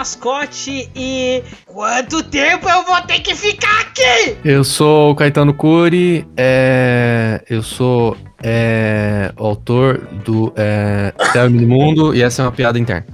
[0.00, 1.42] mascote e.
[1.66, 4.36] Quanto tempo eu vou ter que ficar aqui?
[4.44, 11.68] Eu sou o Caetano Cury, é, eu sou é, o autor do é, Término do
[11.68, 13.06] Mundo e essa é uma piada interna.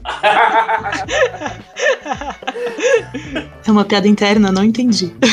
[3.67, 5.13] É uma piada interna, não entendi.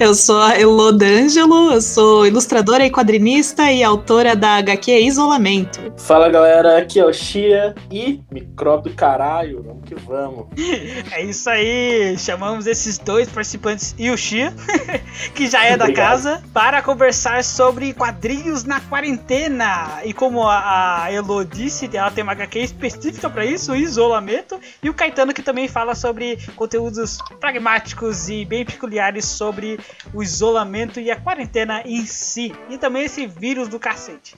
[0.00, 5.92] eu sou a Elô D'Angelo, eu sou ilustradora e quadrinista e autora da HQ Isolamento.
[5.98, 10.46] Fala galera, aqui é o Xia e micróbio do caralho, vamos que vamos.
[11.12, 14.52] É isso aí, chamamos esses dois participantes e o Xia,
[15.34, 16.08] que já é da Obrigado.
[16.08, 20.00] casa, para conversar sobre quadrinhos na quarentena.
[20.04, 24.88] E como a, Elo disse, ela tem uma HQ específica para isso, o isolamento, e
[24.88, 29.78] o Caetano que também fala sobre conteúdos pragmáticos e bem peculiares sobre
[30.14, 34.36] o isolamento e a quarentena em si, e também esse vírus do cacete.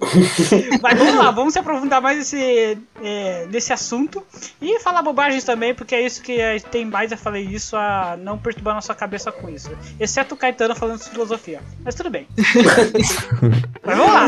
[0.82, 4.22] Mas vamos lá, vamos se aprofundar mais nesse, é, nesse assunto
[4.60, 8.16] e falar bobagens também, porque é isso que a tem mais a falar isso, a
[8.18, 9.70] não perturbar nossa cabeça com isso.
[9.98, 11.60] Exceto o Caetano falando de filosofia.
[11.84, 12.26] Mas tudo bem.
[13.84, 14.26] Mas vamos lá.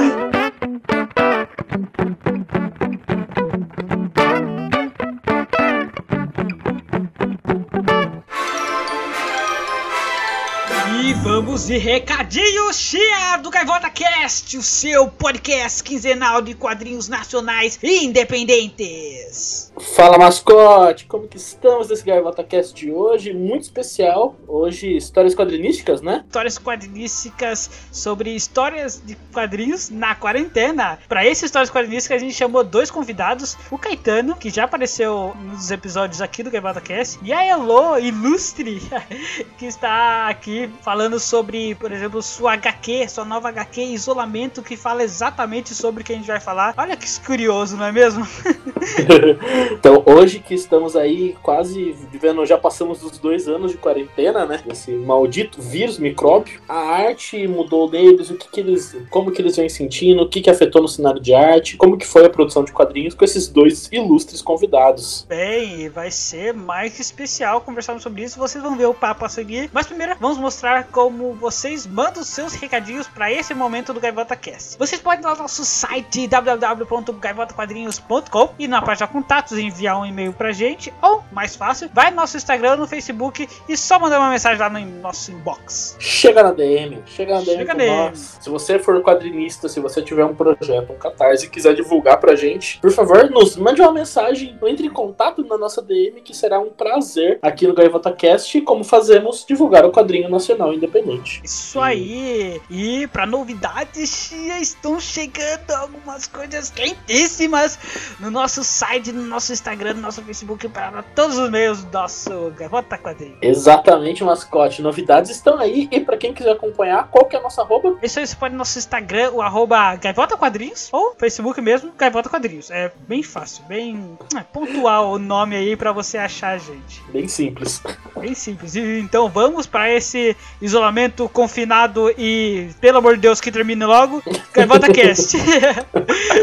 [11.22, 19.67] Vamos de recadinho Chia do Gaivota Cast, o seu podcast quinzenal de quadrinhos nacionais independentes.
[19.80, 23.32] Fala mascote, como que estamos nesse Gaivota Cast de hoje?
[23.32, 26.24] Muito especial, hoje histórias quadrinísticas, né?
[26.26, 30.98] Histórias quadrinísticas sobre histórias de quadrinhos na quarentena.
[31.08, 35.70] Para essas histórias quadrinísticas a gente chamou dois convidados, o Caetano, que já apareceu nos
[35.70, 38.82] episódios aqui do Gaivota Cast, e a Elo, ilustre,
[39.58, 45.02] que está aqui falando sobre, por exemplo, sua HQ, sua nova HQ Isolamento, que fala
[45.02, 46.74] exatamente sobre o que a gente vai falar.
[46.76, 48.26] Olha que curioso, não é mesmo?
[49.70, 54.62] Então, hoje que estamos aí quase vivendo, já passamos dos dois anos de quarentena, né?
[54.70, 56.60] Esse maldito vírus, micróbio.
[56.68, 58.96] A arte mudou neles, o que, que eles.
[59.10, 62.06] como que eles vêm sentindo, o que, que afetou no cenário de arte, como que
[62.06, 65.26] foi a produção de quadrinhos com esses dois ilustres convidados.
[65.28, 68.38] Bem, vai ser mais que especial conversarmos sobre isso.
[68.38, 69.68] Vocês vão ver o papo a seguir.
[69.72, 74.78] Mas primeiro, vamos mostrar como vocês mandam seus recadinhos para esse momento do Gaivota Cast.
[74.78, 80.32] Vocês podem ir lá no nosso site www.gaivotaquadrinhos.com e na página contatos enviar um e-mail
[80.32, 80.92] pra gente.
[81.02, 84.70] Ou, mais fácil, vai no nosso Instagram, no Facebook e só mandar uma mensagem lá
[84.70, 85.96] no nosso inbox.
[85.98, 88.16] Chega na DM, chega na DM Chega DM.
[88.16, 92.36] Se você for quadrinista, se você tiver um projeto, um catarse e quiser divulgar pra
[92.36, 96.58] gente, por favor, nos mande uma mensagem, entre em contato na nossa DM, que será
[96.58, 101.40] um prazer aqui no Gaivota Cast, como fazemos divulgar o quadrinho nacional independente.
[101.44, 102.60] Isso aí!
[102.70, 107.78] E para novidades, já estão chegando algumas coisas quentíssimas
[108.20, 112.52] no nosso site, no nosso Instagram, no nosso Facebook, para todos os meios do nosso
[112.56, 113.36] Gavota Quadrinho.
[113.42, 114.82] Exatamente, mascote.
[114.82, 115.88] Novidades estão aí.
[115.90, 117.96] E pra quem quiser acompanhar, qual que é a nossa arroba?
[118.02, 122.28] Isso aí você pode no nosso Instagram, o arroba Gaivota Quadrinhos, ou Facebook mesmo, Gaivota
[122.28, 122.70] Quadrinhos.
[122.70, 127.02] É bem fácil, bem é, pontual o nome aí para você achar a gente.
[127.12, 127.82] Bem simples.
[128.16, 128.74] Bem simples.
[128.74, 134.22] E, então vamos para esse isolamento confinado e, pelo amor de Deus, que termine logo.
[134.52, 135.36] Gaivota Cast.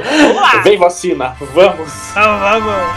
[0.03, 0.61] vamos lá!
[0.61, 1.89] Vem vacina, vamos!
[2.13, 2.94] Vamos, vamos!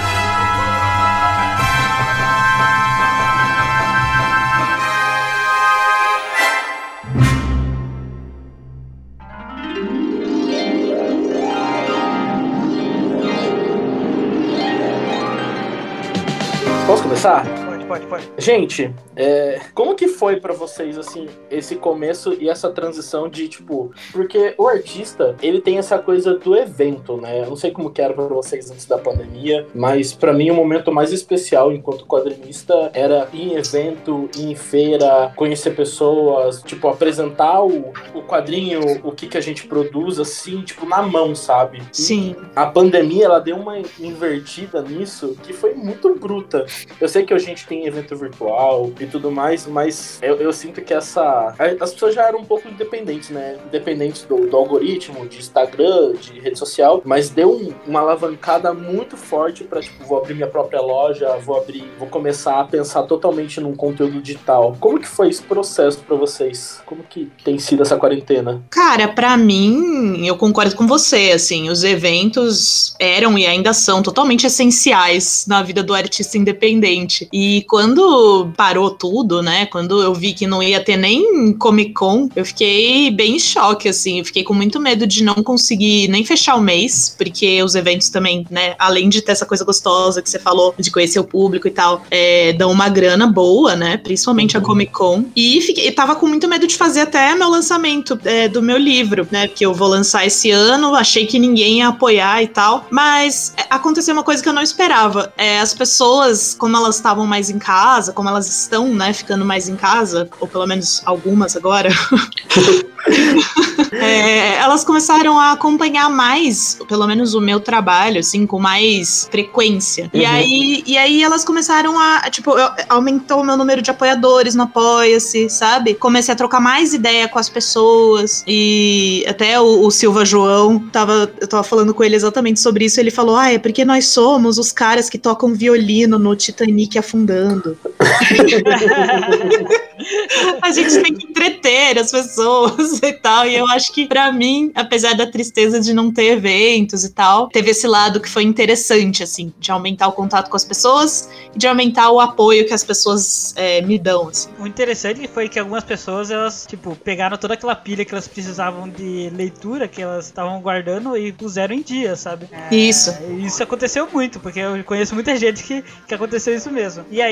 [16.89, 17.68] Posso começar?
[17.89, 18.29] Pode, pode.
[18.37, 23.91] Gente, é, como que foi pra vocês, assim, esse começo e essa transição de, tipo...
[24.13, 27.41] Porque o artista, ele tem essa coisa do evento, né?
[27.41, 30.55] Eu não sei como que era pra vocês antes da pandemia, mas pra mim o
[30.55, 36.89] momento mais especial enquanto quadrinista era ir em evento, ir em feira, conhecer pessoas, tipo,
[36.89, 41.83] apresentar o, o quadrinho, o que que a gente produz, assim, tipo, na mão, sabe?
[41.91, 42.37] E Sim.
[42.55, 46.67] a pandemia ela deu uma invertida nisso que foi muito bruta.
[47.01, 50.81] Eu sei que a gente tem evento virtual e tudo mais, mas eu, eu sinto
[50.83, 51.55] que essa.
[51.81, 53.57] As pessoas já eram um pouco independentes, né?
[53.67, 59.17] Independentes do, do algoritmo, de Instagram, de rede social, mas deu um- uma alavancada muito
[59.17, 63.61] forte pra, tipo, vou abrir minha própria loja, vou abrir, vou começar a pensar totalmente
[63.61, 64.77] num conteúdo digital.
[64.81, 66.81] Como que foi esse processo pra vocês?
[66.87, 68.63] Como que tem sido essa quarentena?
[68.71, 74.47] Cara, pra mim, eu concordo com você, assim, os eventos eram e ainda são totalmente
[74.47, 77.29] essenciais na vida do artista independente.
[77.33, 79.67] E quando parou tudo, né?
[79.67, 83.91] Quando eu vi que não ia ter nem Comic Con, eu fiquei bem em choque,
[83.91, 84.19] assim.
[84.19, 88.09] Eu fiquei com muito medo de não conseguir nem fechar o mês, porque os eventos
[88.09, 88.75] também, né?
[88.79, 92.03] Além de ter essa coisa gostosa que você falou, de conhecer o público e tal,
[92.11, 93.99] é, dão uma grana boa, né?
[93.99, 95.27] Principalmente a Comic Con.
[95.37, 99.29] E fiquei, tava com muito medo de fazer até meu lançamento é, do meu livro,
[99.31, 99.47] né?
[99.47, 100.95] Que eu vou lançar esse ano.
[100.95, 102.87] Achei que ninguém ia apoiar e tal.
[102.91, 105.31] Mas é, aconteceu uma coisa que eu não esperava.
[105.37, 109.69] É, as pessoas, como elas estavam mais em casa, como elas estão, né, ficando mais
[109.69, 111.91] em casa, ou pelo menos algumas agora.
[113.93, 120.11] é, elas começaram a acompanhar mais, pelo menos o meu trabalho, assim, com mais frequência.
[120.13, 120.21] Uhum.
[120.21, 122.53] E, aí, e aí elas começaram a, tipo,
[122.89, 125.95] aumentou o meu número de apoiadores no Apoia-se, sabe?
[125.95, 128.45] Comecei a trocar mais ideia com as pessoas.
[128.47, 133.01] E até o, o, Silva João, tava, eu tava falando com ele exatamente sobre isso.
[133.01, 137.48] Ele falou: Ah, é porque nós somos os caras que tocam violino no Titanic afundando.
[140.63, 143.47] a gente tem que entreter as pessoas e tal.
[143.47, 147.49] E eu acho que, para mim, apesar da tristeza de não ter eventos e tal,
[147.49, 151.59] teve esse lado que foi interessante, assim, de aumentar o contato com as pessoas e
[151.59, 154.49] de aumentar o apoio que as pessoas é, me dão, assim.
[154.59, 158.89] O interessante foi que algumas pessoas, elas, tipo, pegaram toda aquela pilha que elas precisavam
[158.89, 162.49] de leitura, que elas estavam guardando e puseram em dia, sabe?
[162.53, 163.13] É, isso.
[163.39, 167.05] Isso aconteceu muito, porque eu conheço muita gente que, que aconteceu isso mesmo.
[167.11, 167.28] E aí,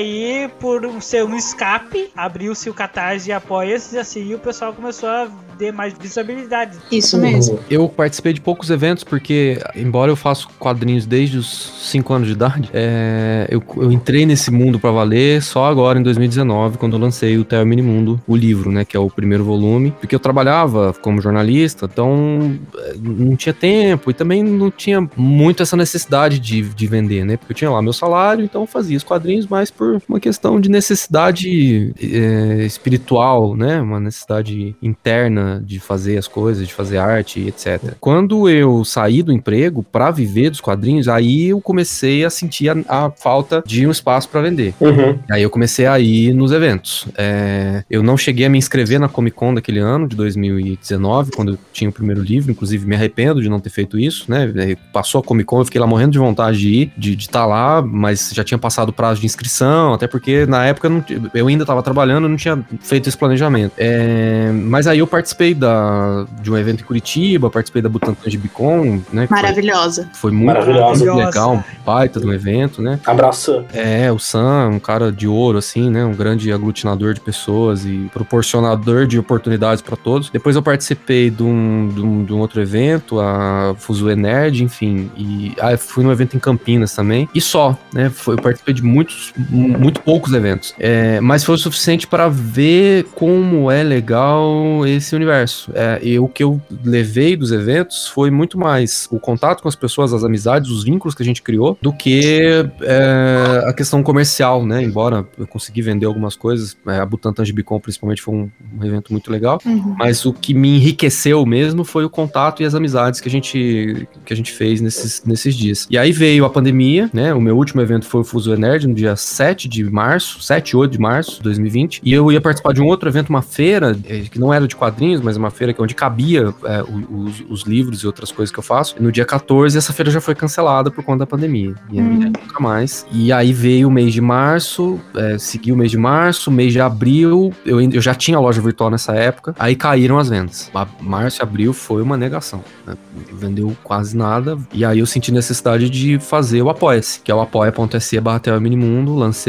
[0.59, 5.27] por ser um escape, abriu-se o Catarse e Apoia-se, e assim o pessoal começou a
[5.57, 6.77] ter mais visibilidade.
[6.91, 7.59] Isso mesmo.
[7.69, 12.33] Eu participei de poucos eventos, porque, embora eu faça quadrinhos desde os 5 anos de
[12.33, 16.99] idade, é, eu, eu, entrei nesse mundo para valer só agora, em 2019, quando eu
[16.99, 20.19] lancei o Terra Mini Mundo, o livro, né, que é o primeiro volume, porque eu
[20.19, 26.39] trabalhava como jornalista, então é, não tinha tempo e também não tinha muito essa necessidade
[26.39, 29.47] de, de vender, né, porque eu tinha lá meu salário, então eu fazia os quadrinhos
[29.47, 36.27] mais por uma questão de necessidade é, espiritual, né, uma necessidade interna de fazer as
[36.27, 37.95] coisas, de fazer arte, etc.
[37.99, 42.75] Quando eu saí do emprego para viver dos quadrinhos, aí eu comecei a sentir a,
[42.87, 44.73] a falta de um espaço para vender.
[44.79, 45.17] Uhum.
[45.29, 47.07] Aí eu comecei a ir nos eventos.
[47.17, 51.53] É, eu não cheguei a me inscrever na Comic Con daquele ano, de 2019, quando
[51.53, 54.75] eu tinha o primeiro livro, inclusive me arrependo de não ter feito isso, né?
[54.91, 57.45] Passou a Comic Con, eu fiquei lá morrendo de vontade de ir, de estar tá
[57.45, 61.05] lá, mas já tinha passado o prazo de inscrição, até porque na época eu, não,
[61.33, 63.73] eu ainda estava trabalhando, não tinha feito esse planejamento.
[63.77, 68.37] É, mas aí eu participei da, de um evento em Curitiba, participei da Butantan de
[68.37, 69.27] Bicon, né?
[69.29, 70.03] Maravilhosa.
[70.13, 71.05] Foi, foi muito, Maravilhosa.
[71.05, 72.99] muito legal, um baita de um evento, né?
[73.05, 73.63] Abraço.
[73.73, 76.03] É, o Sam, um cara de ouro, assim, né?
[76.05, 80.29] Um grande aglutinador de pessoas e proporcionador de oportunidades para todos.
[80.29, 85.11] Depois eu participei de um, de um, de um outro evento, a Fuzue Nerd, enfim,
[85.15, 87.27] e ah, fui num evento em Campinas também.
[87.33, 88.09] E só, né?
[88.09, 89.33] Foi, eu participei de muitos,
[89.67, 90.73] muito poucos eventos.
[90.79, 95.71] É, mas foi o suficiente para ver como é legal esse universo.
[95.73, 99.75] É, e o que eu levei dos eventos foi muito mais o contato com as
[99.75, 104.65] pessoas, as amizades, os vínculos que a gente criou, do que é, a questão comercial,
[104.65, 104.81] né?
[104.81, 108.49] Embora eu consegui vender algumas coisas, é, a Butantan de Bicom principalmente foi um,
[108.79, 109.95] um evento muito legal, uhum.
[109.97, 114.07] mas o que me enriqueceu mesmo foi o contato e as amizades que a gente,
[114.25, 115.87] que a gente fez nesses, nesses dias.
[115.89, 117.33] E aí veio a pandemia, né?
[117.33, 120.75] O meu último evento foi o Fuso Nerd no dia 7 de março, 7 e
[120.75, 123.97] 8 de março de 2020, e eu ia participar de um outro evento, uma feira,
[124.05, 127.43] é, que não era de quadrinhos, mas uma feira que é onde cabia é, os,
[127.49, 128.95] os, livros e outras coisas que eu faço.
[128.99, 131.75] No dia 14, essa feira já foi cancelada por conta da pandemia.
[131.91, 132.19] E aí hum.
[132.19, 133.05] nunca mais.
[133.11, 136.81] E aí veio o mês de março, é, seguiu o mês de março, mês de
[136.81, 137.53] abril.
[137.65, 139.55] Eu, eu já tinha loja virtual nessa época.
[139.57, 140.71] Aí caíram as vendas.
[140.99, 142.63] Março e abril foi uma negação.
[142.85, 142.95] Né?
[143.33, 144.57] Vendeu quase nada.
[144.73, 149.15] E aí eu senti necessidade de fazer o Apoia-se, que é o apoia.se barra Minimundo.
[149.15, 149.46] Lancei,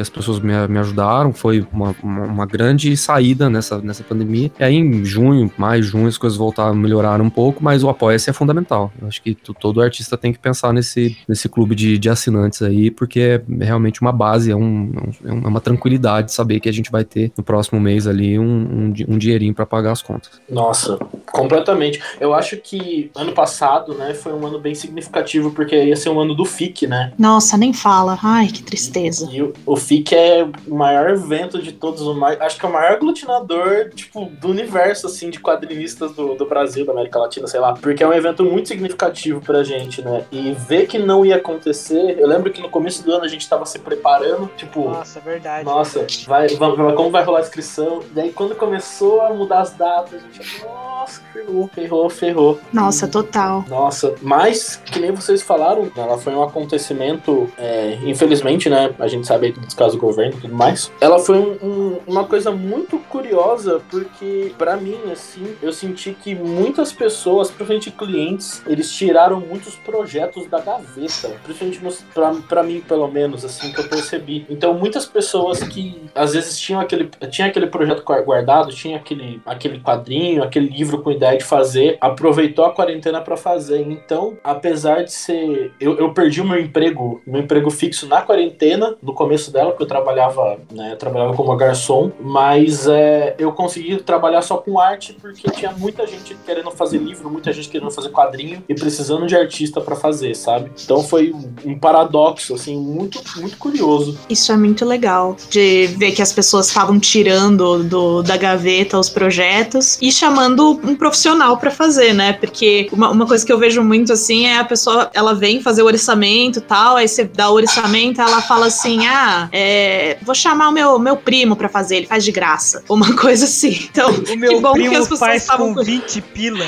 [0.00, 1.32] as pessoas me, me ajudaram.
[1.32, 4.50] Foi uma, uma, uma grande saída nessa, nessa pandemia.
[4.58, 7.88] E aí em junho, mais junho, as coisas voltaram a melhorar um pouco, mas o
[7.88, 8.92] Apoia-se é fundamental.
[9.00, 12.90] Eu acho que todo artista tem que pensar nesse, nesse clube de, de assinantes aí,
[12.90, 14.92] porque é realmente uma base, é, um,
[15.24, 18.44] é, é uma tranquilidade saber que a gente vai ter no próximo mês ali um,
[18.44, 20.30] um, um dinheirinho para pagar as contas.
[20.48, 20.98] Nossa,
[21.30, 22.00] completamente.
[22.20, 26.20] Eu acho que ano passado, né, foi um ano bem significativo, porque ia ser um
[26.20, 27.12] ano do FIC, né?
[27.18, 28.18] Nossa, nem fala.
[28.22, 29.28] Ai, que tristeza.
[29.34, 32.68] E, o, o FIC é o maior evento de todos, o mais, acho que é
[32.68, 37.46] o maior aglutinador, tipo, do universo assim, de quadrinistas do, do Brasil, da América Latina,
[37.46, 37.74] sei lá.
[37.74, 40.24] Porque é um evento muito significativo pra gente, né?
[40.30, 42.16] E ver que não ia acontecer.
[42.18, 44.88] Eu lembro que no começo do ano a gente tava se preparando, tipo.
[44.88, 45.64] Nossa, verdade.
[45.64, 48.02] Nossa, vai, vai, como vai rolar a inscrição?
[48.14, 50.64] E aí quando começou a mudar as datas, a gente.
[50.64, 52.60] Nossa, nossa, ferrou, ferrou, ferrou.
[52.72, 53.64] Nossa, total.
[53.68, 58.94] Nossa, mas, que nem vocês falaram, ela foi um acontecimento, é, infelizmente, né?
[58.98, 60.90] A gente sabe aí dos casos do governo e tudo mais.
[61.00, 66.34] Ela foi um, um, uma coisa muito curiosa, porque, para mim, assim, eu senti que
[66.34, 71.30] muitas pessoas, principalmente clientes, eles tiraram muitos projetos da gaveta.
[71.44, 72.04] Principalmente
[72.48, 74.46] pra mim, pelo menos, assim, que eu percebi.
[74.48, 79.80] Então, muitas pessoas que às vezes tinham aquele, tinha aquele projeto guardado, tinha aquele, aquele
[79.80, 83.80] quadrinho, aquele livro com ideia de fazer, aproveitou a quarentena para fazer.
[83.80, 85.72] Então, apesar de ser.
[85.80, 89.84] Eu, eu perdi o meu emprego, meu emprego fixo na quarentena, no começo dela, porque
[89.84, 95.16] eu trabalhava, né, eu trabalhava como garçom, mas é, eu consegui trabalhar só com arte
[95.20, 99.36] porque tinha muita gente querendo fazer livro, muita gente querendo fazer quadrinho e precisando de
[99.36, 100.70] artista para fazer, sabe?
[100.82, 104.18] Então foi um paradoxo, assim, muito, muito curioso.
[104.28, 109.08] Isso é muito legal, de ver que as pessoas estavam tirando do, da gaveta os
[109.08, 112.32] projetos e chamando um profissional para fazer, né?
[112.32, 115.82] Porque uma, uma coisa que eu vejo muito assim é a pessoa, ela vem fazer
[115.82, 120.68] o orçamento tal, aí você dá o orçamento, ela fala assim: ah, é, vou chamar
[120.68, 122.82] o meu, meu primo para fazer, ele faz de graça.
[122.88, 123.88] Uma coisa assim.
[123.90, 126.64] Então, o meu primo faz com 20 pila.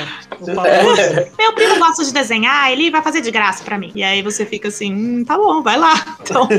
[0.65, 1.29] É.
[1.37, 3.91] Meu primo gosta de desenhar, ele vai fazer de graça para mim.
[3.95, 6.17] E aí você fica assim, hum, tá bom, vai lá.
[6.27, 6.49] Então...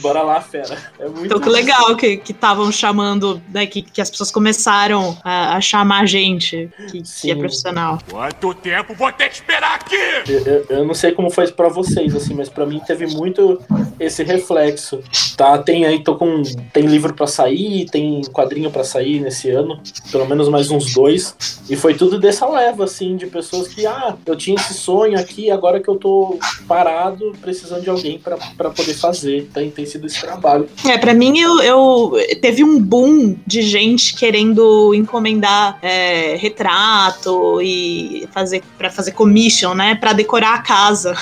[0.00, 0.76] Bora lá, fera.
[0.98, 5.56] É muito então que legal que estavam chamando, né, que, que as pessoas começaram a,
[5.56, 8.00] a chamar gente que, que, é profissional.
[8.10, 9.96] Quanto tempo vou ter que esperar aqui?
[10.28, 13.62] Eu, eu, eu não sei como foi para vocês, assim, mas para mim teve muito
[14.08, 15.00] esse reflexo.
[15.36, 16.42] Tá, tem aí, tô com.
[16.72, 21.36] Tem livro para sair, tem quadrinho para sair nesse ano, pelo menos mais uns dois.
[21.70, 25.50] E foi tudo dessa leva, assim, de pessoas que, ah, eu tinha esse sonho aqui,
[25.50, 29.48] agora que eu tô parado, precisando de alguém para poder fazer.
[29.52, 30.68] Tem, tem sido esse trabalho.
[30.86, 38.26] É, para mim, eu, eu, teve um boom de gente querendo encomendar é, retrato e
[38.32, 41.14] fazer para fazer commission, né, para decorar a casa.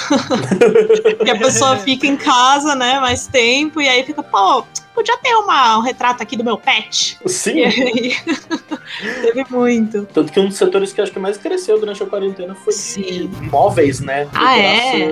[1.24, 4.64] e a pessoa fica em casa, né, mais tempo e aí fica, pô,
[4.96, 7.18] podia ter uma, um retrato aqui do meu pet.
[7.26, 7.62] Sim.
[7.62, 8.16] Aí,
[9.20, 10.06] teve muito.
[10.06, 13.02] Tanto que um dos setores que acho que mais cresceu durante a quarentena foi Sim.
[13.02, 14.26] de móveis, né?
[14.32, 15.10] Ah, é?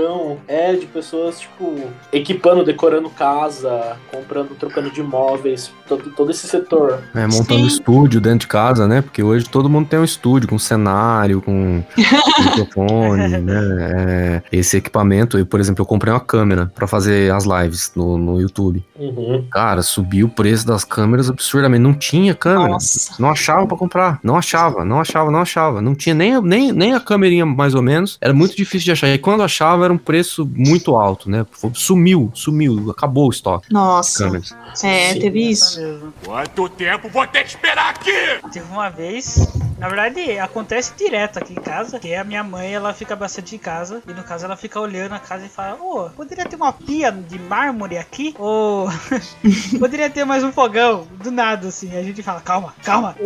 [0.48, 0.72] é?
[0.72, 1.78] de pessoas, tipo,
[2.10, 7.02] equipando, decorando casa, comprando, trocando de móveis, todo, todo esse setor.
[7.14, 7.66] É, montando Sim.
[7.66, 9.02] estúdio dentro de casa, né?
[9.02, 13.62] Porque hoje todo mundo tem um estúdio com cenário, com microfone, né?
[13.80, 18.16] É, esse equipamento, eu, por exemplo, eu comprei uma câmera para fazer as lives no,
[18.16, 18.82] no YouTube.
[18.98, 19.46] Uhum.
[19.50, 21.82] Cara, Cara, subiu o preço das câmeras absurdamente.
[21.82, 22.74] Não tinha câmera.
[22.74, 23.16] Nossa.
[23.18, 24.20] Não achava para comprar.
[24.22, 25.82] Não achava, não achava, não achava.
[25.82, 28.16] Não tinha nem, nem, nem a câmerinha, mais ou menos.
[28.20, 29.08] Era muito difícil de achar.
[29.08, 31.44] E quando achava, era um preço muito alto, né?
[31.72, 32.88] Sumiu, sumiu.
[32.88, 33.72] Acabou o estoque.
[33.72, 34.26] Nossa.
[34.26, 35.80] É, Sim, teve isso.
[36.24, 38.12] Quanto tempo vou ter que esperar aqui?
[38.52, 39.48] Teve uma vez.
[39.76, 41.98] Na verdade, acontece direto aqui em casa.
[41.98, 44.00] Que a minha mãe, ela fica bastante em casa.
[44.06, 46.72] E no caso, ela fica olhando a casa e fala: Ô, oh, poderia ter uma
[46.72, 48.36] pia de mármore aqui?
[48.38, 48.88] Ou.
[49.78, 51.96] Poderia ter mais um fogão, do nada, assim.
[51.96, 53.16] A gente fala, calma, calma.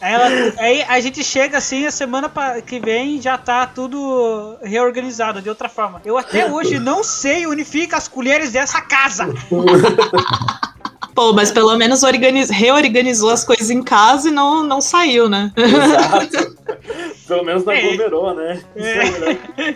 [0.00, 0.26] Aí, ela,
[0.58, 2.28] aí, a gente chega assim, a semana
[2.66, 6.02] que vem já tá tudo reorganizado de outra forma.
[6.04, 9.32] Eu até hoje não sei onde fica as colheres dessa casa.
[11.14, 12.50] Pô, mas pelo menos organiz...
[12.50, 15.52] reorganizou as coisas em casa e não, não saiu, né?
[15.56, 16.56] Exato.
[17.32, 18.62] Pelo menos não aglomerou, né?
[18.76, 19.74] É.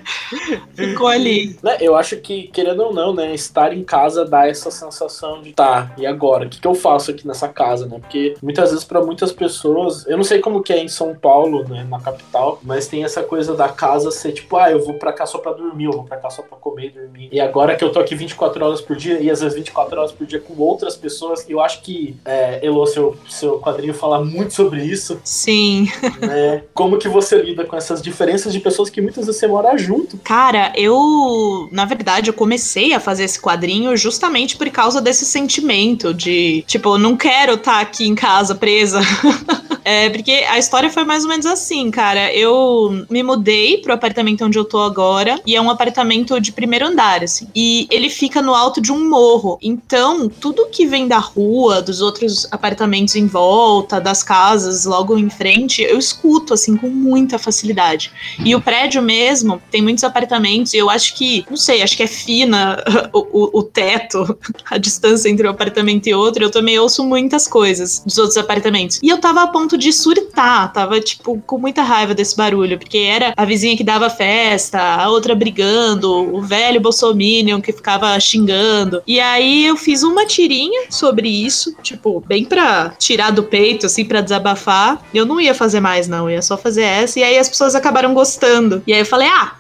[0.75, 1.57] Ficou ali.
[1.63, 3.35] Né, eu acho que, querendo ou não, né?
[3.35, 6.47] Estar em casa dá essa sensação de tá, e agora?
[6.47, 7.99] O que, que eu faço aqui nessa casa, né?
[7.99, 11.67] Porque muitas vezes, para muitas pessoas, eu não sei como que é em São Paulo,
[11.67, 11.87] né?
[11.89, 15.25] Na capital, mas tem essa coisa da casa ser tipo, ah, eu vou pra cá
[15.25, 17.29] só pra dormir, eu vou pra cá só pra comer e dormir.
[17.33, 20.13] E agora que eu tô aqui 24 horas por dia, e às vezes 24 horas
[20.13, 24.53] por dia com outras pessoas, eu acho que, é, Elo, seu, seu quadrinho fala muito
[24.53, 25.19] sobre isso.
[25.25, 25.89] Sim.
[26.21, 26.63] Né?
[26.75, 30.19] Como que você lida com essas diferenças de pessoas que muitas vezes você mora junto?
[30.19, 36.13] Cara, eu, na verdade, eu comecei a fazer esse quadrinho justamente por causa desse sentimento
[36.13, 39.01] de, tipo, não quero estar tá aqui em casa presa.
[39.87, 42.35] É, porque a história foi mais ou menos assim, cara.
[42.35, 46.87] Eu me mudei pro apartamento onde eu tô agora, e é um apartamento de primeiro
[46.87, 47.47] andar, assim.
[47.55, 49.61] E ele fica no alto de um morro.
[49.63, 55.31] Então, tudo que vem da rua, dos outros apartamentos em volta, das casas logo em
[55.31, 56.89] frente, eu escuto, assim, com
[57.27, 58.13] muita facilidade.
[58.45, 62.05] E o prédio mesmo tem muitos apartamentos, e eu acho que, não sei, acho que
[62.05, 64.39] é fina o, o, o teto,
[64.71, 66.45] a distância entre um apartamento e outro.
[66.45, 69.01] Eu também ouço muitas coisas dos outros apartamentos.
[69.03, 70.73] E eu tava a ponto de surtar.
[70.73, 75.09] Tava, tipo, com muita raiva desse barulho, porque era a vizinha que dava festa, a
[75.09, 79.03] outra brigando, o velho bolsominion que ficava xingando.
[79.07, 84.05] E aí eu fiz uma tirinha sobre isso, tipo, bem pra tirar do peito, assim,
[84.05, 85.03] pra desabafar.
[85.13, 87.16] Eu não ia fazer mais, não, eu ia só fazer essa.
[87.17, 88.83] E aí as pessoas acabaram gostando.
[88.87, 89.55] E aí eu falei, ah,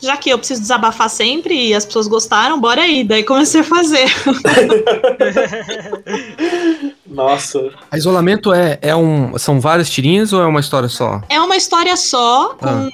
[0.00, 3.04] já que eu preciso desabafar sempre e as pessoas gostaram, bora aí.
[3.04, 4.08] Daí comecei a fazer.
[7.10, 7.70] Nossa.
[7.90, 9.36] A isolamento é, é um.
[9.38, 11.22] São várias tirinhas ou é uma história só?
[11.28, 12.90] É uma história só com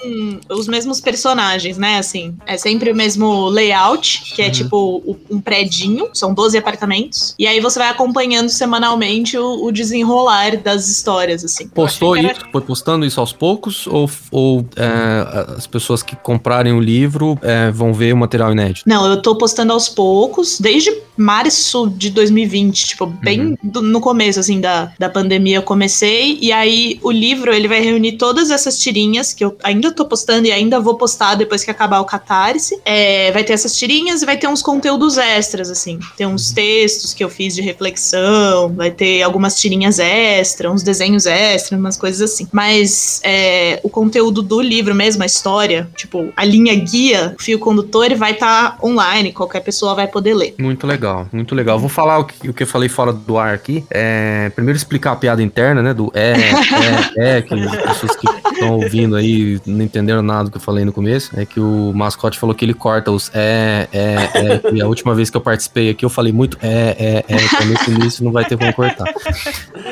[0.50, 1.98] os mesmos personagens, né?
[1.98, 4.52] Assim, é sempre o mesmo layout, que é Uhum.
[4.52, 7.34] tipo um predinho, são 12 apartamentos.
[7.38, 11.68] E aí você vai acompanhando semanalmente o, o desenrolar das histórias, assim.
[11.68, 12.40] Postou que isso?
[12.52, 13.86] Foi postando isso aos poucos?
[13.86, 18.88] Ou, ou é, as pessoas que comprarem o livro é, vão ver o material inédito?
[18.88, 23.56] Não, eu tô postando aos poucos, desde março de 2020, tipo, bem Uhum.
[23.62, 27.80] do- no começo, assim, da, da pandemia eu comecei, e aí o livro, ele vai
[27.80, 31.70] reunir todas essas tirinhas, que eu ainda tô postando e ainda vou postar depois que
[31.70, 35.98] acabar o Catarse, É, vai ter essas tirinhas e vai ter uns conteúdos extras, assim,
[36.18, 41.24] tem uns textos que eu fiz de reflexão, vai ter algumas tirinhas extras, uns desenhos
[41.24, 46.44] extras, umas coisas assim, mas é, o conteúdo do livro mesmo, a história, tipo, a
[46.44, 50.54] linha guia, o fio condutor, ele vai estar online, qualquer pessoa vai poder ler.
[50.58, 51.78] Muito legal, muito legal.
[51.78, 53.84] Vou falar o que, o que eu falei fora do ar aqui.
[53.96, 55.94] É, primeiro explicar a piada interna, né?
[55.94, 56.32] Do é,
[57.16, 60.60] é, é, que as pessoas que estão ouvindo aí não entenderam nada do que eu
[60.60, 61.30] falei no começo.
[61.38, 64.60] É que o mascote falou que ele corta os é, é, é.
[64.72, 67.44] E a última vez que eu participei aqui, eu falei muito é, é, é.
[67.44, 69.04] Então nesse início não vai ter como cortar.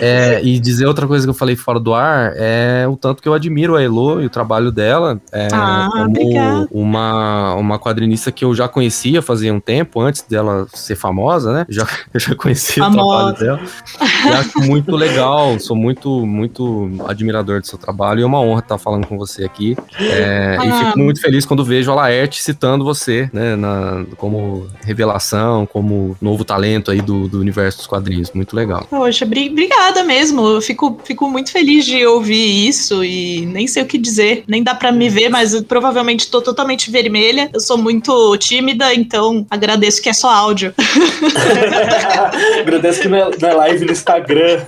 [0.01, 3.29] É, e dizer outra coisa que eu falei fora do ar é o tanto que
[3.29, 5.21] eu admiro a Elo e o trabalho dela.
[5.31, 6.69] É, Ah, como obrigada.
[6.73, 11.67] uma, uma quadrinista que eu já conhecia fazia um tempo, antes dela ser famosa, né?
[11.69, 13.03] Já, eu já conhecia Famosa.
[13.03, 13.71] o trabalho dela.
[14.25, 18.61] E acho muito legal, sou muito, muito admirador do seu trabalho e é uma honra
[18.61, 19.77] estar falando com você aqui.
[19.99, 20.85] É, E Ah.
[20.87, 23.57] fico muito feliz quando vejo a Laerte citando você, né?
[23.57, 28.31] Na, como revelação, como novo talento aí do, do universo dos quadrinhos.
[28.33, 28.87] Muito legal.
[28.89, 30.47] Poxa, bri- obrigada mesmo.
[30.47, 34.45] Eu fico, fico muito feliz de ouvir isso e nem sei o que dizer.
[34.47, 37.51] Nem dá pra me ver, mas eu provavelmente tô totalmente vermelha.
[37.53, 40.73] Eu sou muito tímida, então agradeço que é só áudio.
[42.61, 44.65] Agradeço que não é, não é live no Instagram.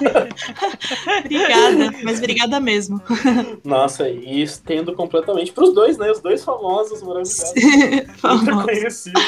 [1.24, 3.00] obrigada, mas obrigada mesmo.
[3.64, 6.10] Nossa, e estendo completamente pros dois, né?
[6.10, 7.52] Os dois famosos, maravilhosos.
[8.22, 9.22] Muito conhecidos.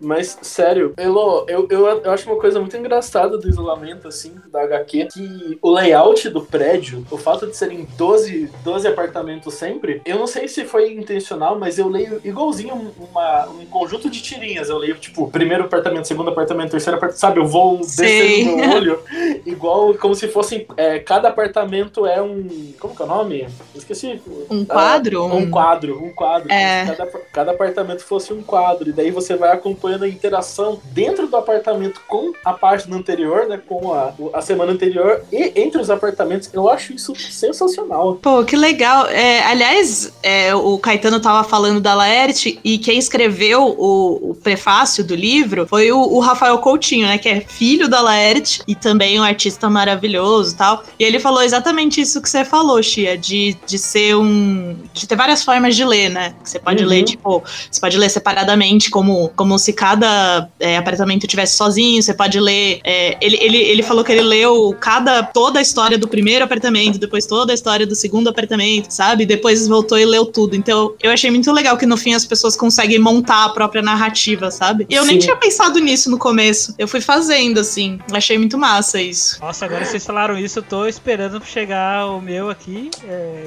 [0.00, 4.62] Mas, sério, Elo, eu, eu, eu acho uma coisa muito engraçada do isolamento, assim, da
[4.62, 10.18] HQ, que o layout do prédio, o fato de serem 12, 12 apartamentos sempre, eu
[10.18, 14.68] não sei se foi intencional, mas eu leio igualzinho uma, um conjunto de tirinhas.
[14.68, 17.40] Eu leio, tipo, primeiro apartamento, segundo apartamento, terceiro apartamento, sabe?
[17.40, 19.00] Eu vou descendo no olho,
[19.46, 20.66] igual como se fossem.
[20.76, 22.72] é, cada apartamento é um.
[22.78, 23.42] Como que é o nome?
[23.74, 24.20] Eu Esqueci.
[24.50, 25.22] Um quadro?
[25.22, 26.52] Ah, um quadro, um quadro.
[26.52, 26.86] É.
[26.86, 28.88] Cada, cada apartamento fosse um quadro.
[28.90, 33.60] E daí você vai acompanhando a interação dentro do apartamento com a página anterior, né?
[33.66, 36.48] Com a, a semana anterior e entre os apartamentos.
[36.52, 38.16] Eu acho isso sensacional.
[38.16, 39.06] Pô, que legal.
[39.06, 45.04] É, aliás, é, o Caetano tava falando da Laerte e quem escreveu o, o prefácio
[45.04, 47.18] do livro foi o, o Rafael Coutinho, né?
[47.18, 50.84] Que é filho da Laerte e também um artista maravilhoso e tal.
[50.98, 54.76] E ele falou exatamente isso que você falou, Chia, de, de ser um.
[54.92, 56.34] de ter várias formas de ler, né?
[56.42, 56.88] Que você pode Uhum.
[56.90, 62.12] ler, tipo, você pode ler separadamente, como, como se cada é, apartamento tivesse sozinho, você
[62.12, 62.80] pode ler.
[62.82, 66.98] é, ele, ele, ele falou que ele leu cada toda a história do primeiro apartamento,
[66.98, 69.24] depois toda a história do segundo apartamento, sabe?
[69.24, 70.56] Depois voltou e leu tudo.
[70.56, 74.50] Então, eu achei muito legal que no fim as pessoas conseguem montar a própria narrativa,
[74.50, 74.84] sabe?
[74.90, 75.26] E eu nem Sim.
[75.26, 76.74] tinha pensado nisso no começo.
[76.76, 78.00] Eu fui fazendo, assim.
[78.12, 79.38] Achei muito massa isso.
[79.40, 82.90] Nossa, agora vocês falaram isso, eu tô esperando chegar o meu aqui.
[83.04, 83.46] É,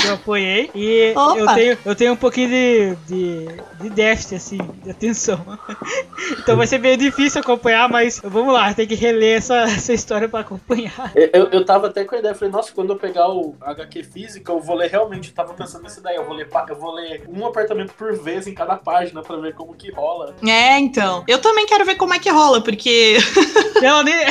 [0.00, 0.70] que eu apoiei.
[0.76, 1.38] E Opa.
[1.38, 3.46] eu tenho, eu tenho um pouquinho de, de,
[3.80, 5.40] de déficit, assim, de atenção.
[6.38, 10.28] Então vai ser meio difícil acompanhar, mas vamos lá, tem que reler essa, essa história
[10.28, 11.12] pra acompanhar.
[11.14, 14.02] Eu, eu, eu tava até com a ideia, falei, nossa, quando eu pegar o HQ
[14.04, 16.92] física, eu vou ler realmente, eu tava pensando nessa ideia, eu vou ler, eu vou
[16.94, 20.34] ler um apartamento por vez em cada página pra ver como que rola.
[20.46, 21.24] É, então.
[21.28, 23.18] Eu também quero ver como é que rola, porque
[23.82, 24.14] Não, nem,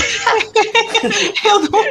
[1.45, 1.83] eu não,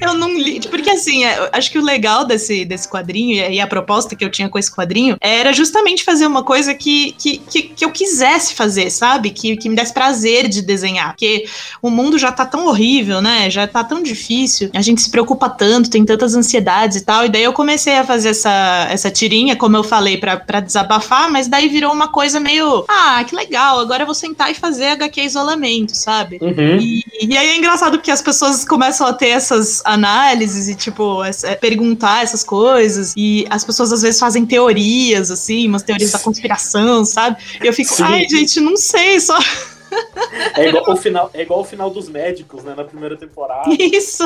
[0.00, 0.60] eu não li.
[0.68, 4.14] Porque assim, é, acho que o legal desse, desse quadrinho e a- e a proposta
[4.14, 7.84] que eu tinha com esse quadrinho era justamente fazer uma coisa que, que, que, que
[7.84, 9.30] eu quisesse fazer, fazer, sabe?
[9.30, 11.08] Que, que me desse prazer de desenhar.
[11.10, 11.46] Porque
[11.80, 13.50] o mundo já tá tão horrível, né?
[13.50, 14.70] Já tá tão difícil.
[14.74, 17.24] A gente se preocupa tanto, tem tantas ansiedades e tal.
[17.24, 21.48] E daí eu comecei a fazer essa, essa tirinha, como eu falei, para desabafar, mas
[21.48, 22.84] daí virou uma coisa meio.
[22.88, 26.38] Ah, que legal, agora eu vou sentar e fazer HQ isolamento, sabe?
[26.40, 26.78] Uhum.
[26.80, 31.22] E, e aí é engraçado porque as pessoas começam a ter essas análises e, tipo,
[31.24, 33.12] essa- perguntar essas coisas.
[33.16, 37.36] E as pessoas às vezes fazem teorias, assim, umas teorias da conspiração, sabe?
[37.62, 38.02] E eu fico, Sim.
[38.04, 39.38] ai, gente, não sei, só
[40.54, 42.74] É igual o final, é igual o final dos médicos, né?
[42.76, 43.68] Na primeira temporada.
[43.78, 44.24] isso.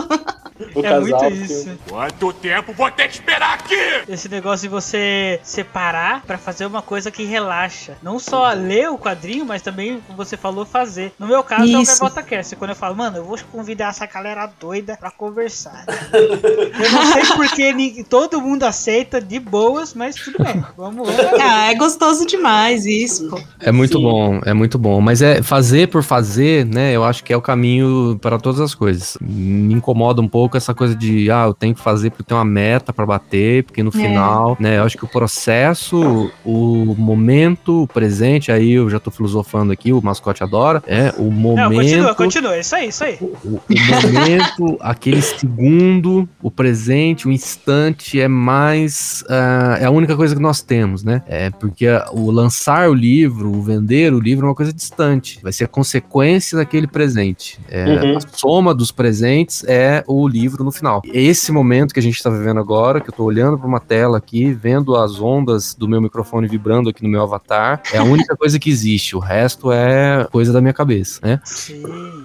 [0.75, 1.01] O É casal.
[1.01, 1.79] muito que- isso.
[1.89, 3.75] Quanto tempo vou ter que esperar aqui?
[4.09, 7.97] Esse negócio de você separar pra fazer uma coisa que relaxa.
[8.03, 11.13] Não só ler o quadrinho, mas também, como você falou, fazer.
[11.19, 12.01] No meu caso, é o Isso.
[12.01, 12.57] Gaivota Cast.
[12.57, 15.85] Quando eu falo, mano, eu vou convidar essa galera doida pra conversar.
[16.13, 20.65] eu não sei porque todo mundo aceita de boas, mas tudo bem.
[20.77, 21.33] Vamos, fazer.
[21.43, 23.41] Ah, é gostoso demais isso, pô.
[23.61, 24.05] É muito Sim.
[24.05, 25.01] bom, é muito bom.
[25.01, 26.97] Mas é fazer por fazer, né?
[26.97, 29.19] Eu acho que é o caminho para todas as coisas.
[29.21, 32.43] Me incomoda um pouco essa coisa de, ah, eu tenho que fazer porque tem uma
[32.43, 33.93] meta para bater, porque no É.
[33.93, 34.79] final, né?
[34.79, 39.93] Eu acho que o processo, o momento, o presente, aí eu já tô filosofando aqui,
[39.93, 41.75] o mascote adora, é o Não, momento.
[41.75, 42.59] continua, continua.
[42.59, 43.19] Isso aí, isso aí.
[43.21, 43.61] O, o
[43.91, 49.23] momento, aquele segundo, o presente, o instante é mais.
[49.29, 51.23] ah, é a única coisa que nós temos, né?
[51.27, 55.42] É porque o lançar o livro, o vender o livro é uma coisa distante.
[55.43, 57.59] Vai ser a consequência daquele presente.
[57.69, 58.17] É, Uhum.
[58.17, 61.03] A soma dos presentes é o livro no final.
[61.05, 64.19] Esse momento que a gente está vivendo agora, que eu tô olhando para uma tela
[64.19, 68.35] aqui, vendo as ondas do meu microfone vibrando aqui no meu avatar, é a única
[68.37, 69.17] coisa que existe.
[69.17, 71.41] O resto é coisa da minha cabeça, né?
[71.45, 71.83] Sim.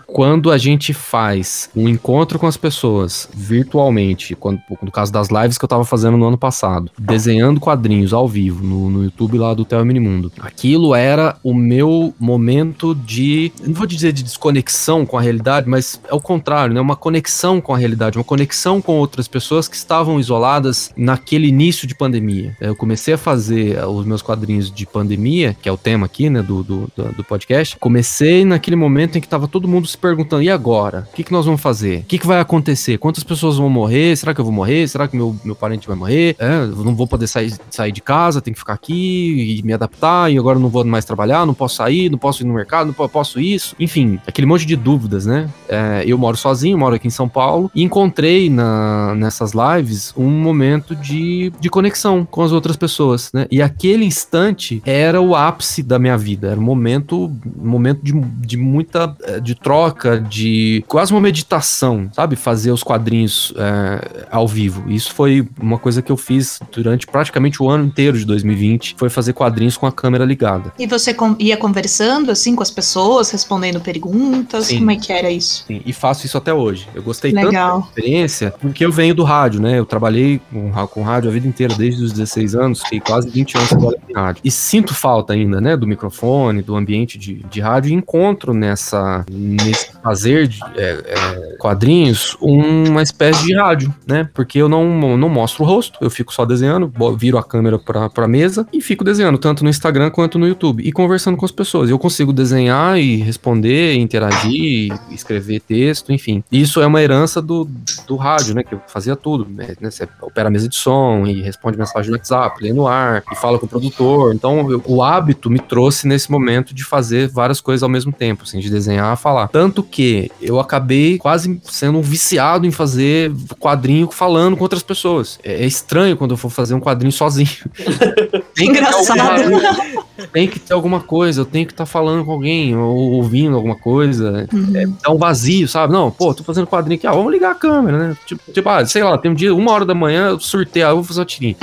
[0.07, 5.57] quando a gente faz um encontro com as pessoas virtualmente, quando, no caso das lives
[5.57, 9.53] que eu tava fazendo no ano passado, desenhando quadrinhos ao vivo no, no YouTube lá
[9.53, 15.17] do Theo Minimundo, aquilo era o meu momento de, não vou dizer de desconexão com
[15.17, 16.81] a realidade, mas é o contrário, né?
[16.81, 21.87] Uma conexão com a realidade, uma conexão com outras pessoas que estavam isoladas naquele início
[21.87, 22.55] de pandemia.
[22.59, 26.41] Eu comecei a fazer os meus quadrinhos de pandemia, que é o tema aqui, né,
[26.41, 27.77] do, do, do- podcast.
[27.79, 31.07] Comecei naquele momento em que tava todo mundo se perguntando: e agora?
[31.11, 31.99] O que, que nós vamos fazer?
[31.99, 32.97] O que, que vai acontecer?
[32.97, 34.17] Quantas pessoas vão morrer?
[34.17, 34.87] Será que eu vou morrer?
[34.87, 36.35] Será que meu, meu parente vai morrer?
[36.39, 40.31] É, não vou poder sair, sair de casa, tenho que ficar aqui e me adaptar,
[40.31, 43.39] e agora não vou mais trabalhar, não posso sair, não posso ir no mercado, posso
[43.39, 43.75] isso.
[43.79, 45.49] Enfim, aquele monte de dúvidas, né?
[45.67, 50.29] É, eu moro sozinho, moro aqui em São Paulo, e encontrei na, nessas lives um
[50.29, 53.47] momento de, de conexão com as outras pessoas, né?
[53.51, 58.57] E aquele instante era o ápice da minha vida, era um momento, momento de, de
[58.57, 62.35] muita, eh, de troca, de quase uma meditação, sabe?
[62.35, 64.89] Fazer os quadrinhos eh, ao vivo.
[64.89, 69.09] Isso foi uma coisa que eu fiz durante praticamente o ano inteiro de 2020, foi
[69.09, 70.73] fazer quadrinhos com a câmera ligada.
[70.77, 72.86] E você ia conversando, assim, com as pessoas,
[73.31, 74.67] respondendo perguntas?
[74.67, 74.79] Sim.
[74.79, 75.65] Como é que era isso?
[75.67, 76.87] Sim, e faço isso até hoje.
[76.93, 77.81] Eu gostei tanto Legal.
[77.81, 79.79] da experiência, porque eu venho do rádio, né?
[79.79, 83.57] Eu trabalhei com, com rádio a vida inteira, desde os 16 anos, fiquei quase 20
[83.57, 84.41] anos trabalhando em rádio.
[84.43, 85.75] E sinto falta ainda, né?
[85.75, 91.55] Do microfone, do ambiente de, de rádio, e encontro nessa, nesse fazer de é, é,
[91.57, 94.29] quadrinhos uma espécie de rádio, né?
[94.33, 98.09] Porque eu não, não mostro o rosto, eu fico só desenhando, viro a câmera pra,
[98.09, 101.51] pra mesa e fico desenhando, tanto no Instagram quanto no YouTube, e conversando com as
[101.51, 101.89] pessoas.
[101.89, 106.43] Eu consigo desenhar e responder, interagir, escrever texto, enfim.
[106.51, 107.67] Isso é uma herança do,
[108.07, 108.63] do rádio, né?
[108.63, 109.47] Que eu fazia tudo.
[109.49, 109.75] Né?
[109.81, 113.35] Você opera a mesa de som e responde mensagem no WhatsApp, lê no ar e
[113.35, 114.33] fala com o produtor.
[114.33, 118.43] Então, eu- o hábito me trouxe nesse momento de fazer várias coisas ao mesmo tempo,
[118.43, 119.47] assim, de desenhar e falar.
[119.47, 125.39] Tanto que eu acabei quase sendo um viciado em fazer quadrinho falando com outras pessoas.
[125.43, 127.49] É, é estranho quando eu for fazer um quadrinho sozinho.
[128.55, 130.06] Tem que ter Engraçado.
[130.31, 133.75] Tem que ter alguma coisa, eu tenho que estar falando com alguém, ou ouvindo alguma
[133.75, 134.47] coisa.
[134.73, 135.93] É, dá um vazio, sabe?
[135.93, 138.17] Não, pô, tô fazendo quadrinho aqui, ah, vamos ligar a câmera, né?
[138.25, 140.89] Tipo, tipo, ah, sei lá, tem um dia, uma hora da manhã, eu surtei, ah,
[140.89, 141.55] eu vou fazer uma tirinha.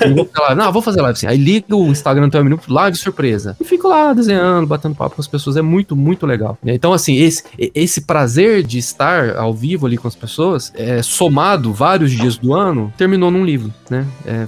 [0.00, 0.56] Eu vou fazer live.
[0.56, 1.26] Não, vou fazer live assim.
[1.26, 3.56] Aí liga o Instagram do Teu Minuto, live surpresa.
[3.60, 5.56] E fico lá desenhando, batendo papo com as pessoas.
[5.56, 6.58] É muito, muito legal.
[6.64, 7.42] Então, assim, esse,
[7.74, 12.54] esse prazer de estar ao vivo ali com as pessoas, é, somado vários dias do
[12.54, 14.06] ano, terminou num livro, né?
[14.24, 14.46] É,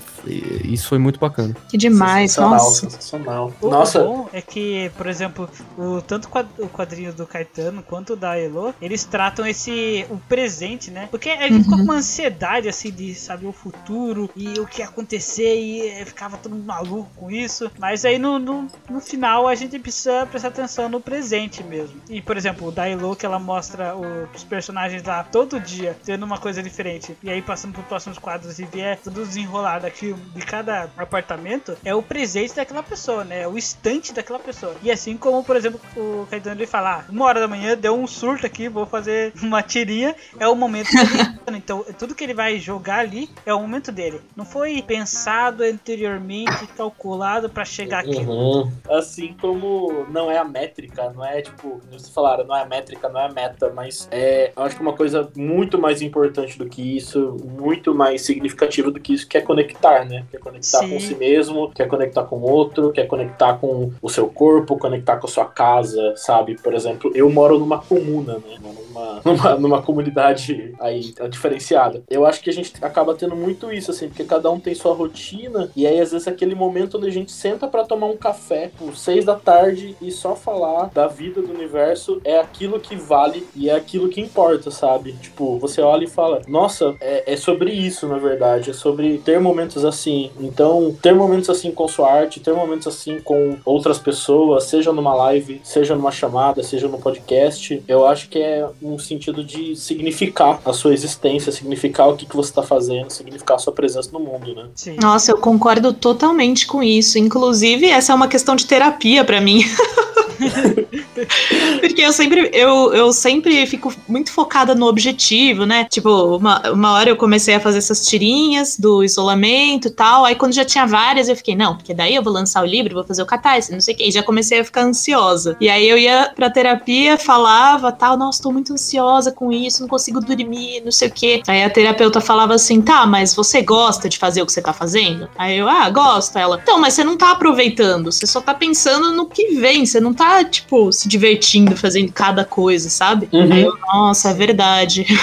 [0.64, 1.54] isso foi muito bacana.
[1.68, 2.88] Que demais, sensacional, nossa.
[3.12, 3.52] Sensacional.
[3.60, 8.16] O Nossa, bom é que, por exemplo, o, tanto o quadrinho do Caetano quanto o
[8.16, 11.08] da Elo, eles tratam esse o presente, né?
[11.10, 14.80] Porque a gente ficou com uma ansiedade assim de saber o futuro e o que
[14.80, 17.70] ia acontecer e eh, ficava todo mundo maluco com isso.
[17.78, 22.00] Mas aí no, no, no final a gente precisa prestar atenção no presente mesmo.
[22.08, 25.96] E por exemplo, o da Elo que ela mostra o- os personagens lá todo dia
[26.04, 27.16] tendo uma coisa diferente.
[27.22, 31.94] E aí passando por próximos quadros e vier tudo desenrolar daqui de cada apartamento, é
[31.94, 33.01] o presente daquela pessoa.
[33.02, 33.48] Pessoa, né?
[33.48, 34.76] O instante daquela pessoa.
[34.80, 37.94] E assim como, por exemplo, o Caetano ele fala, ah, uma hora da manhã deu
[37.94, 41.32] um surto aqui, vou fazer uma tirinha, é o momento dele.
[41.54, 44.20] Então, tudo que ele vai jogar ali é o momento dele.
[44.34, 48.16] Não foi pensado anteriormente, calculado para chegar aqui.
[48.16, 48.70] Uhum.
[48.88, 53.08] Assim como não é a métrica, não é tipo, vocês falaram, não é a métrica,
[53.08, 56.66] não é a meta, mas é, eu acho que uma coisa muito mais importante do
[56.66, 60.24] que isso, muito mais significativa do que isso, que é conectar, né?
[60.30, 60.90] Que é conectar Sim.
[60.90, 65.16] com si mesmo, quer conectar com o outro, quer conectar com o seu corpo, conectar
[65.16, 66.56] com a sua casa, sabe?
[66.60, 68.58] Por exemplo, eu moro numa comuna, né?
[68.60, 72.02] Numa, numa, numa comunidade aí diferenciada.
[72.08, 74.94] Eu acho que a gente acaba tendo muito isso, assim, porque cada um tem sua
[74.94, 78.70] rotina, e aí às vezes aquele momento onde a gente senta para tomar um café,
[78.78, 83.46] por seis da tarde, e só falar da vida do universo é aquilo que vale
[83.54, 85.12] e é aquilo que importa, sabe?
[85.14, 89.40] Tipo, você olha e fala, nossa, é, é sobre isso, na verdade, é sobre ter
[89.40, 90.30] momentos assim.
[90.40, 95.14] Então, ter momentos assim com sua arte, ter momentos assim com outras pessoas, seja numa
[95.14, 100.60] live, seja numa chamada, seja no podcast, eu acho que é um sentido de significar
[100.64, 104.20] a sua existência, significar o que, que você tá fazendo, significar a sua presença no
[104.20, 104.66] mundo, né?
[104.74, 104.96] Sim.
[105.00, 107.18] Nossa, eu concordo totalmente com isso.
[107.18, 109.62] Inclusive, essa é uma questão de terapia pra mim.
[111.80, 115.86] Porque eu sempre, eu, eu sempre fico muito focada no objetivo, né?
[115.90, 120.24] Tipo, uma, uma hora eu comecei a fazer essas tirinhas do isolamento e tal.
[120.24, 122.94] Aí quando já tinha várias, eu fiquei, não, porque daí eu vou lançar o livro,
[122.94, 124.04] vou fazer o catarse, não sei o quê.
[124.08, 125.56] E já comecei a ficar ansiosa.
[125.60, 129.88] E aí eu ia pra terapia, falava tal, nossa, tô muito ansiosa com isso, não
[129.88, 131.42] consigo dormir, não sei o quê.
[131.46, 134.72] Aí a terapeuta falava assim, tá, mas você gosta de fazer o que você tá
[134.72, 135.28] fazendo?
[135.36, 136.36] Aí eu, ah, gosto.
[136.38, 140.00] Ela, então, mas você não tá aproveitando, você só tá pensando no que vem, você
[140.00, 143.28] não tá, tipo, se divertindo fazendo cada coisa, sabe?
[143.32, 143.52] Uhum.
[143.52, 145.06] Aí eu, nossa, é verdade.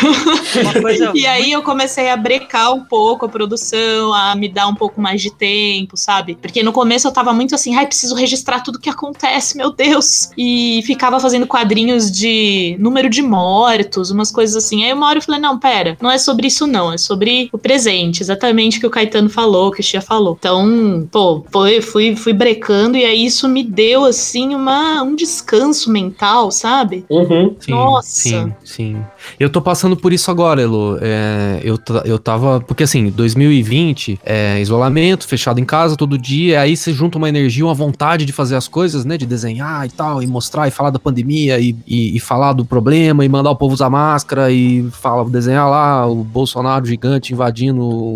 [1.13, 4.99] E aí eu comecei a brecar um pouco a produção, a me dar um pouco
[5.01, 6.37] mais de tempo, sabe?
[6.41, 10.31] Porque no começo eu tava muito assim, ai, preciso registrar tudo que acontece, meu Deus.
[10.37, 14.83] E ficava fazendo quadrinhos de número de mortos, umas coisas assim.
[14.83, 17.57] Aí uma hora eu falei, não, pera, não é sobre isso não, é sobre o
[17.57, 20.35] presente, exatamente o que o Caetano falou, que o Chia falou.
[20.39, 25.91] Então, pô, foi, fui, fui brecando e aí isso me deu, assim, uma, um descanso
[25.91, 27.05] mental, sabe?
[27.09, 27.55] Uhum.
[27.59, 28.09] Sim, Nossa.
[28.09, 29.05] Sim, sim.
[29.39, 30.97] Eu tô passando por isso agora, Elo.
[31.01, 32.61] É, eu, eu tava.
[32.61, 37.65] Porque assim, 2020, é, isolamento, fechado em casa todo dia, aí você junta uma energia,
[37.65, 39.17] uma vontade de fazer as coisas, né?
[39.17, 42.65] De desenhar e tal, e mostrar e falar da pandemia, e, e, e falar do
[42.65, 48.13] problema, e mandar o povo usar máscara, e fala, desenhar lá o Bolsonaro gigante invadindo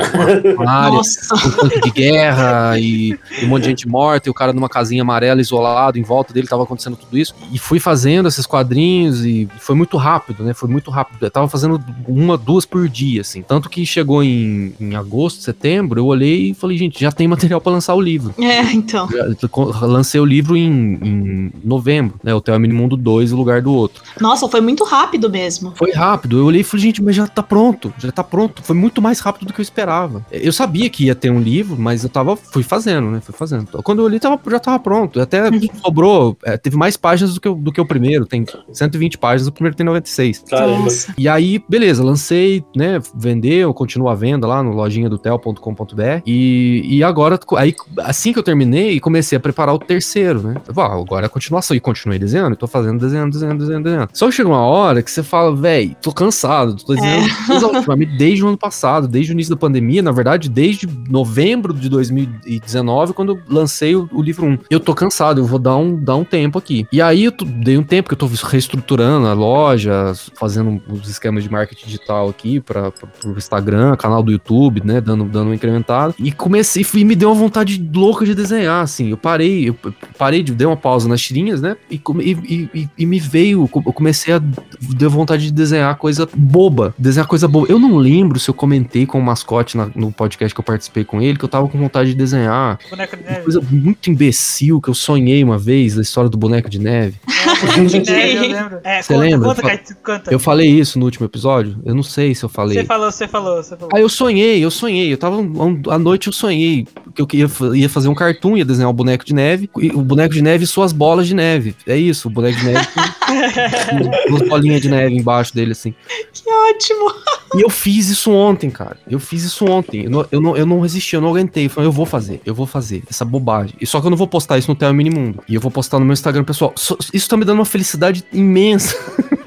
[0.65, 1.36] a área Nossa.
[1.36, 4.69] um tanque de guerra e, e um monte de gente morta e o cara numa
[4.69, 9.26] casinha amarela isolado em volta dele tava acontecendo tudo isso e fui fazendo esses quadrinhos
[9.26, 10.54] e foi muito rápido, né?
[10.54, 11.23] Foi muito rápido.
[11.23, 13.41] Eu tava fazendo uma, duas por dia, assim.
[13.41, 17.60] Tanto que chegou em, em agosto, setembro, eu olhei e falei, gente, já tem material
[17.62, 18.34] pra lançar o livro.
[18.54, 19.10] É, então.
[19.10, 22.36] Já- lancei o livro em, em novembro, né?
[22.36, 24.04] O Theo Mundo 2, o lugar do outro.
[24.19, 25.73] Nossa, foi muito rápido mesmo.
[25.76, 26.38] Foi rápido.
[26.38, 27.91] Eu olhei e falei, gente, mas já tá pronto.
[27.97, 28.62] Já tá pronto.
[28.62, 30.26] Foi muito mais rápido do que eu esperava.
[30.32, 33.21] Eu sabia que ia ter um livro, mas eu tava, fui fazendo, né?
[33.21, 33.67] Fui fazendo.
[33.84, 35.19] Quando eu olhei, tava, já tava pronto.
[35.19, 35.49] Até
[35.82, 38.25] sobrou, é, teve mais páginas do que, o- do que o primeiro.
[38.25, 40.43] Tem 120 páginas, o primeiro tem 96.
[40.49, 40.87] Caramba.
[41.17, 42.99] E aí, beleza, lancei, né?
[43.15, 46.21] Vendeu, continua a venda lá no lojinha do tel.com.br.
[46.25, 50.55] E, e agora, aí, assim que eu terminei, comecei a preparar o terceiro, né?
[50.67, 51.75] Eu falei, ah, agora é a continuação.
[51.75, 54.09] E continuei desenhando, e tô fazendo, desenhando, desenhando, desenhando, desenhando.
[54.13, 58.43] Só que chega uma hora que você fala, véi, tô cansado, tô desenhando exaustivamente desde
[58.43, 63.33] o ano passado, desde o início da pandemia, na verdade, desde novembro de 2019, quando
[63.33, 64.57] eu lancei o, o livro 1.
[64.69, 66.86] Eu tô cansado, eu vou dar um, dar um tempo aqui.
[66.91, 71.43] E aí eu dei um tempo que eu tô reestruturando a loja, fazendo os esquemas
[71.43, 76.13] de marketing digital aqui para pro Instagram, canal do YouTube, né, dando, dando uma incrementada.
[76.19, 79.10] E comecei, e me deu uma vontade louca de desenhar, assim.
[79.10, 79.75] Eu parei, eu
[80.17, 83.93] parei, de, dei uma pausa nas tirinhas, né, e, e, e, e me veio, eu
[83.93, 84.41] comecei a
[84.79, 87.67] deu vontade de desenhar coisa boba, desenhar coisa boba.
[87.69, 91.03] Eu não lembro se eu comentei com o mascote na- no podcast que eu participei
[91.03, 93.41] com ele, que eu tava com vontade de desenhar boneco de neve.
[93.43, 97.15] coisa muito imbecil que eu sonhei uma vez, da história do boneco de neve.
[97.28, 97.46] É,
[97.78, 98.80] boneco de neve, eu lembro.
[98.84, 99.48] É, Você conta, lembra?
[99.50, 100.22] conta, Caetano.
[100.32, 101.78] Eu falei isso no último episódio?
[101.86, 102.76] Eu não sei se eu falei.
[102.80, 103.89] Você falou, você falou, você falou.
[103.96, 105.13] Aí eu sonhei, eu sonhei.
[105.13, 105.38] Eu tava.
[105.38, 108.93] um- À noite eu sonhei que eu ia, ia fazer um cartoon, ia desenhar um
[108.93, 109.69] boneco de neve.
[109.80, 111.76] E o boneco de neve e suas bolas de neve.
[111.86, 115.93] É isso, o boneco de neve com duas bolinhas de neve embaixo dele, assim.
[116.34, 117.13] Que ótimo.
[117.56, 118.98] E eu fiz isso ontem, cara.
[119.08, 120.06] Eu fiz isso ontem.
[120.06, 121.65] Eu não, eu não, eu não resisti, eu não aguentei.
[121.65, 123.76] Eu falei, eu vou fazer, eu vou fazer essa bobagem.
[123.80, 125.43] E só que eu não vou postar isso no Theo Minimundo.
[125.48, 126.73] E eu vou postar no meu Instagram pessoal.
[127.13, 128.95] Isso tá me dando uma felicidade imensa.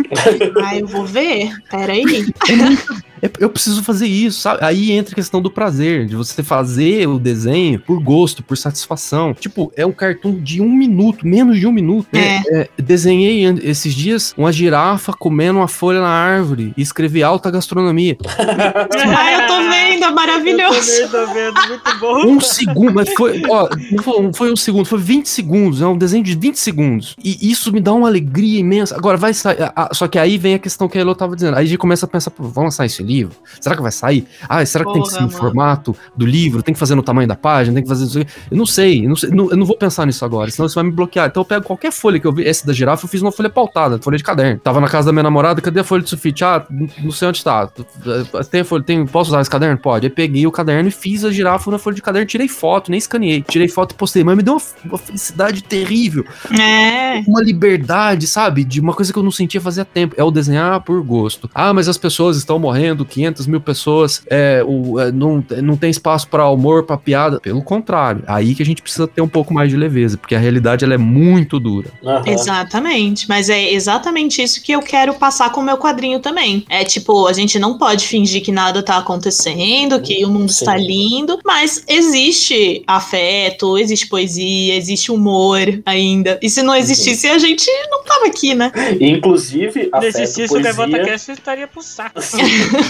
[0.64, 1.52] Ah, eu vou ver.
[1.68, 2.02] Peraí.
[2.48, 3.04] É muito,
[3.40, 4.58] eu preciso fazer isso, sabe?
[4.64, 9.34] Aí entra a questão do prazer, de você fazer o desenho por gosto, por satisfação.
[9.34, 12.06] Tipo, é um cartoon de um minuto, menos de um minuto.
[12.12, 12.42] né?
[12.50, 17.50] É, desenhei an- esses dias uma girafa comendo uma folha na árvore e escrevi alta
[17.50, 18.16] gastronomia.
[19.18, 20.90] Ah, eu tô vendo, é maravilhoso.
[20.90, 22.26] Eu também tô vendo, muito bom.
[22.26, 25.86] Um segundo, mas foi, ó, não foi, não foi um segundo, foi 20 segundos, é
[25.86, 27.14] um desenho de 20 segundos.
[27.22, 28.96] E isso me dá uma alegria imensa.
[28.96, 31.34] Agora vai sair, a- a- só que aí vem a questão que a Elo tava
[31.34, 31.56] dizendo.
[31.56, 33.34] Aí a gente começa a pensar, pô, vamos lançar esse livro?
[33.60, 34.26] Será que vai sair?
[34.48, 35.38] Ah, será que tem que Porra, ser no mano.
[35.38, 36.62] formato do livro?
[36.62, 37.74] Tem que fazer no tamanho da página?
[37.74, 38.30] Tem que fazer isso aqui?
[38.50, 40.74] Eu não sei, eu não, sei não- eu não vou pensar nisso agora, senão isso
[40.74, 41.28] vai me bloquear.
[41.28, 43.48] Então eu pego qualquer folha que eu vi, essa da girafa, eu fiz uma folha
[43.48, 44.60] pautada, folha de caderno.
[44.60, 46.44] Tava na casa da minha namorada, cadê a folha de sulfite?
[46.44, 47.70] Ah, não- sei onde tá.
[48.50, 49.78] Tem folha, tem, posso usar esse caderno?
[49.78, 50.06] Pode.
[50.06, 52.98] Aí peguei o caderno e fiz a girafa na folha de caderno, tirei foto, nem
[52.98, 53.42] escaneei.
[53.42, 57.20] Tirei foto e postei, mas me deu uma, uma felicidade terrível É.
[57.26, 58.64] uma liberdade, sabe?
[58.64, 60.14] De uma coisa que eu não sentia fazia tempo.
[60.18, 61.50] É o desenhar por gosto.
[61.54, 65.90] Ah, mas as pessoas estão morrendo, 500 mil pessoas, é, o, é, não, não tem
[65.90, 67.40] espaço pra humor, pra piada.
[67.40, 70.38] Pelo contrário, aí que a gente precisa ter um pouco mais de leveza, porque a
[70.38, 71.90] realidade ela é muito dura.
[72.04, 72.22] Aham.
[72.26, 76.64] Exatamente, mas é exatamente isso que eu quero passar com o meu quadrinho também.
[76.68, 80.64] É tipo, a gente não pode fingir que nada tá acontecendo, que o mundo Sim.
[80.64, 86.38] está lindo, mas existe afeto, existe poesia, existe humor ainda.
[86.42, 88.72] E se não existisse, a gente não tava aqui, né?
[89.00, 90.72] Inclusive, Se afeto existisse o poesia...
[90.72, 92.20] Devota Cast, eu estaria pro saco.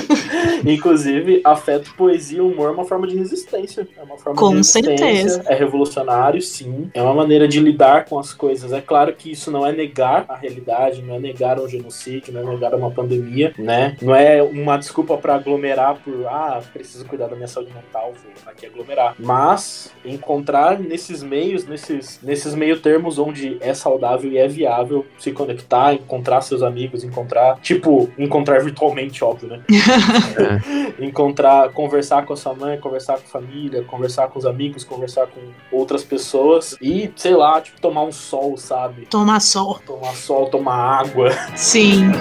[0.65, 3.87] Inclusive, afeto, poesia e humor é uma forma de resistência.
[3.97, 4.97] É uma forma Com de resistência.
[4.99, 5.43] certeza.
[5.47, 6.91] É revolucionário, sim.
[6.95, 8.73] É uma maneira de lidar com as coisas.
[8.73, 12.41] É claro que isso não é negar a realidade, não é negar um genocídio, não
[12.41, 13.97] é negar uma pandemia, né?
[14.01, 18.33] Não é uma desculpa pra aglomerar por, ah, preciso cuidar da minha saúde mental, vou
[18.47, 19.15] aqui aglomerar.
[19.19, 25.33] Mas encontrar nesses meios, nesses, nesses meio termos onde é saudável e é viável se
[25.33, 29.61] conectar, encontrar seus amigos, encontrar, tipo, encontrar virtualmente, óbvio, né?
[30.99, 35.27] encontrar, conversar com a sua mãe, conversar com a família, conversar com os amigos, conversar
[35.27, 39.07] com outras pessoas e, sei lá, tipo, tomar um sol, sabe?
[39.07, 39.81] Tomar sol.
[39.87, 41.31] Tomar sol, tomar água.
[41.55, 42.13] Sim.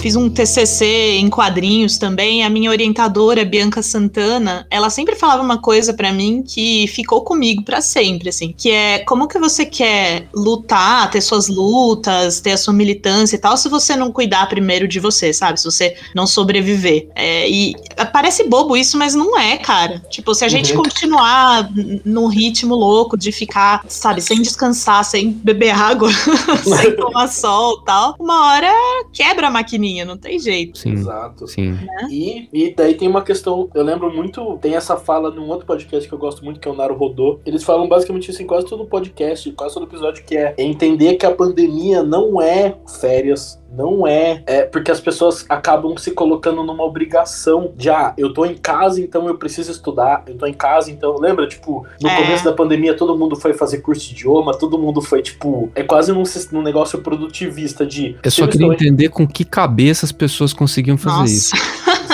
[0.00, 2.44] Fiz um TCC em quadrinhos também.
[2.44, 7.62] A minha orientadora, Bianca Santana, ela sempre falava uma coisa pra mim que ficou comigo
[7.64, 12.56] pra sempre, assim, que é como que você quer lutar, ter suas lutas, ter a
[12.56, 15.58] sua militância e tal, se você não cuidar primeiro de você, sabe?
[15.58, 17.08] Se você não sobreviver.
[17.14, 17.74] É, e
[18.12, 20.00] parece bobo isso, mas não é, cara.
[20.10, 20.82] Tipo, se a gente Uhum.
[20.82, 21.68] continuar
[22.04, 26.10] num ritmo louco de ficar, sabe, sem descansar, sem beber água,
[26.62, 28.72] sem tomar sol e tal, uma hora
[29.12, 30.78] quebra a maquininha, não tem jeito.
[30.78, 31.46] Sim, Exato.
[31.46, 31.76] sim.
[32.10, 36.08] E, e daí tem uma questão, eu lembro muito, tem essa fala num outro podcast
[36.08, 37.40] que eu gosto muito, que é o Naru Rodô.
[37.46, 41.26] Eles falam basicamente isso em quase todo podcast, quase todo episódio, que é entender que
[41.26, 46.82] a pandemia não é férias, não é, é porque as pessoas acabam se colocando numa
[46.84, 50.90] obrigação de, ah, eu tô em casa, então eu preciso estudar, eu tô em casa,
[50.90, 52.16] então, lembra, tipo, no É.
[52.22, 55.82] começo da pandemia todo mundo foi fazer curso de idioma, todo mundo foi, tipo, é
[55.82, 56.22] quase num,
[56.52, 58.16] num negócio produtivista de...
[58.22, 61.32] Eu só queria em- entender com que cabeça as pessoas conseguiam fazer Nossa.
[61.32, 61.56] isso.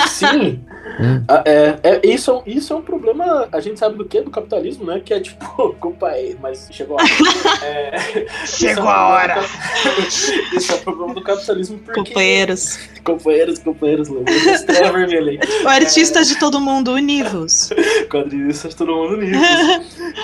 [0.09, 0.59] Sim.
[0.99, 1.23] né?
[1.27, 4.21] Ah, É, é, isso, é um- isso é um problema, a gente sabe do que?
[4.21, 5.01] Do capitalismo, né?
[5.03, 7.11] Que é tipo, culpa aí, mas chegou a hora.
[7.65, 9.35] É, é Chegou um a hora.
[9.35, 9.45] do-
[10.57, 12.01] Isso é um problema do capitalismo porque...
[12.09, 12.79] Companheiros.
[13.03, 14.33] Companheiros, companheiros, lembra?
[14.33, 15.63] Estrela vermelha aí.
[15.63, 17.69] O artista de todo mundo, univos.
[18.09, 19.39] Quadrinistas, todo mundo nisso.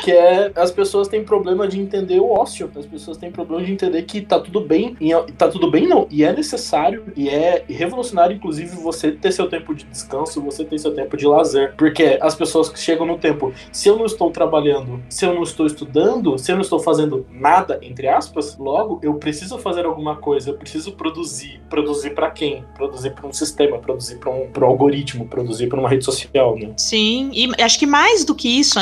[0.04, 2.70] que é, as pessoas têm problema de entender o ócio.
[2.76, 4.96] As pessoas têm problema de entender que tá tudo bem.
[5.00, 6.08] E tá tudo bem, não.
[6.10, 10.78] E é necessário e é revolucionário, inclusive, você ter seu tempo de descanso, você ter
[10.80, 11.74] seu tempo de lazer.
[11.78, 15.44] Porque as pessoas que chegam no tempo, se eu não estou trabalhando, se eu não
[15.44, 20.16] estou estudando, se eu não estou fazendo nada, entre aspas, logo eu preciso fazer alguma
[20.16, 21.62] coisa, eu preciso produzir.
[21.70, 22.64] Produzir pra quem?
[22.76, 26.56] Produzir pra um sistema, produzir pra um, pra um algoritmo, produzir pra uma rede social,
[26.58, 26.72] né?
[26.78, 28.80] Sim, e acho que mais do que isso,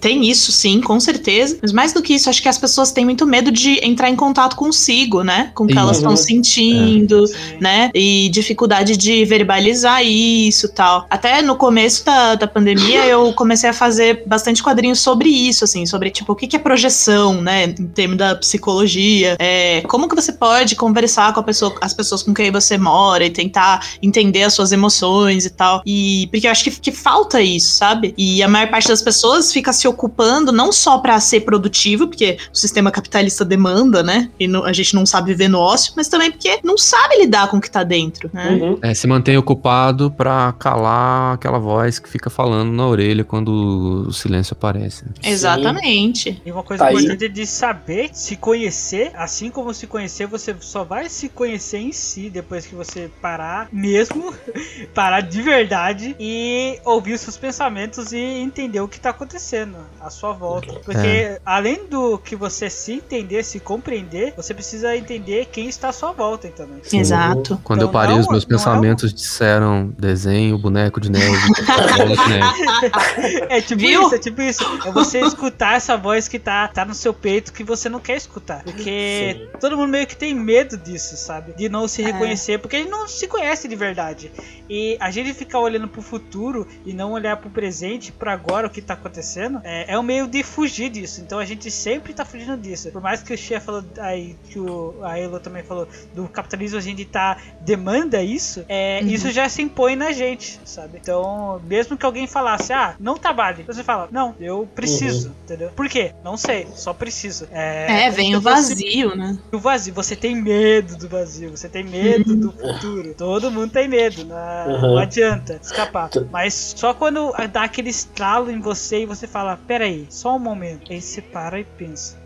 [0.00, 3.04] tem isso sim, com certeza, mas mais do que isso, acho que as pessoas têm
[3.04, 5.50] muito medo de entrar em contato consigo, né?
[5.54, 6.16] Com o que elas estão Uhum.
[6.16, 7.24] sentindo,
[7.60, 7.90] né?
[7.94, 11.06] E dificuldade de verbalizar isso e tal.
[11.12, 15.84] Até no começo da, da pandemia, eu comecei a fazer bastante quadrinhos sobre isso, assim,
[15.84, 20.14] sobre tipo o que, que é projeção, né, em termos da psicologia, é, como que
[20.14, 24.44] você pode conversar com a pessoa, as pessoas com quem você mora e tentar entender
[24.44, 25.82] as suas emoções e tal.
[25.84, 28.14] E porque eu acho que, que falta isso, sabe?
[28.16, 32.38] E a maior parte das pessoas fica se ocupando não só para ser produtivo, porque
[32.50, 34.30] o sistema capitalista demanda, né?
[34.40, 37.50] E no, a gente não sabe viver no ócio, mas também porque não sabe lidar
[37.50, 38.48] com o que tá dentro, né?
[38.52, 38.78] Uhum.
[38.80, 41.01] É, se mantém ocupado pra calar
[41.34, 45.04] aquela voz que fica falando na orelha quando o silêncio aparece.
[45.04, 45.10] né?
[45.22, 46.42] Exatamente.
[46.44, 46.94] E uma coisa Tá aí.
[46.96, 51.78] importante é de saber se conhecer, assim como se conhecer, você só vai se conhecer
[51.78, 54.32] em si depois que você parar mesmo,
[54.94, 60.10] parar de verdade e ouvir os seus pensamentos e entender o que tá acontecendo à
[60.10, 60.72] sua volta.
[60.84, 65.92] Porque além do que você se entender, se compreender, você precisa entender quem está à
[65.92, 66.80] sua volta também.
[66.92, 67.60] Exato.
[67.62, 71.36] Quando Então, eu parei, não- os meus é um- pensamentos disseram desenho, boneco de neve,
[71.96, 73.46] bola de neve.
[73.48, 74.02] É tipo Viu?
[74.02, 74.64] isso, é tipo isso.
[74.86, 78.16] É você escutar essa voz que tá, tá no seu peito que você não quer
[78.16, 78.62] escutar.
[78.62, 79.58] Porque Sim.
[79.60, 81.52] todo mundo meio que tem medo disso, sabe?
[81.52, 82.06] De não se É.
[82.06, 84.30] reconhecer, porque a gente não se conhece de verdade.
[84.68, 88.70] E a gente ficar olhando pro futuro e não olhar pro presente, pro agora, o
[88.70, 91.20] que tá acontecendo, é, é um meio de fugir disso.
[91.20, 92.90] Então a gente sempre tá fugindo disso.
[92.90, 96.78] Por mais que o Xia falou aí, que o, a Elo também falou, do capitalismo
[96.78, 99.08] a gente tá demanda isso, é, Uhum.
[99.08, 100.81] isso já se impõe na gente, sabe?
[100.94, 105.70] Então, mesmo que alguém falasse, ah, não trabalhe, você fala, não, eu preciso, entendeu?
[105.70, 106.12] Por quê?
[106.24, 107.48] Não sei, só preciso.
[107.52, 109.38] É, É, como vem o vazio, né?
[109.52, 113.14] O vazio, você tem medo do vazio, você tem medo do futuro.
[113.14, 114.64] Todo mundo tem medo, né?
[114.66, 114.98] não Uhum.
[114.98, 116.10] adianta escapar.
[116.30, 120.92] Mas só quando dá aquele estralo em você e você fala, peraí, só um momento.
[120.92, 122.21] Aí você para e pensa.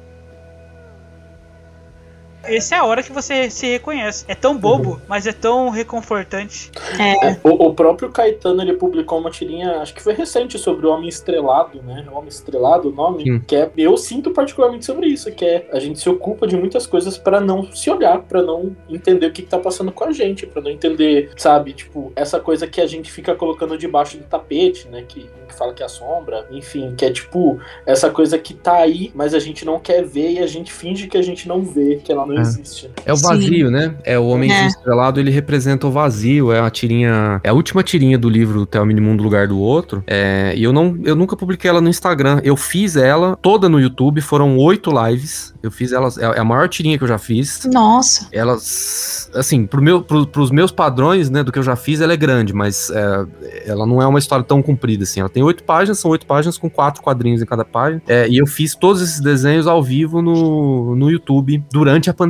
[2.49, 4.25] Essa é a hora que você se reconhece.
[4.29, 6.71] É tão bobo, mas é tão reconfortante.
[6.99, 10.91] É, O, o próprio Caetano ele publicou uma tirinha, acho que foi recente, sobre o
[10.91, 12.05] Homem Estrelado, né?
[12.11, 13.25] O Homem Estrelado, o nome.
[13.25, 13.41] Sim.
[13.41, 16.87] Que é, eu sinto particularmente sobre isso, que é a gente se ocupa de muitas
[16.87, 20.13] coisas pra não se olhar, pra não entender o que, que tá passando com a
[20.13, 21.73] gente, pra não entender, sabe?
[21.73, 25.05] Tipo, essa coisa que a gente fica colocando debaixo do tapete, né?
[25.07, 28.77] Que, que fala que é a sombra, enfim, que é tipo essa coisa que tá
[28.77, 31.63] aí, mas a gente não quer ver e a gente finge que a gente não
[31.63, 32.41] vê, que ela não É.
[32.43, 32.91] existe.
[33.05, 33.23] É o Sim.
[33.27, 33.95] vazio, né?
[34.05, 34.67] É o Homem É.
[34.67, 36.53] Estrelado, ele representa o vazio.
[36.53, 37.41] É a tirinha.
[37.43, 40.03] É a última tirinha do livro Theo Minimundo Lugar do Outro.
[40.07, 42.41] É, e eu não, eu nunca publiquei ela no Instagram.
[42.45, 44.21] Eu fiz ela toda no YouTube.
[44.21, 45.55] Foram oito lives.
[45.63, 46.09] Eu fiz ela.
[46.19, 47.65] É a maior tirinha que eu já fiz.
[47.73, 48.27] nossa.
[48.33, 52.13] Elas, assim, pro meu, pro, pros meus padrões, né, do que eu já fiz, ela
[52.13, 53.27] é grande, mas é,
[53.67, 55.21] ela não é uma história tão comprida, assim.
[55.21, 58.03] Ela tem oito páginas, são oito páginas com quatro quadrinhos em cada página.
[58.07, 62.26] É, e eu fiz todos esses desenhos ao vivo no, no YouTube durante a pandemia,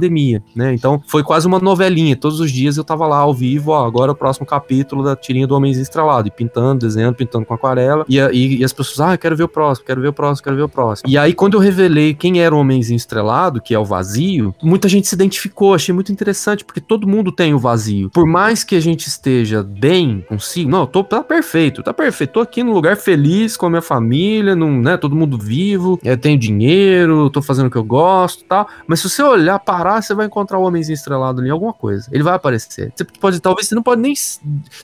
[0.55, 0.75] né?
[0.75, 2.17] Então foi quase uma novelinha.
[2.17, 5.17] Todos os dias eu tava lá ao vivo, ó, agora é o próximo capítulo da
[5.17, 8.05] tirinha do Homens Estrelado, e pintando, desenhando, pintando com aquarela.
[8.09, 10.57] E, e, e as pessoas, ah, quero ver o próximo, quero ver o próximo, quero
[10.57, 11.09] ver o próximo.
[11.09, 14.89] E aí, quando eu revelei quem era o Homenzinho Estrelado, que é o vazio, muita
[14.89, 18.11] gente se identificou, achei muito interessante, porque todo mundo tem o vazio.
[18.11, 22.41] Por mais que a gente esteja bem consigo, não, tô, tá perfeito, tá perfeito, tô
[22.41, 26.39] aqui num lugar feliz com a minha família, num, né, todo mundo vivo, eu tenho
[26.39, 30.27] dinheiro, tô fazendo o que eu gosto tal, mas se você olhar, parar, você vai
[30.27, 32.09] encontrar o Homenzinho Estrelado ali em alguma coisa.
[32.13, 32.93] Ele vai aparecer.
[32.95, 34.39] Você pode, talvez, você não pode nem, você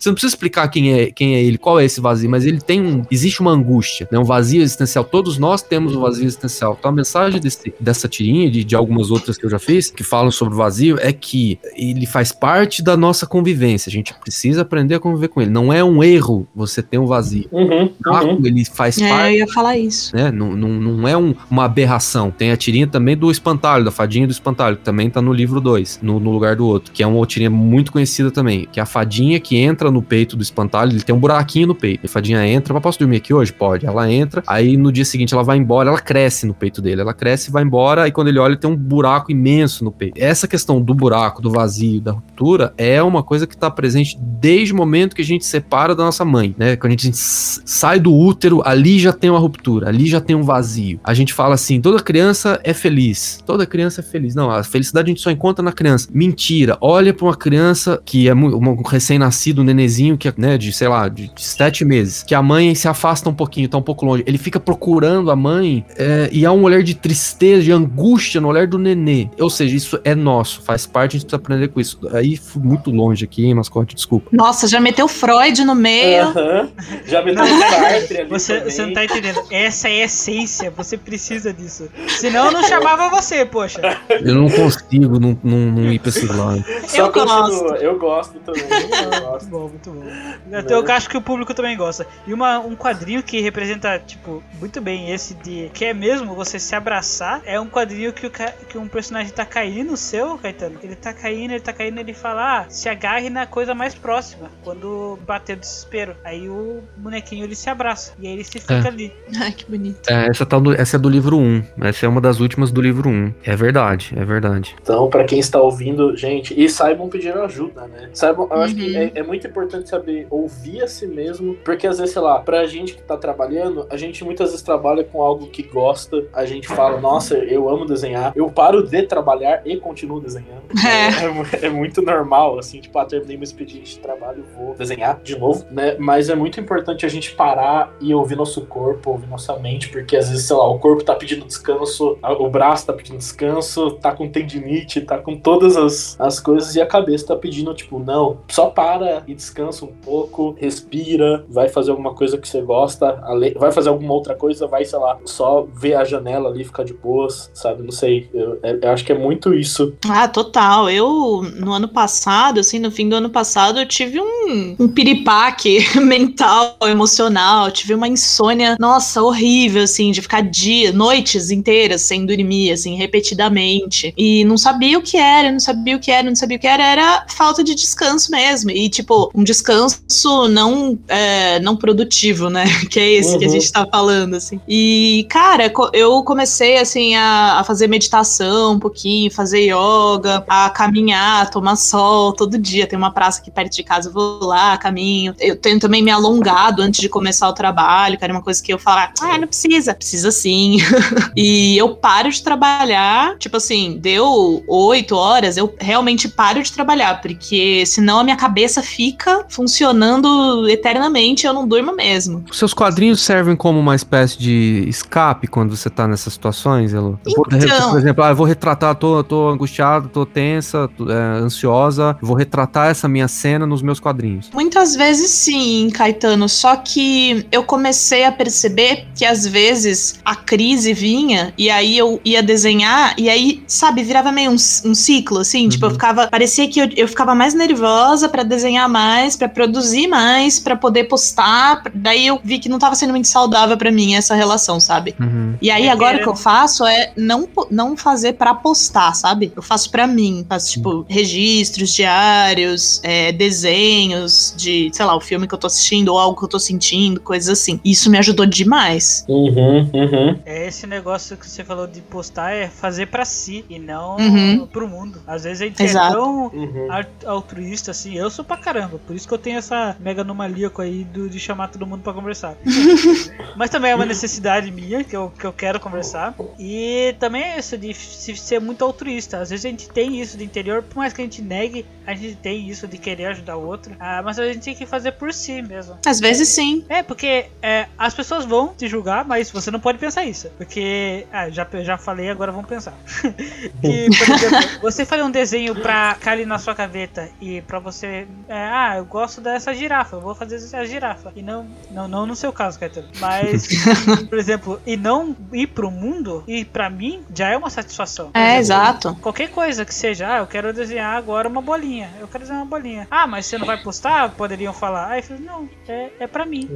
[0.06, 2.80] não precisa explicar quem é, quem é ele, qual é esse vazio, mas ele tem
[2.80, 5.04] um, existe uma angústia, né, um vazio existencial.
[5.04, 6.76] Todos nós temos um vazio existencial.
[6.78, 10.02] Então a mensagem desse, dessa tirinha, de, de algumas outras que eu já fiz, que
[10.04, 13.88] falam sobre o vazio, é que ele faz parte da nossa convivência.
[13.88, 15.50] A gente precisa aprender a conviver com ele.
[15.50, 17.46] Não é um erro você ter um vazio.
[17.50, 20.14] Uhum, O vácuo, ele faz É, parte eu ia falar isso.
[20.14, 20.30] né?
[20.30, 22.30] Não, não, não é um- uma aberração.
[22.30, 26.00] Tem a tirinha também do espantalho, da fadinha do espantalho, também tá no livro 2,
[26.02, 28.86] no, no lugar do outro, que é uma tirinha muito conhecida também, que é a
[28.86, 32.04] fadinha que entra no peito do espantalho, ele tem um buraquinho no peito.
[32.04, 33.52] A fadinha entra, mas posso dormir aqui hoje?
[33.52, 33.86] Pode.
[33.86, 37.14] Ela entra, aí no dia seguinte ela vai embora, ela cresce no peito dele, ela
[37.14, 40.14] cresce e vai embora, aí quando ele olha tem um buraco imenso no peito.
[40.16, 44.72] Essa questão do buraco, do vazio, da ruptura, é uma coisa que tá presente desde
[44.72, 46.76] o momento que a gente separa da nossa mãe, né?
[46.76, 50.42] Quando a gente sai do útero, ali já tem uma ruptura, ali já tem um
[50.42, 51.00] vazio.
[51.04, 54.34] A gente fala assim, toda criança é feliz, toda criança é feliz.
[54.34, 56.08] Não, a felicidade a gente só encontra na criança.
[56.12, 56.76] Mentira.
[56.80, 60.88] Olha pra uma criança que é um recém-nascido, um nenezinho que é, né, de, sei
[60.88, 64.04] lá, de, de sete meses, que a mãe se afasta um pouquinho, tá um pouco
[64.04, 64.24] longe.
[64.26, 68.48] Ele fica procurando a mãe é, e há um olhar de tristeza, de angústia no
[68.48, 69.28] olhar do nenê.
[69.38, 71.98] Ou seja, isso é nosso, faz parte, a gente precisa aprender com isso.
[72.12, 74.30] Aí fui muito longe aqui, hein, mascote, desculpa.
[74.32, 76.24] Nossa, já meteu Freud no meio.
[76.28, 76.68] Aham.
[77.06, 78.70] Já meteu Sartre ali Você, também.
[78.70, 79.42] você não tá entendendo.
[79.50, 81.88] Essa é a essência, você precisa disso.
[82.08, 83.80] Senão eu não chamava você, poxa.
[84.08, 86.64] Eu não consigo não, não, não ir pra esse lado.
[86.86, 87.48] Só Eu continua.
[87.48, 87.74] gosto.
[87.76, 88.62] Eu gosto também.
[88.62, 88.70] Eu
[89.12, 89.48] Muito gosto.
[89.50, 90.56] bom, muito bom.
[90.56, 92.06] Até eu acho que o público também gosta.
[92.26, 96.58] E uma, um quadrinho que representa, tipo, muito bem esse de que é mesmo você
[96.58, 100.76] se abraçar, é um quadrinho que, o, que um personagem tá caindo, o seu, Caetano.
[100.82, 104.50] Ele tá caindo, ele tá caindo, ele fala, ah, se agarre na coisa mais próxima,
[104.64, 106.14] quando bater o desespero.
[106.24, 108.86] Aí o bonequinho ele se abraça, e aí ele se fica É.
[108.88, 109.12] ali.
[109.40, 110.08] Ai, que bonito.
[110.08, 111.62] É, essa, tá do- essa é do livro 1.
[111.82, 113.32] Essa é uma das últimas do livro 1.
[113.44, 114.51] É verdade, é verdade.
[114.80, 118.10] Então, pra quem está ouvindo, gente, e saibam pedir ajuda, né?
[118.12, 118.96] Saibam, eu acho que Uhum.
[118.98, 122.66] é, é muito importante saber ouvir a si mesmo, porque às vezes, sei lá, pra
[122.66, 126.68] gente que tá trabalhando, a gente muitas vezes trabalha com algo que gosta, a gente
[126.68, 130.62] fala, nossa, eu amo desenhar, eu paro de trabalhar e continuo desenhando.
[130.84, 131.24] É.
[131.24, 135.20] É, mu- é muito normal, assim, tipo, ah, terminei meu expediente de trabalho, vou desenhar
[135.22, 135.96] de novo, né?
[135.98, 140.16] Mas é muito importante a gente parar e ouvir nosso corpo, ouvir nossa mente, porque
[140.16, 144.12] às vezes, sei lá, o corpo tá pedindo descanso, o braço tá pedindo descanso, tá
[144.12, 148.38] com tendinite, tá com todas as, as coisas, e a cabeça tá pedindo, tipo, não,
[148.48, 153.20] só para e descansa um pouco, respira, vai fazer alguma coisa que você gosta,
[153.56, 156.92] vai fazer alguma outra coisa, vai, sei lá, só ver a janela ali, ficar de
[156.92, 157.82] boas, sabe?
[157.82, 159.94] Não sei, eu, eu acho que é muito isso.
[160.08, 160.90] Ah, total.
[160.90, 165.78] Eu, no ano passado, assim, no fim do ano passado, eu tive um, um piripaque
[166.00, 167.70] mental, emocional.
[167.70, 174.12] Tive uma insônia, nossa, horrível, assim, de ficar dias, noites inteiras sem dormir, assim, repetidamente.
[174.32, 176.66] E não sabia o que era, não sabia o que era, não sabia o que
[176.66, 176.84] era.
[176.84, 178.70] Era falta de descanso mesmo.
[178.70, 182.64] E, tipo, um descanso não, é, não produtivo, né?
[182.92, 183.52] Que é esse que a Uhum.
[183.54, 184.60] gente tá falando, assim.
[184.68, 191.50] E, cara, eu comecei, assim, a, a fazer meditação um pouquinho, fazer yoga, a caminhar,
[191.50, 192.86] tomar sol todo dia.
[192.86, 195.34] Tem uma praça aqui perto de casa, eu vou lá, caminho.
[195.38, 198.72] Eu tenho também me alongado antes de começar o trabalho, que era uma coisa que
[198.72, 199.94] eu falava, ah, não precisa.
[199.94, 200.78] Precisa sim.
[201.36, 204.21] e eu paro de trabalhar, tipo assim, deu
[204.66, 211.46] oito horas, eu realmente paro de trabalhar, porque senão a minha cabeça fica funcionando eternamente
[211.46, 212.44] eu não durmo mesmo.
[212.50, 217.18] Os seus quadrinhos servem como uma espécie de escape quando você tá nessas situações, Elo?
[217.24, 217.90] Eu vou, Então.
[217.90, 222.36] por exemplo, ah, eu vou retratar, tô, tô angustiado, tô tensa, tô, é, ansiosa, vou
[222.36, 224.50] retratar essa minha cena nos meus quadrinhos.
[224.52, 230.92] Muitas vezes sim, Caetano, só que eu comecei a perceber que às vezes a crise
[230.92, 235.68] vinha e aí eu ia desenhar e aí, sabe, virava meio um, um ciclo, assim,
[235.70, 235.94] tipo, eu Uhum.
[235.94, 240.76] ficava, parecia que eu, eu ficava mais nervosa pra desenhar mais, pra produzir mais, pra
[240.76, 244.78] poder postar, daí eu vi que não tava sendo muito saudável pra mim essa relação,
[244.78, 245.14] sabe?
[245.18, 245.54] Uhum.
[245.62, 249.14] E aí É agora o querendo- que eu faço é não, não fazer pra postar,
[249.14, 249.50] sabe?
[249.56, 255.46] Eu faço pra mim, faço tipo registros diários, é, desenhos de, sei lá, o filme
[255.48, 257.80] que eu tô assistindo ou algo que eu tô sentindo, coisas assim.
[257.84, 259.24] Isso me ajudou demais.
[259.28, 260.38] Uhum, uhum.
[260.44, 264.66] É esse negócio que você falou de postar é fazer pra si e não Uhum.
[264.66, 265.20] pro mundo.
[265.26, 266.08] Às vezes a gente Exato.
[266.08, 266.88] é tão Uhum.
[267.26, 268.16] altruísta assim.
[268.16, 271.38] Eu sou pra caramba, por isso que eu tenho essa mega anomalíaco aí do, de
[271.40, 272.54] chamar todo mundo pra conversar.
[273.56, 276.34] Mas também é uma necessidade minha que eu, que eu quero conversar.
[276.58, 279.38] E também é isso de se- ser muito altruísta.
[279.38, 282.14] Às vezes a gente tem isso do interior, por mais que a gente negue, a
[282.14, 283.94] gente tem isso de querer ajudar o outro.
[284.00, 285.96] Ah, mas a gente tem que fazer por si mesmo.
[286.06, 286.84] Às vezes sim.
[286.88, 290.48] É, porque é, as pessoas vão te julgar, mas você não pode pensar isso.
[290.56, 292.94] Porque, ah, já, já falei, agora vamos pensar.
[293.82, 298.26] que, por exemplo, você fazer um desenho pra ali na sua gaveta e pra você.
[298.48, 301.32] é, ah, eu gosto dessa girafa, eu vou fazer essa girafa.
[301.36, 303.08] E não, não, não no seu caso, Caetano.
[303.20, 303.68] Mas,
[304.30, 308.30] por exemplo, e não ir pro mundo, e pra mim já é uma satisfação.
[308.30, 309.14] Por É, exemplo, exato.
[309.20, 312.10] Qualquer coisa que seja, ah, eu quero desenhar agora uma bolinha.
[312.20, 313.06] Eu quero desenhar uma bolinha.
[313.10, 314.30] Ah, mas você não vai postar?
[314.30, 315.08] Poderiam falar.
[315.10, 316.68] Aí eu falei, não, é, é pra mim.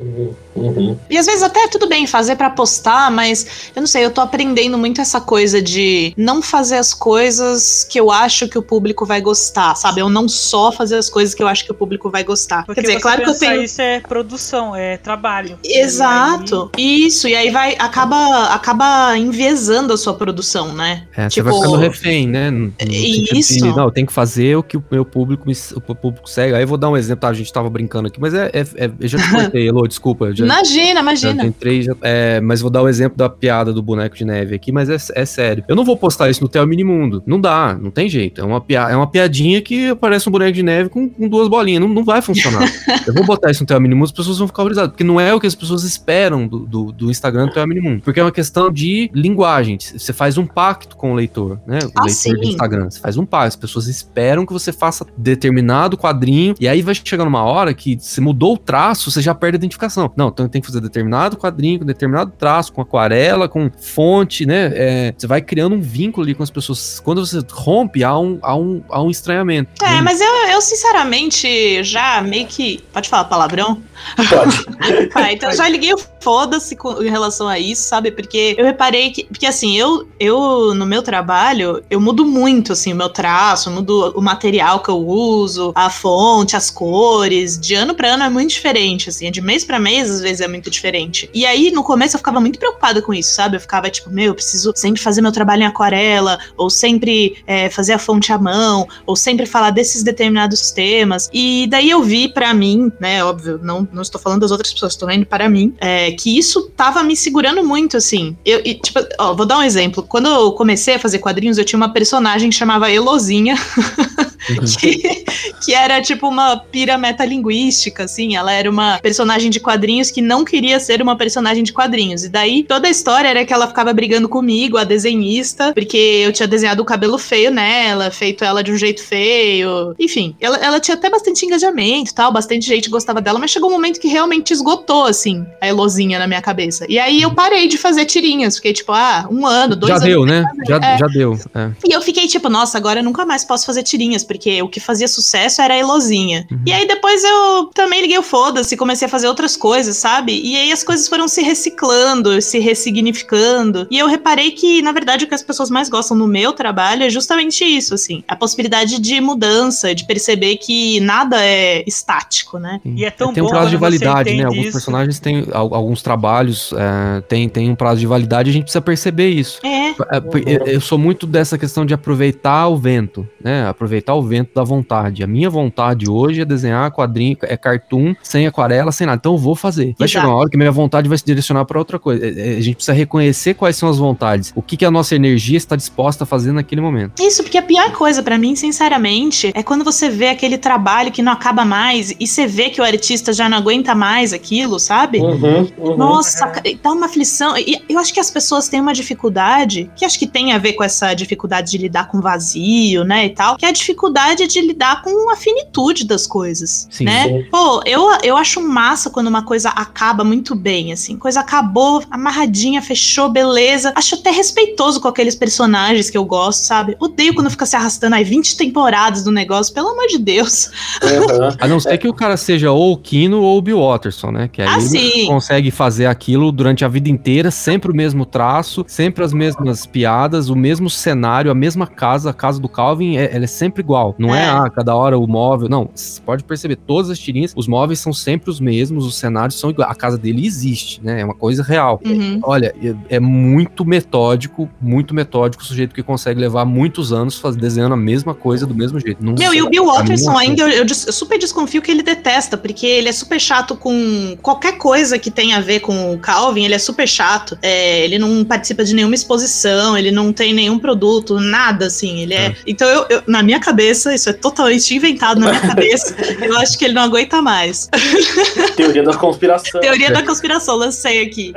[0.55, 0.99] Uhum.
[1.09, 4.21] E às vezes até tudo bem fazer pra postar, mas eu não sei, eu tô
[4.21, 9.07] aprendendo muito essa coisa de não fazer as coisas que eu acho que o público
[9.07, 10.01] vai gostar, sabe?
[10.01, 12.65] Eu não só fazer as coisas que eu acho que o público vai gostar.
[12.67, 15.59] Porque Quer dizer, você claro que eu tenho isso é produção, é trabalho.
[15.63, 16.71] Exato.
[16.77, 21.05] Isso, e aí vai acaba acaba enviesando a sua produção, né?
[21.17, 22.51] É, Tipo, você vai ficando refém, né?
[22.51, 23.67] No- no sentido de, isso.
[23.67, 26.55] não, eu tenho que fazer o que o meu público, me, o público segue.
[26.55, 27.29] Aí eu vou dar um exemplo, tá?
[27.29, 30.35] A gente tava brincando aqui, mas é, é- é- eu já te cortei, Elô, desculpa.
[30.35, 31.45] Já, Imagina, já imagina.
[31.47, 34.73] entrei, já- é, mas vou dar o exemplo da piada do boneco de neve aqui,
[34.73, 35.65] mas é, é sério.
[35.69, 37.23] Eu não vou postar isso no Theo Minimundo.
[37.27, 38.41] Não dá, não tem jeito.
[38.41, 41.49] É uma, pia, é uma piadinha que aparece um boneco de neve com, com duas
[41.49, 41.81] bolinhas.
[41.81, 42.63] Não, não vai funcionar.
[43.07, 44.91] eu vou botar isso no Theo Minimundo, as pessoas vão ficar horrorizadas.
[44.91, 48.03] Porque não é o que as pessoas esperam do, do, do Instagram do Theo Minimundo.
[48.03, 49.79] Porque é uma questão de linguagem.
[49.79, 51.79] Você faz um pacto com o leitor, né?
[51.85, 52.35] O Ah, leitor sim.
[52.35, 52.91] do Instagram.
[52.91, 53.49] Você faz um pacto.
[53.49, 56.55] As pessoas esperam que você faça determinado quadrinho.
[56.61, 59.59] E aí vai chegar numa hora que você mudou o traço, você já perde a
[59.59, 60.11] identificação.
[60.17, 64.73] Não, então tem que fazer determinado quadrinho, com determinado traço, com aquarela, com fonte, né?
[64.75, 68.39] É, você vai criando um vínculo ali com as pessoas quando você rompe, há um,
[68.43, 69.85] há um, há um estranhamento.
[69.85, 72.83] É, mas eu, eu sinceramente já meio que.
[72.93, 73.83] Pode falar palavrão?
[74.17, 74.67] Pode.
[75.15, 78.11] Ah, então eu já liguei o foda-se em relação a isso, sabe?
[78.11, 79.23] Porque eu reparei que.
[79.27, 84.13] Porque assim, eu, eu no meu trabalho, eu mudo muito, assim, o meu traço, mudo
[84.17, 87.57] o material que eu uso, a fonte, as cores.
[87.57, 89.31] De ano pra ano é muito diferente, assim.
[89.31, 91.31] De mês pra mês, às vezes, é muito diferente.
[91.33, 93.57] E aí, no começo, eu ficava muito preocupada com isso, sabe?
[93.57, 97.71] Eu ficava tipo, meu, eu preciso sempre fazer meu trabalho em aquarela, ou sempre é,
[97.71, 101.31] fazer a fonte à mão, ou sempre falar desses determinados temas.
[101.33, 104.95] E daí eu vi pra mim, né, óbvio, não, não estou falando das outras pessoas,
[104.95, 108.37] estou vendo para mim, é, que isso tava me segurando muito, assim.
[108.45, 110.03] Eu, e, tipo, ó, vou dar um exemplo.
[110.03, 113.57] Quando eu comecei a fazer quadrinhos, eu tinha uma personagem que chamava Elozinha,
[114.81, 115.25] que,
[115.65, 118.37] que era tipo uma pira metalinguística, assim.
[118.37, 122.25] Ela era uma personagem de quadrinhos que não queria ser uma personagem de quadrinhos.
[122.25, 126.33] E daí toda a história era que ela ficava brigando comigo, a desenhista, porque eu
[126.33, 129.95] tinha desenhado o cabelo feio nela, feito ela de um jeito feio.
[129.99, 133.69] Enfim, ela, ela tinha até bastante engajamento e tal, bastante gente gostava dela, mas chegou
[133.69, 136.85] um momento que realmente esgotou, assim, a Elozinha na minha cabeça.
[136.89, 138.57] E aí eu parei de fazer tirinhas.
[138.57, 140.09] Fiquei tipo, ah, um ano, dois já anos.
[140.09, 140.45] deu, né?
[140.67, 140.99] Já, É.
[140.99, 141.39] já deu.
[141.55, 141.71] é.
[141.89, 144.81] E eu fiquei tipo, nossa, agora eu nunca mais posso fazer tirinhas, porque o que
[144.81, 146.47] fazia sucesso era a Elozinha.
[146.51, 146.61] Uhum.
[146.67, 150.41] E aí depois eu também liguei o foda-se, comecei a fazer outras coisas, sabe?
[150.43, 153.87] E aí as coisas foram se reciclando, se ressignificando.
[153.91, 157.05] E eu reparei que, na verdade, o que as pessoas mais gostam no meu trabalho
[157.05, 158.23] é justamente isso, assim.
[158.27, 162.81] A possibilidade de mudança, de perceber que nada é estático, né?
[162.85, 164.45] E é tão tem um bom prazo de validade, né?
[164.45, 164.73] Alguns isso.
[164.73, 168.65] personagens têm, al- alguns trabalhos é, têm, têm um prazo de validade e a gente
[168.65, 169.61] precisa perceber isso.
[169.65, 169.91] É.
[169.91, 173.67] É, eu- sou muito dessa questão de aproveitar o vento, né?
[173.67, 175.23] Aproveitar o vento da vontade.
[175.23, 179.17] A minha vontade hoje é desenhar quadrinho, é cartoon, sem aquarela, sem nada.
[179.19, 179.95] Então eu vou fazer.
[179.99, 180.09] Vai Exato.
[180.09, 182.25] chegar uma hora que minha vontade vai se direcionar para outra coisa.
[182.27, 184.53] É, é, A gente precisa reconhecer quais são as vontades.
[184.55, 187.21] O que, que a nossa energia está disposta a fazer naquele momento.
[187.23, 191.23] Isso, porque a pior coisa pra mim, sinceramente, é quando você vê aquele trabalho que
[191.23, 195.19] não acaba mais e você vê que o artista já não aguenta mais aquilo, sabe?
[195.19, 195.97] Uhum, uhum.
[195.97, 196.53] Nossa,
[196.83, 197.57] dá uma aflição.
[197.57, 200.75] E eu acho que as pessoas têm uma dificuldade, que acho que tem a ver
[200.75, 204.61] com essa dificuldade de lidar com vazio, né, e tal, que é a dificuldade de
[204.61, 207.05] lidar com a finitude das coisas, Sim.
[207.05, 207.25] né?
[207.25, 207.47] Sim.
[207.51, 211.17] Pô, eu, eu acho massa quando uma coisa acaba muito bem, assim.
[211.17, 213.93] Coisa acabou, amarradinha, fechou, beleza.
[213.95, 216.97] Acho até respeitoso com aqueles personagens que eu gosto, sabe?
[217.01, 220.71] Odeio quando fica se arrastando aí 20 temporadas do negócio, pelo amor de Deus.
[221.03, 221.57] Uhum.
[221.61, 224.49] A não ser que o cara seja ou o Kino ou o Bill Watterson, né?
[224.49, 225.27] Que aí Ah, ele sim.
[225.27, 230.49] consegue fazer aquilo durante a vida inteira, sempre o mesmo traço, sempre as mesmas piadas,
[230.49, 232.31] o mesmo cenário, a mesma casa.
[232.31, 234.15] A casa do Calvin, é, ela é sempre igual.
[234.19, 234.49] Não é, É.
[234.49, 235.69] ah, cada hora o móvel.
[235.69, 239.59] Não, você pode perceber, todas as tirinhas, os móveis são sempre os mesmos, os cenários
[239.59, 239.91] são iguais.
[239.91, 241.21] A casa dele existe, né?
[241.21, 242.01] É uma coisa real.
[242.05, 242.41] Uhum.
[242.43, 247.57] Olha, é- é muito metódico, muito metódico o sujeito que consegue levar muitos anos faz,
[247.57, 249.25] desenhando a mesma coisa do mesmo jeito.
[249.25, 252.03] Não Meu, e o Bill mim Watterson ainda, eu, eu eu super desconfio que ele
[252.03, 256.19] detesta, porque ele é super chato com qualquer coisa que tenha a ver com o
[256.19, 257.57] Calvin, ele é super chato.
[257.63, 262.21] É, ele não participa de nenhuma exposição, ele não tem nenhum produto, nada assim.
[262.21, 262.47] Ele é.
[262.47, 262.57] É.
[262.67, 266.15] Então, eu, eu- na minha cabeça, isso é totalmente inventado na minha cabeça.
[266.41, 267.89] eu acho que ele não aguenta mais.
[268.77, 269.81] Teoria da conspiração.
[269.81, 271.53] Teoria da conspiração, lancei aqui.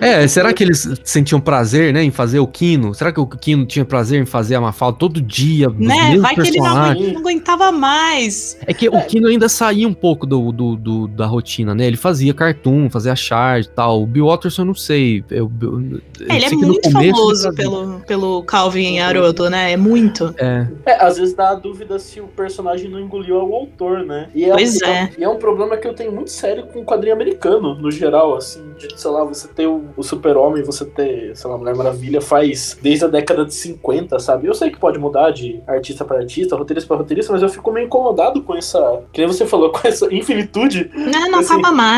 [0.00, 2.94] É, será que eles sentiam prazer, né, em fazer o Kino?
[2.94, 5.68] Será que o Kino tinha prazer em fazer a Mafalda todo dia?
[5.70, 6.18] Né?
[6.18, 8.56] Vai que ele não, não aguentava mais.
[8.66, 11.86] É que o Kino ainda saía um pouco do, do- do- da rotina, né?
[11.86, 14.02] Ele fazia cartoon, fazia charge e tal.
[14.02, 15.24] O Bill Watterson, eu não sei.
[15.30, 19.72] Eu, eu- eu É, ele é sei no muito famoso pelo, pelo Calvin Haroldo, né?
[19.72, 20.34] É muito.
[20.36, 24.28] É, É, às vezes dá a dúvida se o personagem não engoliu o autor, né?
[24.34, 25.10] E Pois um- é.
[25.18, 28.36] E é um problema que eu tenho muito sério com o quadrinho americano, no geral,
[28.36, 28.62] assim.
[28.78, 32.76] De, sei lá, você ter o, o super-homem, você ter, sei lá, Mulher Maravilha faz
[32.82, 34.46] desde a década de 50, sabe?
[34.46, 37.72] Eu sei que pode mudar de artista pra artista, roteirista pra roteirista, mas eu fico
[37.72, 40.90] meio incomodado com essa, que nem você falou, com essa infinitude.
[40.94, 41.54] Né, não Assim.
[41.54, 41.93] acaba mais.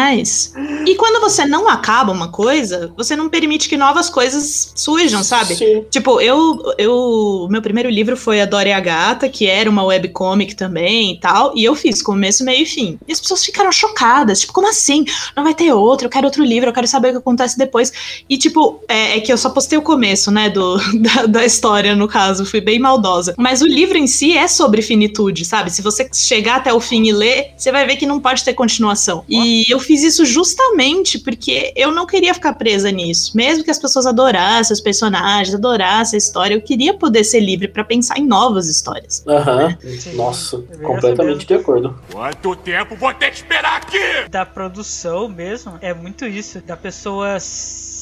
[0.87, 5.57] E quando você não acaba uma coisa, você não permite que novas coisas surjam, sabe?
[5.57, 5.85] Sim.
[5.91, 7.49] Tipo, eu, eu.
[7.51, 11.21] Meu primeiro livro foi A Dora e a Gata, que era uma webcomic também e
[11.21, 11.53] tal.
[11.57, 12.99] E eu fiz começo, meio e fim.
[13.07, 14.41] E as pessoas ficaram chocadas.
[14.41, 15.05] Tipo, como assim?
[15.35, 17.93] Não vai ter outro, eu quero outro livro, eu quero saber o que acontece depois.
[18.29, 20.51] E, tipo, é, é que eu só postei o começo, né?
[20.51, 22.45] Do, da, da história, no caso.
[22.45, 23.35] Fui bem maldosa.
[23.39, 25.71] Mas o livro em si é sobre finitude, sabe?
[25.71, 28.55] Se você chegar até o fim e ler, você vai ver que não pode ter
[28.55, 29.25] continuação.
[29.29, 33.37] E eu fiz isso justamente porque eu não queria ficar presa nisso.
[33.37, 37.69] Mesmo que as pessoas adorassem os personagens, adorassem a história, eu queria poder ser livre
[37.69, 39.23] pra pensar em novas histórias.
[39.27, 39.77] Aham.
[39.99, 40.15] Sim.
[40.15, 41.99] Nossa, É completamente de acordo.
[42.11, 43.97] Quanto tempo vou ter que esperar aqui?
[44.31, 47.39] da produção mesmo, é muito isso, da pessoa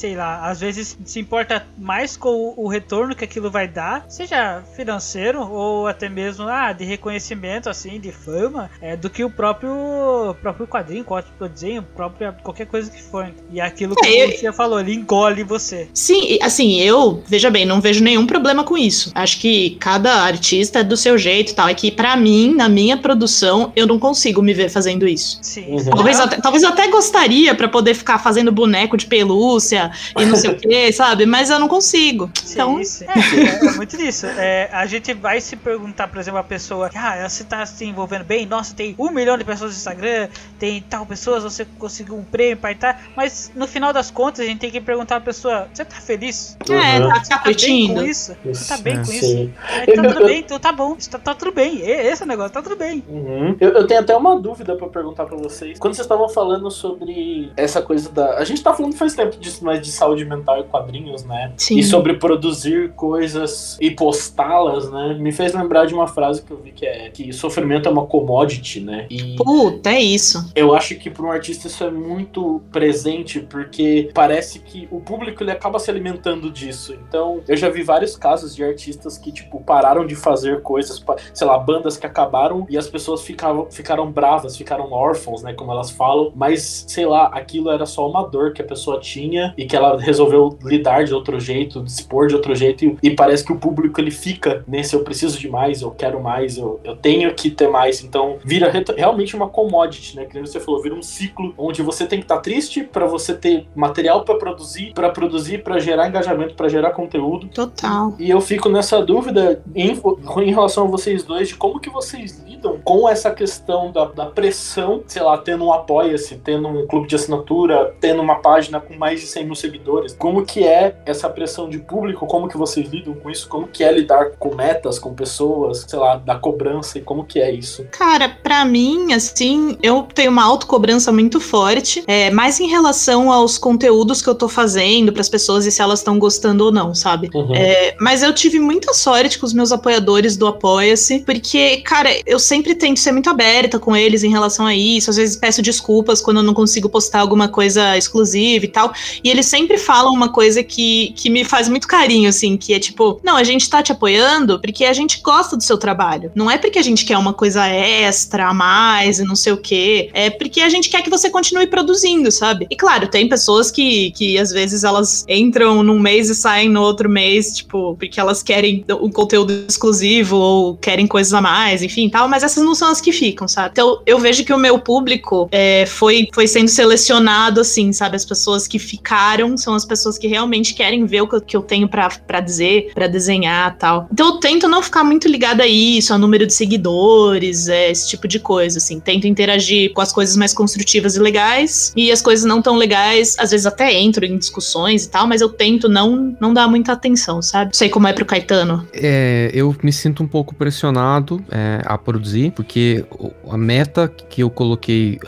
[0.05, 4.63] sei lá, às vezes se importa mais com o retorno que aquilo vai dar, seja
[4.77, 10.37] financeiro ou até mesmo ah, de reconhecimento, assim, de fama, é, do que o próprio,
[10.43, 13.33] próprio quadrinho, o desenho, própria, qualquer coisa que for.
[13.51, 15.89] E aquilo que é, você falou, ele engole você.
[15.95, 19.11] Sim, assim, eu, veja bem, não vejo nenhum problema com isso.
[19.15, 21.67] Acho que cada artista é do seu jeito e tal.
[21.67, 25.39] É que, para mim, na minha produção, eu não consigo me ver fazendo isso.
[25.41, 25.65] Sim.
[25.67, 25.85] Uhum.
[25.85, 30.37] Talvez, até, talvez eu até gostaria para poder ficar fazendo boneco de pelúcia e não
[30.37, 31.27] sei o que, sabe?
[31.27, 32.31] Mas eu não consigo.
[32.35, 32.85] Sim, então.
[32.85, 33.07] Sim.
[33.07, 34.27] É, é, muito disso.
[34.27, 38.25] É, a gente vai se perguntar, por exemplo, a pessoa, ah, você tá se envolvendo
[38.25, 40.29] bem, nossa, tem um milhão de pessoas no Instagram,
[40.59, 43.03] tem tal pessoas, você conseguiu um prêmio para estar.
[43.17, 46.57] Mas no final das contas, a gente tem que perguntar a pessoa, você tá feliz?
[46.69, 47.09] É, uhum.
[47.09, 48.37] tá, tá, tá bem com isso?
[48.45, 49.51] Você tá bem com isso?
[49.69, 51.81] É, tá tudo bem, então tá bom, tá, tá tudo bem.
[51.81, 53.05] Esse é o negócio, tá tudo bem.
[53.09, 53.57] Uhum.
[53.61, 55.79] Eu, eu, tenho até uma dúvida para perguntar para vocês.
[55.79, 58.39] Quando vocês estavam falando sobre essa coisa da.
[58.39, 61.53] A gente tá falando faz tempo disso, mas de saúde mental e quadrinhos, né?
[61.57, 61.79] Sim.
[61.79, 65.17] E sobre produzir coisas e postá-las, né?
[65.19, 68.07] Me fez lembrar de uma frase que eu vi que é que sofrimento é uma
[68.07, 69.07] commodity, né?
[69.11, 70.51] E Puta, é isso.
[70.55, 75.43] Eu acho que para um artista isso é muito presente, porque parece que o público
[75.43, 76.95] ele acaba se alimentando disso.
[77.07, 81.03] Então, eu já vi vários casos de artistas que, tipo, pararam de fazer coisas,
[81.33, 85.53] sei lá, bandas que acabaram e as pessoas ficavam, ficaram bravas, ficaram órfãos, né?
[85.53, 89.55] Como elas falam, mas sei lá, aquilo era só uma dor que a pessoa tinha
[89.57, 93.45] e que ela resolveu lidar de outro jeito, dispor de outro jeito, e, e parece
[93.45, 96.97] que o público ele fica nesse eu preciso de mais, eu quero mais, eu, eu
[96.97, 98.03] tenho que ter mais.
[98.03, 100.25] Então vira realmente uma commodity, né?
[100.25, 103.35] Que você falou, vira um ciclo onde você tem que estar tá triste para você
[103.35, 107.49] ter material para produzir, para produzir, para gerar engajamento, para gerar conteúdo.
[107.49, 108.15] Total.
[108.19, 110.01] E eu fico nessa dúvida em,
[110.39, 112.54] em relação a vocês dois de como que vocês lidam
[112.85, 117.15] com essa questão da, da pressão, sei lá, tendo um apoia-se, tendo um clube de
[117.15, 120.15] assinatura, tendo uma página com mais de 100 mil seguidores.
[120.19, 122.27] Como que é essa pressão de público?
[122.27, 123.49] Como que vocês lidam com isso?
[123.49, 127.41] Como que é lidar com metas, com pessoas, sei lá, da cobrança e como que
[127.41, 127.87] é isso?
[127.91, 133.59] Cara, para mim, assim, eu tenho uma autocobrança muito forte, é, mais em relação aos
[133.59, 136.95] conteúdos que eu tô fazendo para as pessoas e se elas estão gostando ou não,
[136.95, 137.31] sabe?
[137.35, 137.55] Uhum.
[137.55, 142.39] É, mas eu tive muita sorte com os meus apoiadores do Apoia-se, porque, cara, eu
[142.55, 145.11] sempre tento ser muito aberta com eles em relação a isso.
[145.11, 148.93] Às vezes peço desculpas quando eu não consigo postar alguma coisa exclusiva e tal.
[149.25, 152.79] E eles sempre falam uma coisa que, que me faz muito carinho, assim, que é
[152.79, 156.31] tipo, não, a gente tá te apoiando porque a gente gosta do seu trabalho.
[156.33, 159.57] Não é porque a gente quer uma coisa extra, a mais e não sei o
[159.57, 160.11] quê.
[160.15, 162.69] É porque a gente quer que você continue produzindo, sabe?
[162.71, 166.83] E claro, tem pessoas que, que às vezes elas entram num mês e saem no
[166.83, 172.09] outro mês, tipo, porque elas querem um conteúdo exclusivo ou querem coisas a mais, enfim,
[172.09, 173.71] tal, mas essas não são as que ficam, sabe?
[173.73, 178.17] Então eu vejo que o meu público é, foi, foi sendo selecionado assim, sabe?
[178.17, 181.57] As pessoas que ficaram são as pessoas que realmente querem ver o que eu, que
[181.57, 184.09] eu tenho para dizer, para desenhar tal.
[184.13, 188.09] Então eu tento não ficar muito ligada a isso, a número de seguidores, é, esse
[188.09, 189.01] tipo de coisa, assim.
[189.01, 193.37] Tento interagir com as coisas mais construtivas e legais e as coisas não tão legais,
[193.39, 196.93] às vezes até entro em discussões e tal, mas eu tento não, não dar muita
[196.93, 197.77] atenção, sabe?
[197.77, 198.87] Sei como é pro Caetano.
[198.93, 202.24] É, eu me sinto um pouco pressionado é, a produzir,
[202.55, 203.05] porque
[203.51, 205.19] a meta que eu coloquei,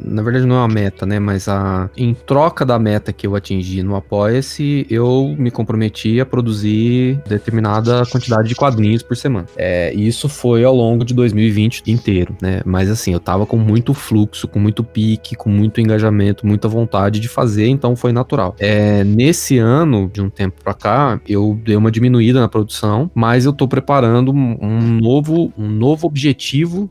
[0.00, 3.34] na verdade não é uma meta, né, mas a, em troca da meta que eu
[3.36, 9.46] atingi no Apoia-se, eu me comprometi a produzir determinada quantidade de quadrinhos por semana.
[9.56, 13.94] É, isso foi ao longo de 2020 inteiro, né, mas assim, eu tava com muito
[13.94, 18.54] fluxo, com muito pique, com muito engajamento, muita vontade de fazer, então foi natural.
[18.58, 23.44] É, nesse ano, de um tempo pra cá, eu dei uma diminuída na produção, mas
[23.44, 26.23] eu tô preparando um novo, um novo objetivo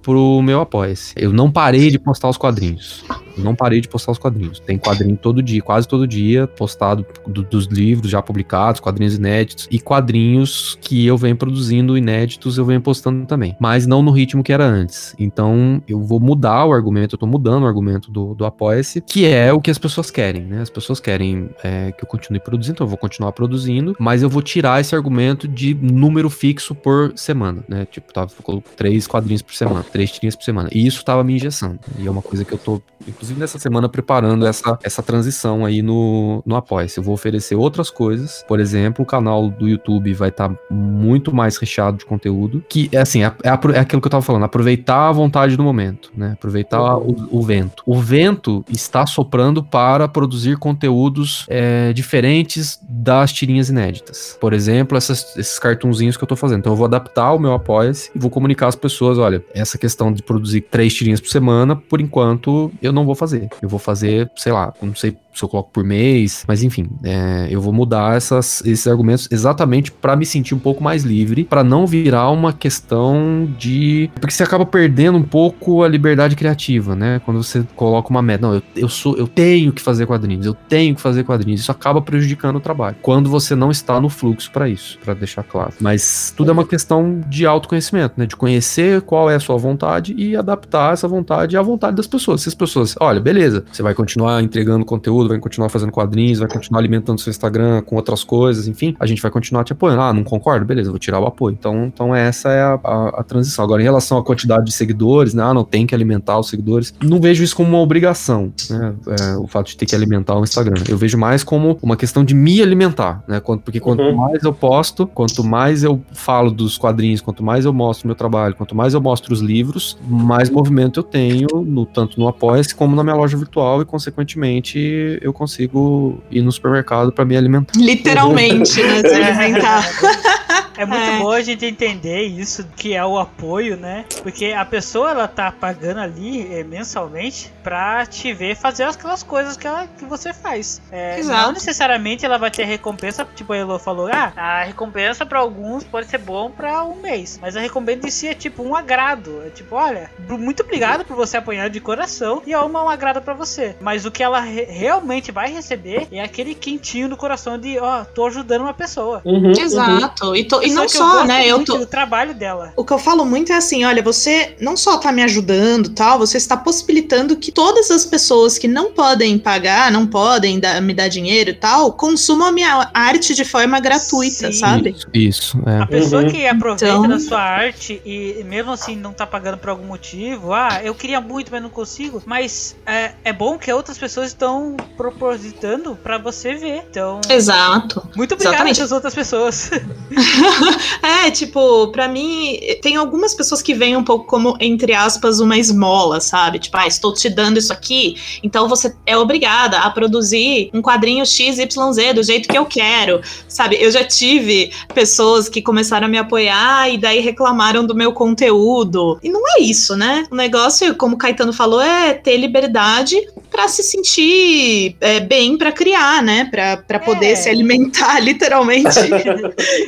[0.02, 1.14] pro meu Apoia-se.
[1.16, 3.04] Eu não parei de postar os quadrinhos.
[3.38, 4.60] Não parei de postar os quadrinhos.
[4.60, 9.68] Tem quadrinho todo dia, quase todo dia, postado do, dos livros já publicados, quadrinhos inéditos
[9.72, 13.56] e quadrinhos que eu venho produzindo inéditos, eu venho postando também.
[13.60, 15.16] Mas não no ritmo que era antes.
[15.18, 19.26] Então eu vou mudar o argumento, eu tô mudando o argumento do, do Apoia-se, que
[19.26, 20.62] é o que as pessoas querem, né?
[20.62, 24.30] As pessoas querem é, que eu continue produzindo, então eu vou continuar produzindo, mas eu
[24.30, 27.86] vou tirar esse argumento de número fixo por semana, né?
[27.90, 28.32] Tipo, tava
[28.76, 30.70] três quadrinhos por semana, três tirinhas por semana.
[30.72, 31.80] E isso tava me injeção.
[31.98, 35.82] E é uma coisa que eu tô inclusive nessa semana, preparando essa, essa transição aí
[35.82, 36.98] no, no Apoia-se.
[36.98, 38.44] Eu vou oferecer outras coisas.
[38.48, 42.64] Por exemplo, o canal do YouTube vai estar tá muito mais recheado de conteúdo.
[42.70, 45.64] Que é assim, é, é, é, aquilo que eu tava falando, aproveitar a vontade do
[45.64, 46.32] momento, né?
[46.34, 47.84] Aproveitar o, o, vento.
[47.86, 54.38] O vento está soprando para produzir conteúdos é, diferentes das tirinhas inéditas.
[54.40, 56.60] Por exemplo, essas, esses cartunzinhos que eu tô fazendo.
[56.60, 59.78] Então eu vou adaptar o meu Apoia-se e vou comunicar às pessoas: olha, olha, essa
[59.78, 63.50] questão de produzir três tirinhas por semana, por enquanto, eu não vou fazer.
[63.62, 67.48] Eu vou fazer, sei lá, não sei se eu coloco por mês, mas enfim, é,
[67.50, 71.64] eu vou mudar essas, esses argumentos exatamente para me sentir um pouco mais livre, para
[71.64, 74.10] não virar uma questão de.
[74.16, 77.22] Porque você acaba perdendo um pouco a liberdade criativa, né?
[77.26, 78.48] Quando você coloca uma meta.
[78.48, 81.62] Não, eu, eu sou, eu tenho que fazer quadrinhos, eu tenho que fazer quadrinhos.
[81.62, 82.96] Isso acaba prejudicando o trabalho.
[83.02, 85.74] Quando você não está no fluxo para isso, para deixar claro.
[85.80, 88.26] Mas tudo é uma questão de autoconhecimento, né?
[88.26, 92.42] De conhecer qual é a sua vontade e adaptar essa vontade à vontade das pessoas.
[92.42, 96.48] Se as pessoas, olha, beleza, você vai continuar entregando conteúdo, vai continuar fazendo quadrinhos, vai
[96.48, 100.02] continuar alimentando seu Instagram com outras coisas, enfim, a gente vai continuar te apoiando.
[100.02, 100.66] Ah, não concordo?
[100.66, 101.56] Beleza, vou tirar o apoio.
[101.58, 103.64] Então, então essa é a, a, a transição.
[103.64, 105.44] Agora, em relação à quantidade de seguidores, né?
[105.44, 106.94] Ah, não tem que alimentar os seguidores.
[107.02, 108.94] Não vejo isso como uma obrigação, né?
[109.08, 110.82] É, o fato de ter que alimentar o Instagram.
[110.88, 113.40] Eu vejo mais como uma questão de me alimentar, né?
[113.40, 114.16] Porque quanto uhum.
[114.16, 118.56] mais eu posto, quanto mais eu falo dos quadrinhos, quanto mais eu mostro meu trabalho,
[118.56, 122.96] quanto mais eu mostro os livros, mais movimento eu tenho, no, tanto no Apoia-se como
[122.96, 127.74] na minha loja virtual e, consequentemente, eu consigo ir no supermercado para me alimentar.
[127.78, 129.02] Literalmente, né?
[129.08, 129.84] Se alimentar.
[130.78, 131.20] É muito é.
[131.20, 134.06] bom a gente entender isso, que é o apoio, né?
[134.22, 139.58] Porque a pessoa, ela tá pagando ali é, mensalmente pra te ver fazer aquelas coisas
[139.58, 140.82] que, ela, que você faz.
[140.92, 145.40] É, não necessariamente ela vai ter recompensa, tipo a Elo falou, ah, a recompensa para
[145.40, 148.76] alguns pode ser bom para um mês, mas a recompensa em si é tipo um
[148.76, 149.42] agrado.
[149.46, 153.22] É tipo, olha, muito obrigado por você apoiar de coração e é uma um agrado
[153.22, 153.76] para você.
[153.80, 158.02] Mas o que ela re realmente vai receber é aquele quentinho no coração de, ó,
[158.02, 159.22] oh, tô ajudando uma pessoa.
[159.26, 160.28] Uhum, Exato.
[160.28, 160.36] Uhum.
[160.36, 161.48] E tô, e não só, eu né?
[161.48, 161.78] Eu tô.
[161.78, 162.74] O trabalho dela.
[162.76, 166.18] O que eu falo muito é assim: olha, você não só tá me ajudando tal,
[166.20, 170.94] você está possibilitando que todas as pessoas que não podem pagar, não podem dar, me
[170.94, 174.60] dar dinheiro e tal, consumam a minha arte de forma gratuita, Sim.
[174.60, 174.90] sabe?
[174.90, 175.08] Isso.
[175.14, 175.82] isso é.
[175.82, 176.30] A pessoa uhum.
[176.30, 177.08] que aproveita então...
[177.08, 181.20] da sua arte e mesmo assim não tá pagando por algum motivo, ah, eu queria
[181.20, 182.22] muito, mas não consigo.
[182.26, 186.84] Mas é, é bom que outras pessoas estão propositando para você ver.
[186.90, 187.22] Então.
[187.30, 188.08] Exato.
[188.16, 189.72] Muito obrigado às outras pessoas.
[191.02, 195.58] é, tipo, para mim, tem algumas pessoas que veem um pouco como, entre aspas, uma
[195.58, 196.60] esmola, sabe?
[196.60, 201.26] Tipo, ah, estou te dando isso aqui, então você é obrigada a produzir um quadrinho
[201.26, 201.68] XYZ
[202.16, 203.78] do jeito que eu quero, sabe?
[203.80, 209.20] Eu já tive pessoas que começaram a me apoiar e daí reclamaram do meu conteúdo.
[209.24, 210.26] E não é isso, né?
[210.32, 213.16] O negócio, como o Caetano falou, é ter liberdade
[213.54, 216.50] para se sentir é, bem para criar, né?
[216.52, 217.36] Para poder é.
[217.36, 219.00] se alimentar, literalmente,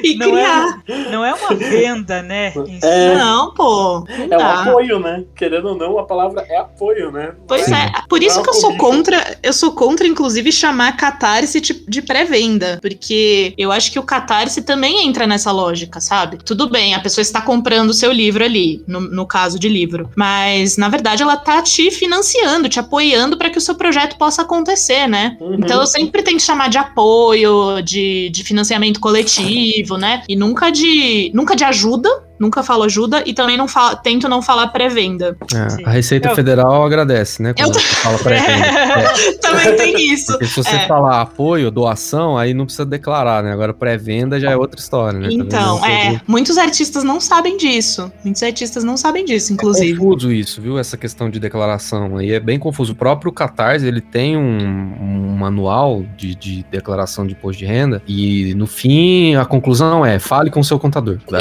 [0.04, 0.84] e não criar.
[0.88, 2.54] É, não é uma venda, né?
[2.84, 4.06] É, não, pô.
[4.30, 5.24] Não é um apoio, né?
[5.36, 7.34] Querendo ou não, a palavra é apoio, né?
[7.48, 7.92] Pois é.
[8.08, 12.78] Por isso que eu sou contra, eu sou contra, inclusive, chamar catarse de pré-venda.
[12.80, 16.38] Porque eu acho que o catarse também entra nessa lógica, sabe?
[16.38, 20.12] Tudo bem, a pessoa está comprando o seu livro ali, no, no caso de livro.
[20.16, 24.42] Mas, na verdade, ela tá te financiando, te apoiando para que o seu projeto possa
[24.42, 25.38] acontecer, né?
[25.40, 25.54] Uhum.
[25.56, 30.24] Então eu sempre tenho que chamar de apoio, de, de financiamento coletivo, né?
[30.28, 32.10] E nunca de, nunca de ajuda,
[32.40, 35.38] Nunca falo ajuda e também não falo, tento não falar pré-venda.
[35.54, 36.36] É, a Receita eu...
[36.36, 37.54] Federal agradece, né?
[37.54, 37.80] Quando eu...
[37.80, 38.66] você fala pré-venda.
[38.66, 39.34] É.
[39.40, 40.32] também tem isso.
[40.34, 40.88] Porque se você é.
[40.88, 43.52] falar apoio, doação, aí não precisa declarar, né?
[43.52, 45.30] Agora pré-venda já é outra história, né?
[45.32, 46.22] Então, é.
[46.28, 48.12] Muitos artistas não sabem disso.
[48.24, 49.94] Muitos artistas não sabem disso, inclusive.
[49.94, 50.78] É confuso isso, viu?
[50.78, 52.94] Essa questão de declaração aí é bem confuso.
[52.94, 58.02] O próprio Catarse, ele tem um, um manual de, de declaração de imposto de renda
[58.08, 61.20] e no fim a conclusão é fale com o seu contador.
[61.36, 61.40] Né?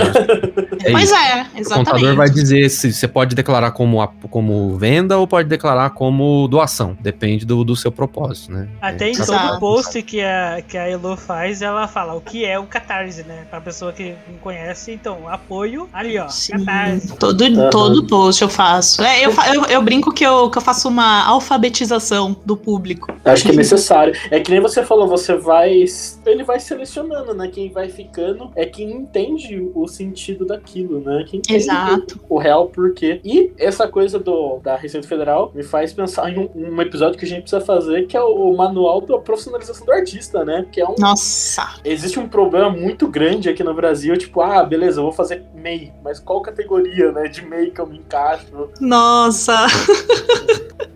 [0.85, 1.15] É pois isso.
[1.15, 1.89] é, exatamente.
[1.89, 6.47] O contador vai dizer se você pode declarar como, como venda ou pode declarar como
[6.47, 6.97] doação.
[7.01, 8.69] Depende do, do seu propósito, né?
[8.81, 9.13] Até é.
[9.13, 12.67] em todo post que a, que a Elo faz, ela fala o que é o
[12.67, 13.47] Catarse, né?
[13.49, 16.29] Pra pessoa que não conhece, então, apoio ali, ó.
[16.29, 17.17] Sim, Catarse.
[17.17, 17.71] Todo, uhum.
[17.71, 19.03] todo post eu faço.
[19.03, 23.13] É, eu, eu, eu, brinco que eu, que eu faço uma alfabetização do público.
[23.25, 24.15] Acho que é necessário.
[24.31, 25.85] É que nem você falou, você vai.
[26.27, 27.49] Ele vai selecionando, né?
[27.49, 31.25] Quem vai ficando é quem entende o sentido daquilo aquilo, né?
[31.27, 32.21] Quem Exato.
[32.29, 33.21] o real porquê.
[33.25, 37.25] E essa coisa do, da Receita Federal me faz pensar em um, um episódio que
[37.25, 40.67] a gente precisa fazer, que é o, o, manual da profissionalização do artista, né?
[40.73, 40.97] Que é um.
[40.99, 41.75] Nossa!
[41.85, 45.93] Existe um problema muito grande aqui no Brasil, tipo, ah, beleza, eu vou fazer MEI,
[46.03, 48.71] mas qual categoria, né, de MEI que eu me encaixo?
[48.81, 49.67] Nossa!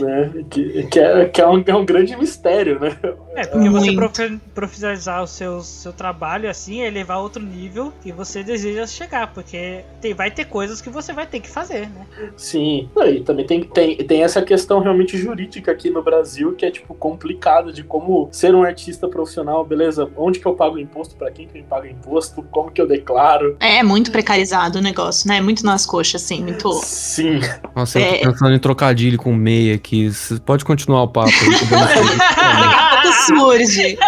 [0.00, 0.44] né?
[0.50, 2.96] Que, que, é, que é, um, é um grande mistério, né?
[3.34, 3.96] É, porque você Muito.
[3.96, 8.86] profe- profissionalizar o seu, seu trabalho assim é levar a outro nível que você deseja
[8.86, 12.06] chegar, porque tem, vai ter coisas que você vai ter que fazer, né?
[12.36, 12.88] Sim.
[13.06, 16.94] E também tem, tem, tem essa questão realmente jurídica aqui no Brasil que é, tipo,
[16.94, 20.08] complicada de como ser um artista profissional, beleza?
[20.16, 21.16] Onde que eu pago imposto?
[21.16, 22.42] Pra quem que me paga imposto?
[22.50, 23.56] Como que eu declaro?
[23.60, 25.40] É muito precarizado o negócio, né?
[25.40, 26.70] Muito nas coxas, assim, muito.
[26.84, 27.40] Sim.
[27.74, 28.18] Nossa, eu É.
[28.18, 30.10] tô pensando em trocadilho com meia aqui.
[30.10, 31.30] Você pode continuar o papo
[33.26, 33.98] surge.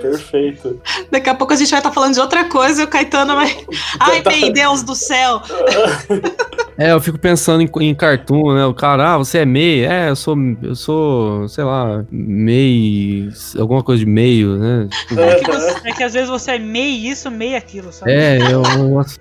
[0.00, 0.80] Perfeito.
[1.10, 3.56] Daqui a pouco a gente vai estar falando de outra coisa e o Caetano vai.
[4.00, 5.42] Ai, bem, Deus do céu!
[6.78, 8.66] É, eu fico pensando em, em cartoon, né?
[8.66, 9.90] O cara, ah, você é meio.
[9.90, 13.30] É, eu sou, eu sou, sei lá, meio.
[13.58, 14.88] alguma coisa de meio, né?
[15.08, 18.12] Tipo, É que, você- é que às vezes você é meio isso, meio aquilo, sabe?
[18.12, 18.62] é, eu.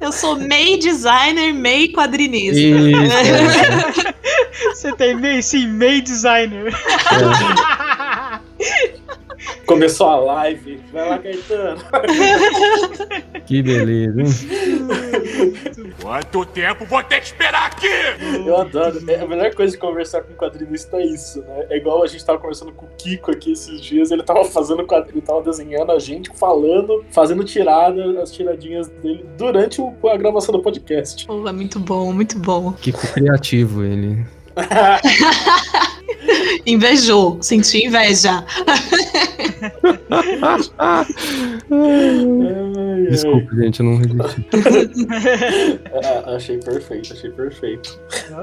[0.02, 2.60] Eu sou MEI designer, MEI quadrinista.
[2.60, 4.16] Isso, é,
[4.74, 6.74] Você tem meio, sim, meio designer.
[9.66, 10.80] Começou a live.
[10.92, 11.82] Vai lá, Caetano.
[13.46, 14.22] que beleza.
[14.22, 14.28] hein?
[16.02, 17.88] Quanto tempo vou ter que esperar aqui?
[18.46, 19.00] Eu adoro.
[19.10, 21.66] É, a melhor coisa de conversar com quadrinista é isso, né?
[21.70, 24.12] É igual a gente tava conversando com o Kiko aqui esses dias.
[24.12, 29.82] Ele tava fazendo quadrinho, tava desenhando a gente, falando, fazendo tirada, as tiradinhas dele durante
[29.82, 31.26] o- a gravação do podcast.
[31.26, 32.74] Pô, é muito bom, muito bom.
[32.74, 34.26] Que criativo ele.
[36.66, 38.44] Invejou, senti inveja.
[43.10, 44.48] Desculpa, gente, eu não resisti.
[46.04, 48.00] Ah, achei perfeito, achei perfeito.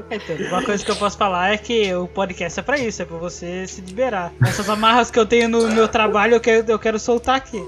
[0.08, 3.04] Caetano, Uma coisa que eu posso falar é que o podcast é pra isso, é
[3.04, 4.32] pra você se liberar.
[4.42, 7.62] Essas amarras que eu tenho no meu trabalho, eu quero, eu quero soltar aqui.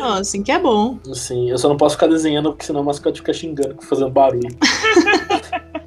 [0.00, 0.98] Ó, assim que é bom.
[1.14, 4.48] Sim, eu só não posso ficar desenhando porque senão o mascote fica xingando, fazendo barulho.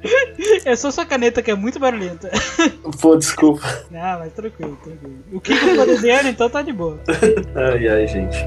[0.64, 2.30] Eu sou sua caneta que é muito barulhenta.
[3.00, 3.66] Pô, desculpa.
[3.94, 5.18] Ah, mas tranquilo, tranquilo.
[5.32, 7.00] O que eu tô desenhando, então tá de boa.
[7.54, 8.38] Ai, ai, gente.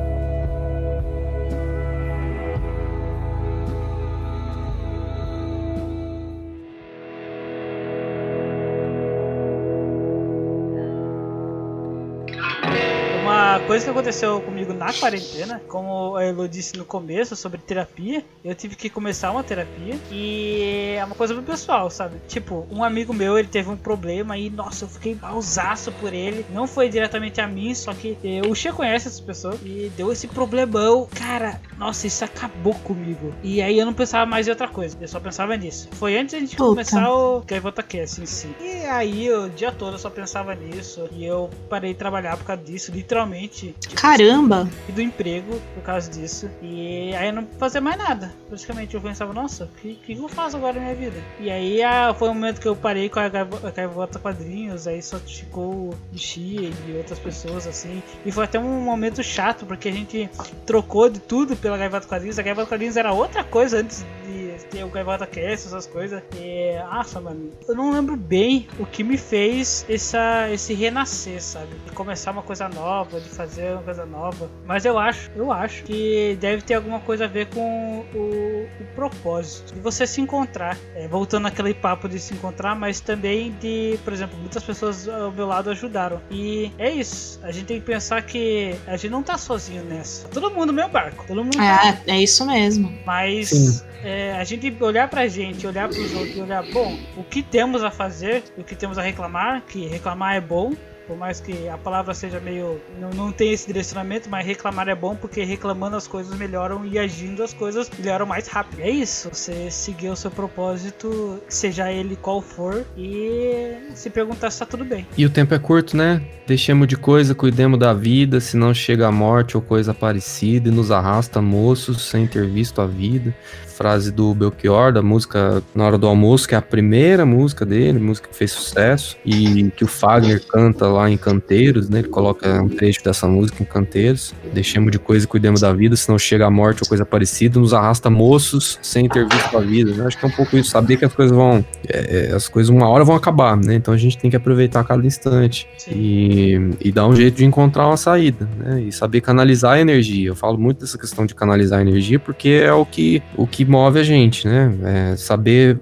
[13.60, 18.24] Uma coisa que aconteceu comigo na quarentena, como a Elo disse no começo sobre terapia,
[18.44, 22.18] eu tive que começar uma terapia e é uma coisa pro pessoal, sabe?
[22.28, 26.46] Tipo, um amigo meu, ele teve um problema e, nossa, eu fiquei mausaço por ele.
[26.50, 30.12] Não foi diretamente a mim, só que eh, o Xê conhece essas pessoas e deu
[30.12, 31.08] esse problemão.
[31.14, 33.34] Cara, nossa, isso acabou comigo.
[33.44, 35.90] E aí eu não pensava mais em outra coisa, eu só pensava nisso.
[35.92, 36.70] Foi antes da gente Puta.
[36.70, 38.50] começar o Gaivota Cast em si.
[38.60, 42.46] E aí o dia todo eu só pensava nisso e eu parei de trabalhar por
[42.46, 43.49] causa disso, literalmente.
[43.50, 44.70] Tipo, Caramba!
[44.88, 46.50] e do emprego por causa disso.
[46.62, 48.34] E aí eu não fazia mais nada.
[48.48, 51.18] Praticamente eu pensava, nossa, o que, que eu faço agora na minha vida?
[51.40, 54.88] E aí ah, foi o momento que eu parei com a Gaivo- a Gaivota Quadrinhos,
[54.88, 58.02] aí só ficou o Xi e outras pessoas assim.
[58.26, 60.30] E foi até um momento chato, porque a gente
[60.66, 62.40] trocou de tudo pela Gaivota Quadrinhos.
[62.40, 66.22] A Gaivota Quadrinhos era outra coisa antes de ter o Gaivota Cast, essas coisas.
[66.36, 71.70] E, nossa, mano, eu não lembro bem o que me fez essa, esse renascer, sabe?
[71.86, 74.50] De começar uma coisa nova, de fazer uma coisa nova.
[74.66, 78.86] Mas eu acho, eu acho que deve ter alguma coisa a ver com o, o
[78.96, 80.78] propósito de você se encontrar.
[80.96, 85.32] É, voltando àquele papo de se encontrar, mas também de, por exemplo, muitas pessoas ao
[85.32, 86.22] meu lado ajudaram.
[86.30, 87.40] E é isso.
[87.44, 90.28] A gente tem que pensar que a gente não tá sozinho nessa.
[90.30, 91.26] Todo mundo no meu barco.
[91.28, 92.94] Todo mundo tá É, é isso mesmo.
[93.06, 97.44] mas é, a gente olhar pra gente, olhar pros outros e olhar, bom, o que
[97.44, 100.74] temos a fazer, o que temos a reclamar, que reclamar é bom.
[101.08, 102.80] Por mais que a palavra seja meio.
[103.00, 107.00] Não, não tem esse direcionamento, mas reclamar é bom porque reclamando as coisas melhoram e
[107.00, 108.82] agindo as coisas melhoram mais rápido.
[108.82, 109.28] É isso.
[109.34, 114.86] Você seguir o seu propósito, seja ele qual for, e se perguntar se tá tudo
[114.86, 115.08] bem.
[115.18, 116.22] E o tempo é curto, né?
[116.46, 120.92] Deixemos de coisa, cuidemos da vida, senão chega a morte ou coisa parecida e nos
[120.92, 123.34] arrasta moços sem ter visto a vida.
[123.80, 127.98] Frase do Belchior, da música Na Hora do Almoço, que é a primeira música dele,
[127.98, 132.00] música que fez sucesso, e que o Fagner canta lá em Canteiros, né?
[132.00, 134.34] Ele coloca um trecho dessa música em Canteiros.
[134.52, 137.74] Deixemos de coisa e cuidemos da vida, senão chega a morte ou coisa parecida, nos
[137.74, 139.92] arrasta moços sem ter visto a vida.
[139.92, 141.64] Eu acho que é um pouco isso, saber que as coisas vão.
[141.88, 143.76] é, as coisas uma hora vão acabar, né?
[143.76, 147.88] Então a gente tem que aproveitar cada instante e, e dar um jeito de encontrar
[147.88, 148.82] uma saída, né?
[148.82, 150.28] E saber canalizar a energia.
[150.28, 153.69] Eu falo muito dessa questão de canalizar a energia porque é o que, o que
[153.70, 154.74] move a gente, né?
[154.84, 155.80] É saber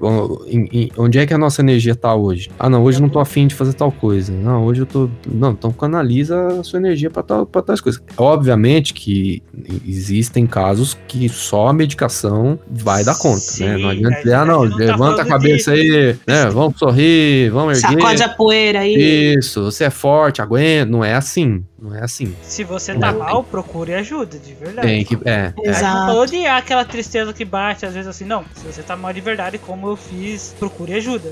[0.97, 2.49] onde é que a nossa energia tá hoje.
[2.59, 4.31] Ah, não, hoje eu não tô afim de fazer tal coisa.
[4.31, 5.09] Não, hoje eu tô.
[5.27, 8.01] Não, então canaliza a sua energia pra, tal, pra tais coisas.
[8.17, 9.41] Obviamente que
[9.87, 13.77] existem casos que só a medicação vai dar conta, Sim, né?
[13.77, 16.49] Não adianta a dizer, ah, não, não tá levanta a falando cabeça aí, né?
[16.49, 18.01] Vamos sorrir, vamos erguer.
[18.01, 19.35] Sacode a poeira aí.
[19.37, 20.91] Isso, você é forte, aguenta.
[20.91, 21.63] Não é assim.
[21.79, 22.35] Não é assim.
[22.41, 23.19] Se você tá Não.
[23.19, 24.87] mal, procure ajuda, de verdade.
[24.87, 25.15] Tem que.
[25.25, 25.29] É.
[25.31, 25.53] é.
[25.55, 26.07] Não Exato.
[26.07, 28.43] falou de aquela tristeza que bate, às vezes assim, não.
[28.55, 31.31] Se você tá mal de verdade, como eu fiz, procure ajuda.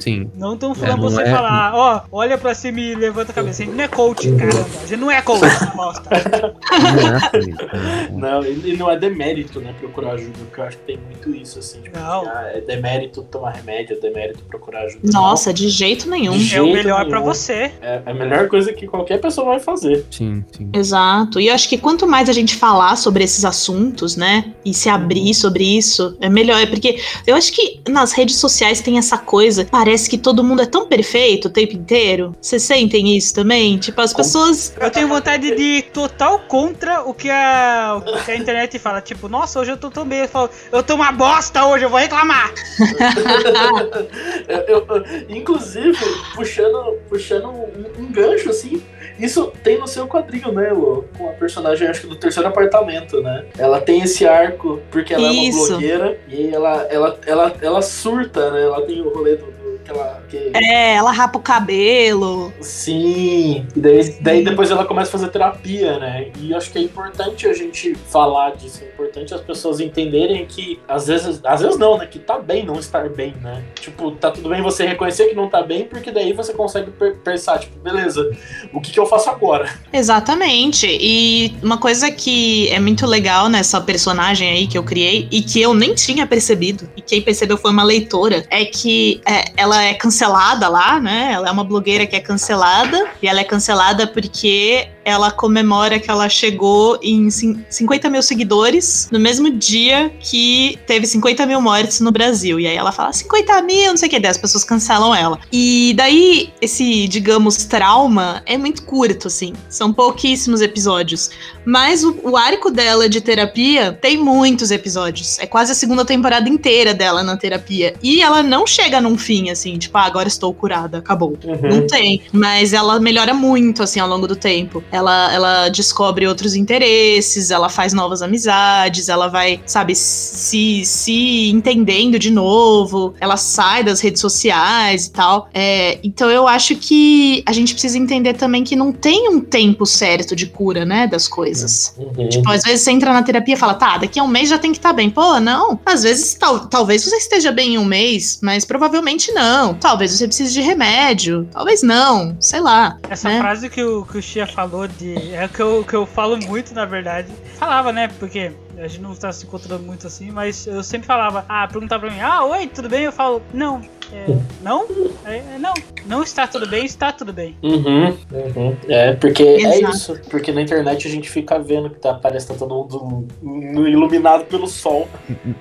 [0.00, 0.28] Sim.
[0.34, 3.62] Não tão falando não você é- falar, ó, olha pra cima e levanta a cabeça.
[3.62, 4.66] A gente não é coach, caramba.
[4.82, 5.40] A gente não é coach,
[5.76, 6.10] bosta.
[6.10, 7.54] Não é assim.
[7.72, 8.10] É.
[8.10, 11.60] Não, e não é demérito, né, procurar ajuda, porque eu acho que tem muito isso,
[11.60, 12.22] assim, tipo, Não.
[12.22, 15.08] assim, ah, é demérito tomar remédio, é demérito procurar ajuda.
[15.12, 16.32] Nossa, de jeito nenhum.
[16.32, 17.10] É o jeito melhor nenhum.
[17.10, 17.70] pra você.
[17.80, 19.75] Não, é a melhor coisa que qualquer pessoa vai fazer.
[19.76, 20.70] Sim, sim.
[20.72, 21.38] Exato.
[21.40, 24.52] E eu acho que quanto mais a gente falar sobre esses assuntos, né?
[24.64, 26.60] E se abrir sobre isso, é melhor.
[26.60, 29.64] É porque eu acho que nas redes sociais tem essa coisa.
[29.70, 32.34] Parece que todo mundo é tão perfeito o tempo inteiro.
[32.40, 33.78] Vocês sentem isso também?
[33.78, 34.72] Tipo, as Com- pessoas.
[34.80, 39.00] Eu tenho vontade de ir total contra o que a, o que a internet fala.
[39.00, 40.20] Tipo, nossa, hoje eu tô tão bem.
[40.20, 42.52] Eu falo, eu tô uma bosta hoje, eu vou reclamar.
[44.48, 45.96] Eu- eu- inclusive,
[46.34, 48.82] puxando, puxando um, um gancho, assim,
[49.18, 51.04] isso tem no seu quadrinho, né, Lô?
[51.16, 53.46] Com a personagem, acho que do terceiro apartamento, né?
[53.58, 55.58] Ela tem esse arco porque ela é Isso.
[55.58, 58.62] uma blogueira e ela, ela, ela, ela surta, né?
[58.62, 59.55] Ela tem o rolê do.
[59.92, 62.52] Do que É, ela rapa o cabelo.
[62.60, 66.28] Sim, e daí, daí depois ela começa a fazer terapia, né?
[66.38, 70.80] E acho que é importante a gente falar disso, é importante as pessoas entenderem que
[70.88, 72.06] às vezes, às vezes não, né?
[72.06, 73.62] Que tá bem não estar bem, né?
[73.80, 76.90] Tipo, tá tudo bem você reconhecer que não tá bem, porque daí você consegue
[77.24, 78.30] pensar, tipo, beleza,
[78.72, 79.68] o que, que eu faço agora?
[79.92, 80.86] Exatamente.
[80.88, 85.60] E uma coisa que é muito legal nessa personagem aí que eu criei e que
[85.60, 89.94] eu nem tinha percebido, e quem percebeu foi uma leitora, é que é, ela é
[89.94, 91.32] cancelada lá, né?
[91.32, 96.10] Ela é uma blogueira que é cancelada, e ela é cancelada porque ela comemora que
[96.10, 102.00] ela chegou em cin- 50 mil seguidores no mesmo dia que teve 50 mil mortes
[102.00, 102.58] no Brasil.
[102.58, 105.38] E aí ela fala 50 mil, não sei o que, daí as pessoas cancelam ela.
[105.52, 109.52] E daí, esse, digamos, trauma é muito curto, assim.
[109.68, 111.30] São pouquíssimos episódios.
[111.64, 115.38] Mas o, o arco dela de terapia tem muitos episódios.
[115.38, 117.94] É quase a segunda temporada inteira dela na terapia.
[118.02, 121.38] E ela não chega num fim, assim, tipo, ah, agora estou curada, acabou.
[121.70, 122.22] Não tem.
[122.32, 124.82] Mas ela melhora muito, assim, ao longo do tempo.
[124.96, 132.18] Ela, ela descobre outros interesses, ela faz novas amizades, ela vai, sabe, se, se entendendo
[132.18, 135.48] de novo, ela sai das redes sociais e tal.
[135.52, 139.84] É, então eu acho que a gente precisa entender também que não tem um tempo
[139.84, 141.94] certo de cura, né, das coisas.
[141.98, 142.28] Uhum.
[142.28, 144.58] Tipo, às vezes você entra na terapia e fala, tá, daqui a um mês já
[144.58, 145.10] tem que estar bem.
[145.10, 145.78] Pô, não.
[145.84, 149.74] Às vezes, tal, talvez você esteja bem em um mês, mas provavelmente não.
[149.74, 151.48] Talvez você precise de remédio.
[151.52, 152.36] Talvez não.
[152.40, 152.98] Sei lá.
[153.08, 153.40] Essa né?
[153.40, 155.34] frase que o, que o Chia falou de.
[155.34, 157.32] É o que eu, que eu falo muito, na verdade.
[157.58, 158.08] Falava, né?
[158.08, 161.98] Porque a gente não tá se encontrando muito assim, mas eu sempre falava, ah, perguntar
[161.98, 163.02] pra mim, ah, oi, tudo bem?
[163.04, 163.80] Eu falo, não.
[164.12, 164.24] É,
[164.62, 164.84] não?
[165.24, 165.74] É, é, não.
[166.06, 167.56] Não está tudo bem, está tudo bem.
[167.60, 168.76] Uhum, uhum.
[168.88, 169.96] É, porque é Exato.
[169.96, 170.20] isso.
[170.30, 173.88] Porque na internet a gente fica vendo que tá, parece que tá todo mundo no-
[173.88, 175.08] iluminado pelo sol.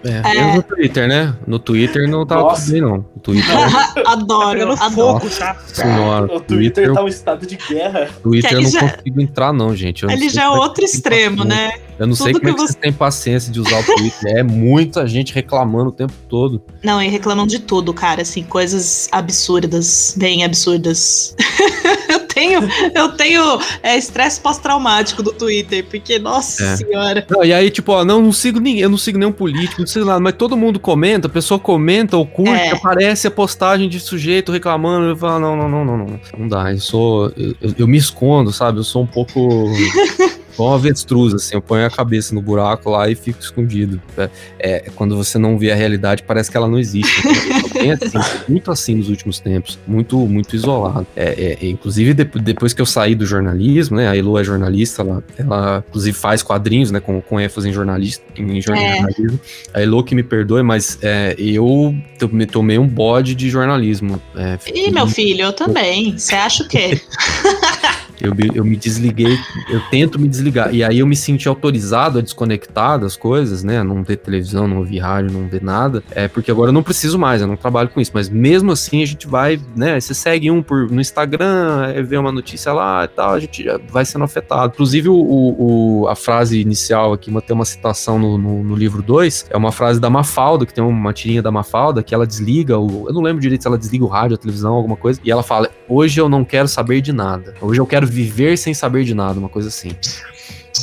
[0.03, 0.55] É, É.
[0.57, 1.36] no Twitter, né?
[1.47, 2.61] No Twitter não tava Nossa.
[2.66, 2.97] tudo bem, não.
[2.97, 3.55] No Twitter,
[4.05, 5.20] adoro, Pegando adoro.
[5.20, 5.55] fogo, tá?
[5.66, 8.09] senhora, O Twitter, Twitter tá um estado de guerra.
[8.22, 10.03] Twitter eu não já- consigo entrar, não, gente.
[10.03, 11.72] Eu Ele já é como outro extremo, né?
[11.98, 14.38] Eu não sei Tudo como é que que vocês têm paciência de usar o Twitter.
[14.38, 16.62] É muita gente reclamando o tempo todo.
[16.84, 21.36] Não, e reclamam de tudo, cara, assim, coisas absurdas, bem absurdas.
[22.10, 22.60] eu tenho,
[22.93, 26.76] eu tenho é, estresse pós-traumático do Twitter, porque, nossa É.
[26.78, 27.26] senhora.
[27.30, 29.88] Não, e aí, tipo, ó, não, não sigo ninguém, eu não sigo nenhum político, não
[29.88, 32.72] sigo nada, mas todo mundo comenta, a pessoa comenta ou curte, É.
[32.72, 36.72] aparece a postagem de sujeito reclamando, eu falo, não, não, não, não, não, não dá,
[36.74, 39.70] eu sou, eu, eu- eu me escondo, sabe, eu sou um pouco...
[40.56, 44.01] Igual um avestruz, assim, eu ponho a cabeça no buraco lá e fico escondido.
[44.18, 44.30] É,
[44.60, 47.12] é, quando você não vê a realidade, parece que ela não existe.
[47.28, 51.06] Eu tô bem assim, muito assim nos últimos tempos, muito, muito isolado.
[51.16, 55.01] É, é, inclusive, de- depois que eu saí do jornalismo, né, a Elo é jornalista,
[55.01, 58.62] ela, ela inclusive faz quadrinhos, né, com, com ênfase em jornalista, em É.
[58.62, 59.39] jornalismo.
[59.74, 64.22] A Elo que me perdoe, mas é, eu to- me tomei um bode de jornalismo.
[64.36, 66.18] É, Ih, meu filho, eu também.
[66.18, 66.99] Você acha o quê?
[68.26, 69.38] Eu, eu me desliguei,
[69.70, 70.74] eu tento me desligar.
[70.74, 73.84] E aí eu me senti autorizado a desconectar das coisas, né?
[73.84, 76.04] Não ver televisão, não ouvir rádio, não ver nada.
[76.12, 78.12] É porque agora eu não preciso mais, eu não trabalho com isso.
[78.14, 80.00] Mas mesmo assim a gente vai, né?
[80.00, 84.06] Você segue um por, no Instagram, vê uma notícia lá e tal, a gente vai
[84.06, 84.74] sendo afetado.
[84.74, 89.48] Inclusive, o, o- a frase inicial aqui, tem uma citação no, no, no livro 2,
[89.50, 93.08] é uma frase da Mafalda, que tem uma tirinha da Mafalda, que ela desliga o.
[93.08, 95.20] Eu não lembro direito se ela desliga o rádio, a televisão, alguma coisa.
[95.24, 97.54] E ela fala: Hoje eu não quero saber de nada.
[97.62, 99.91] Hoje eu quero viver sem saber de nada, uma coisa assim.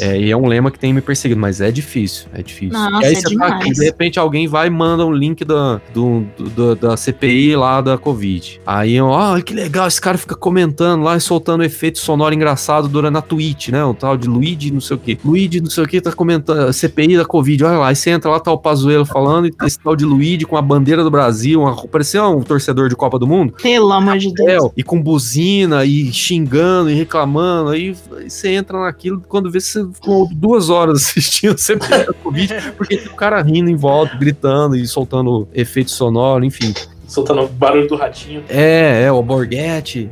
[0.01, 2.78] É, e é um lema que tem me perseguido, mas é difícil, é difícil.
[2.78, 5.80] Nossa, e aí é você tá de repente alguém vai e manda um link da,
[5.93, 8.61] do, do- da CPI lá da Covid.
[8.66, 12.88] Aí, ó, ah, que legal, esse cara fica comentando lá e soltando efeito sonoro engraçado
[12.88, 13.84] durante a Twitch, né?
[13.84, 15.18] O tal de Luigi não sei o que.
[15.24, 17.88] Luigi não sei o que tá comentando CPI da Covid, olha lá.
[17.88, 20.62] Aí você entra lá, tá o Pazuello falando, e esse tal de Luigi com a
[20.62, 23.55] bandeira do Brasil, uma, parecia um torcedor de Copa do Mundo.
[23.62, 24.70] Pelo amor de Deus.
[24.76, 29.81] E com buzina, e xingando, e reclamando, aí, aí você entra naquilo, quando vê você
[29.92, 34.76] ficou duas horas assistindo CPI da Covid, porque tem o cara rindo em volta, gritando
[34.76, 36.74] e soltando efeito sonoro, enfim.
[37.06, 38.42] Soltando o barulho do ratinho.
[38.48, 40.10] É, é, o Borghetti.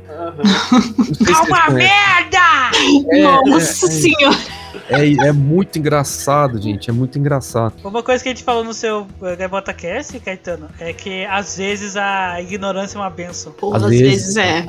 [0.99, 1.75] Vocês Calma, conhecem.
[1.77, 3.11] merda!
[3.11, 4.60] É, Nossa é, é, senhora.
[4.89, 7.75] É, é muito engraçado, gente, é muito engraçado.
[7.85, 9.07] Uma coisa que a gente falou no seu
[9.39, 13.53] Gaivota Cast, Caetano, é que às vezes a ignorância é uma benção.
[13.53, 14.35] Porra, Às às, vezes.
[14.35, 14.65] vezes é.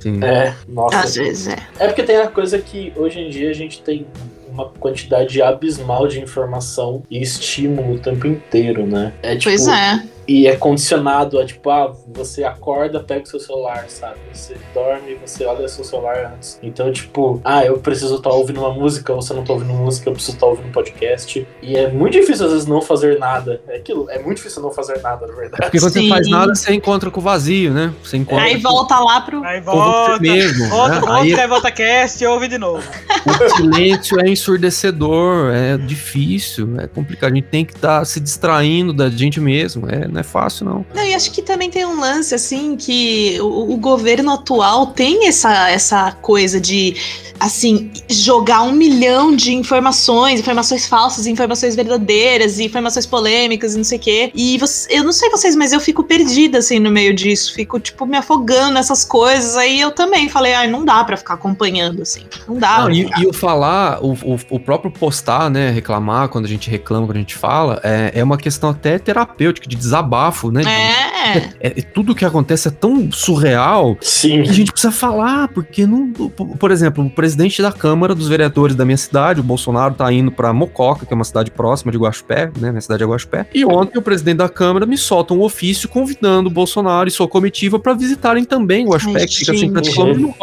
[0.00, 0.22] Sim.
[0.22, 1.00] É, nossa.
[1.00, 1.56] Às vezes é.
[1.78, 4.06] É porque tem a coisa que hoje em dia a gente tem
[4.48, 9.12] uma quantidade abismal de informação e estímulo o tempo inteiro, né?
[9.22, 10.02] É tipo, Pois é.
[10.28, 14.16] E é condicionado a tipo, ah, você acorda, pega o seu celular, sabe?
[14.32, 16.58] Você dorme, você olha seu celular antes.
[16.62, 20.12] Então, tipo, ah, eu preciso estar ouvindo uma música, você não tá ouvindo música, eu
[20.12, 21.46] preciso estar ouvindo um podcast.
[21.62, 23.60] E é muito difícil às vezes não fazer nada.
[23.68, 25.62] É aquilo, é muito difícil não fazer nada, na verdade.
[25.62, 26.08] Porque quando você Sim.
[26.08, 27.92] faz nada, você encontra com o vazio, né?
[28.02, 29.44] Você encontra Aí volta lá pro.
[29.44, 30.68] Aí com volta, você mesmo.
[30.68, 31.00] volta, né?
[31.00, 32.82] volta Aí o Gaivota Cast e ouve de novo.
[33.26, 37.32] o silêncio é ensurdecedor, é difícil, é complicado.
[37.32, 39.88] A gente tem que estar se distraindo da gente mesmo.
[39.88, 40.86] É, não é fácil, não.
[40.94, 45.28] Não, e acho que também tem um lance, assim, que o, o governo atual tem
[45.28, 46.96] essa, essa coisa de,
[47.38, 53.98] assim, jogar um milhão de informações, informações falsas, informações verdadeiras, informações polêmicas e não sei
[53.98, 54.30] o quê.
[54.34, 57.54] E você- eu não sei vocês, mas eu fico perdida, assim, no meio disso.
[57.54, 59.56] Fico, tipo, me afogando nessas coisas.
[59.56, 62.22] Aí eu também falei, ai, não dá pra ficar acompanhando, assim.
[62.48, 62.78] Não dá.
[62.78, 65.70] Não, pra e, e o falar, o, o, o próprio postar, né?
[65.70, 69.68] Reclamar quando a gente reclama, quando a gente fala, é, é uma questão até terapêutica,
[69.68, 70.05] de desabafo,
[70.50, 70.62] né?
[70.62, 71.36] de- É.
[71.60, 74.42] é- é- tudo que acontece é tão surreal Sim.
[74.42, 76.10] que a gente precisa falar, porque não.
[76.12, 80.30] Por exemplo, o presidente da Câmara dos Vereadores da minha cidade, o Bolsonaro, tá indo
[80.30, 82.70] pra Mococa, que é uma cidade próxima de Guaxupé, né?
[82.70, 83.46] Minha cidade é Guaxupé.
[83.54, 87.28] E ontem o presidente da Câmara me solta um ofício convidando o Bolsonaro e sua
[87.28, 89.68] comitiva pra visitarem também Guaxupé, Ai, que fica a gente.
[89.68, 90.34] 50 quilômetros.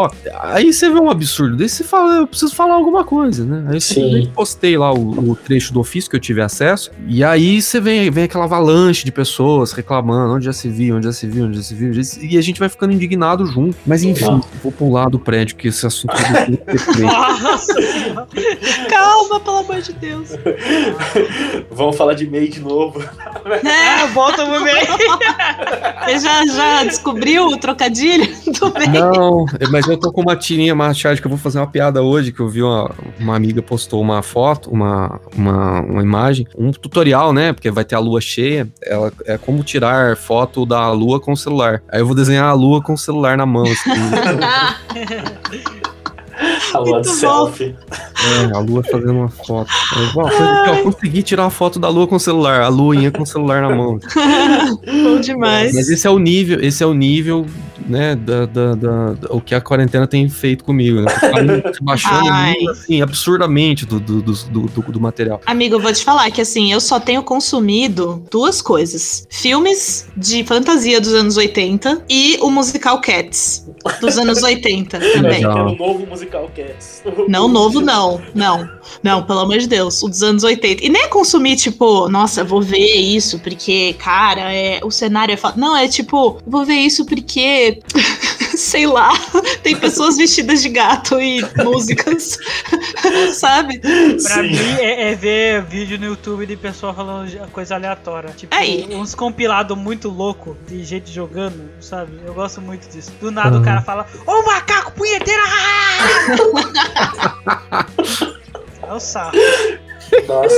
[0.42, 3.64] Aí você vê um absurdo desse você fala, eu preciso falar alguma coisa, né?
[3.70, 7.62] Aí eu postei lá o, o trecho do ofício que eu tive acesso, e aí
[7.62, 11.28] você vem, vem aquela avalanche de pessoas reclamando, onde já se viu, onde já se
[11.28, 13.78] viu, onde já se viu, onde já se- e a gente vai ficando indignado junto.
[13.86, 17.02] Mas enfim, vou pular do prédio, que esse assunto é do perfeito.
[17.44, 18.28] Nossa senhora.
[18.90, 20.30] Calma, pelo amor de Deus.
[21.72, 23.02] Vamos falar de MEI de novo.
[23.04, 24.78] É, volta pro meio.
[26.06, 28.28] você já, já descobriu o trocadilho
[28.60, 28.90] do bem?
[28.90, 32.32] Não, mas eu tô com uma tirinha machado que eu vou fazer uma piada hoje,
[32.32, 37.34] que eu vi uma, uma amiga postou uma foto, uma, uma, uma imagem, um tutorial,
[37.34, 37.54] né?
[37.54, 41.38] Porque vai ter a lua cheia, ela é como tirar foto da lua com o
[41.38, 41.84] celular.
[41.92, 43.92] Aí eu vou desenhar a lua com o celular na mão, assim.
[46.74, 47.76] A lua de selfie.
[47.92, 49.70] É, a lua fazendo uma foto.
[50.16, 53.62] Ó, consegui tirar a foto da lua com o celular, a luinha com o celular
[53.62, 54.00] na mão.
[55.04, 55.74] Bom demais.
[55.74, 57.46] Mas esse é o nível, esse é o nível,
[57.88, 61.12] né, da, da, da- da- o que a quarentena tem feito comigo, né?
[61.12, 62.54] Tá me baixando Ai.
[62.54, 65.42] muito, assim, absurdamente do, do, do, do, do material.
[65.46, 70.44] Amigo, eu vou te falar que assim, eu só tenho consumido duas coisas: filmes de
[70.44, 73.68] fantasia dos anos 80 e o musical Cats
[74.00, 75.22] dos anos 80 também.
[75.44, 75.58] Legal.
[75.58, 77.04] Era o novo musical Cats.
[77.28, 78.22] Não, novo não.
[78.34, 78.70] Não.
[79.02, 80.86] Não, pelo amor de Deus, o dos anos 80.
[80.86, 85.38] E nem é consumir, tipo, nossa, vou ver isso porque, cara, é, o cenário é
[85.38, 85.56] foda.
[85.58, 87.80] Não, é tipo, vou ver isso porque,
[88.58, 89.12] sei lá,
[89.62, 92.38] tem pessoas vestidas de gato e músicas,
[93.34, 93.80] sabe?
[93.80, 94.42] Pra Sim.
[94.52, 98.30] mim é, é ver vídeo no YouTube de pessoa falando coisa aleatória.
[98.36, 98.88] Tipo, Aí.
[98.92, 102.12] uns compilados muito louco de gente jogando, sabe?
[102.26, 103.12] Eu gosto muito disso.
[103.20, 103.64] Do nada o Aham.
[103.66, 105.42] cara fala, ô macaco punheteiro!
[108.86, 109.32] É o sarro.
[110.28, 110.56] Nossa.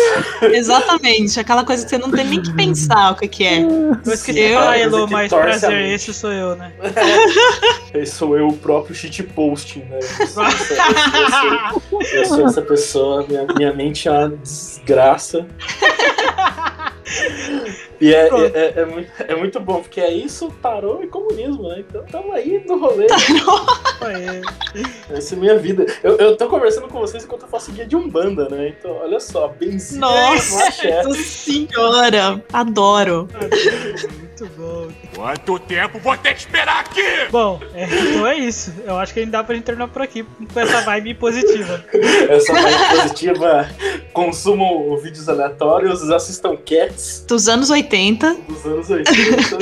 [0.52, 3.62] Exatamente, aquela coisa que você não tem nem que pensar o que, que é.
[3.62, 6.74] Eu esqueci Eu- falar, Elo, mas prazer, esse sou eu, né?
[7.94, 10.00] Esse sou eu, o próprio shitposting, né?
[10.20, 10.74] Eu sou, essa-
[11.16, 11.32] eu
[12.02, 15.46] sou- eu sou essa pessoa, minha, minha mente é uma desgraça.
[18.02, 21.70] E é, é, é- é muito, é muito bom, porque é isso, tarô e comunismo,
[21.70, 21.84] né?
[21.88, 23.08] Então tamo aí no rolê.
[24.02, 24.42] Aí.
[25.10, 25.86] Essa é a minha vida.
[26.04, 28.70] Eu, eu tô conversando com vocês enquanto eu faço guia de Umbanda, né?
[28.78, 31.04] Então, olha só, benzinho Nossa, no axé.
[31.04, 33.30] Nossa senhora, adoro.
[34.38, 34.88] Muito bom.
[35.16, 37.02] Quanto tempo vou ter que esperar aqui?
[37.32, 38.74] Bom, é, então é isso.
[38.86, 41.84] Eu acho que ainda dá pra gente terminar por aqui com essa vibe positiva.
[42.30, 43.70] Essa vibe positiva,
[44.12, 48.36] consumam vídeos aleatórios, assistam Cats Dos anos 80.
[48.50, 49.58] dos anos 80.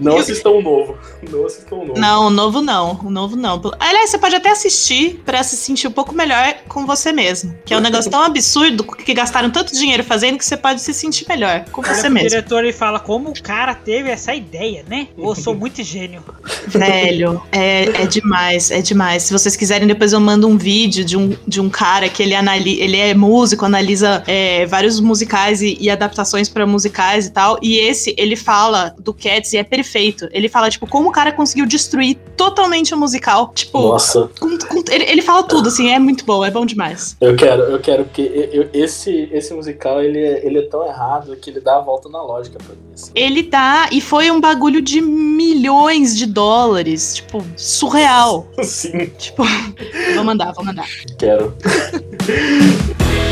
[0.00, 0.98] Não assistam o novo.
[1.30, 2.00] Não assistam o novo.
[2.00, 3.00] Não, o novo não.
[3.04, 3.60] O novo não.
[3.78, 7.54] Aliás, você pode até assistir pra se sentir um pouco melhor com você mesmo.
[7.64, 10.92] Que é um negócio tão absurdo que gastaram tanto dinheiro fazendo que você pode se
[10.92, 12.28] sentir melhor com você mesmo.
[12.28, 15.08] diretor e fala como o cara teve essa ideia, né?
[15.16, 16.22] Eu sou muito gênio.
[16.66, 19.24] Velho, é, é demais, é demais.
[19.24, 22.34] Se vocês quiserem, depois eu mando um vídeo de um, de um cara que ele
[22.34, 27.58] analisa, ele é músico, analisa é, vários musicais e, e adaptações pra musicais e tal.
[27.62, 30.28] E esse, ele fala do Cats e é perfeito.
[30.32, 33.52] Ele fala, tipo, como o cara conseguiu destruir totalmente o musical.
[33.54, 37.16] Tipo, Nossa, com- com- ele, ele fala tudo, assim, é muito bom, é bom demais.
[37.20, 40.86] eu quero, eu quero, porque eu- eu- esse, esse musical ele é, ele é tão
[40.86, 42.80] errado que ele dá a volta na lógica pra mim.
[42.94, 43.10] assim.
[43.14, 48.46] Ele dá, e foi um bagulho de milhões de dólares, tipo, surreal.
[48.62, 49.42] Sim, Tipo,
[50.14, 50.86] vou mandar, vou mandar.
[51.18, 51.54] quero.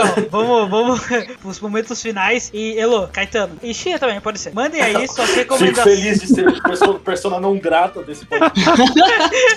[0.00, 1.00] Então, vamos, vamos
[1.40, 2.50] pros momentos finais.
[2.52, 4.54] E Elo, Caetano, e Chia também, pode ser.
[4.54, 5.98] Mandem aí suas Fico recomendações.
[5.98, 8.70] feliz de ser persona, persona não grata desse podcast.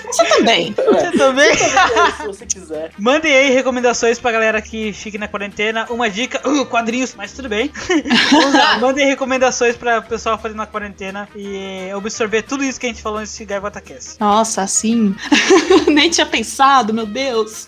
[0.06, 0.74] Você também.
[0.74, 1.54] Você também?
[1.56, 2.90] Se você quiser.
[2.98, 5.86] Mandem aí recomendações pra galera que fique na quarentena.
[5.90, 7.70] Uma dica, uh, quadrinhos, mas tudo bem.
[8.30, 12.88] Vamos lá, mandem recomendações pra pessoal fazer na quarentena e absorver tudo isso que a
[12.88, 14.16] gente falou nesse Gaivota Cast.
[14.20, 15.14] Nossa, assim.
[15.88, 17.66] Nem tinha pensado, meu Deus.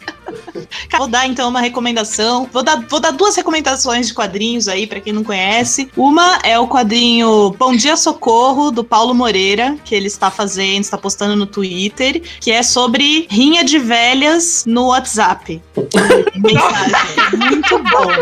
[0.96, 2.48] Vou dar então uma recomendação.
[2.52, 5.88] Vou dar, vou dar duas recomendações de quadrinhos aí pra quem não conhece.
[5.96, 10.98] Uma é o quadrinho Bom Dia Socorro do Paulo Moreira, que ele está fazendo, está
[10.98, 15.62] postando no Twitter, que é sobre rinha de velhas no WhatsApp.
[16.34, 17.16] Mensagem.
[17.32, 18.12] É muito bom.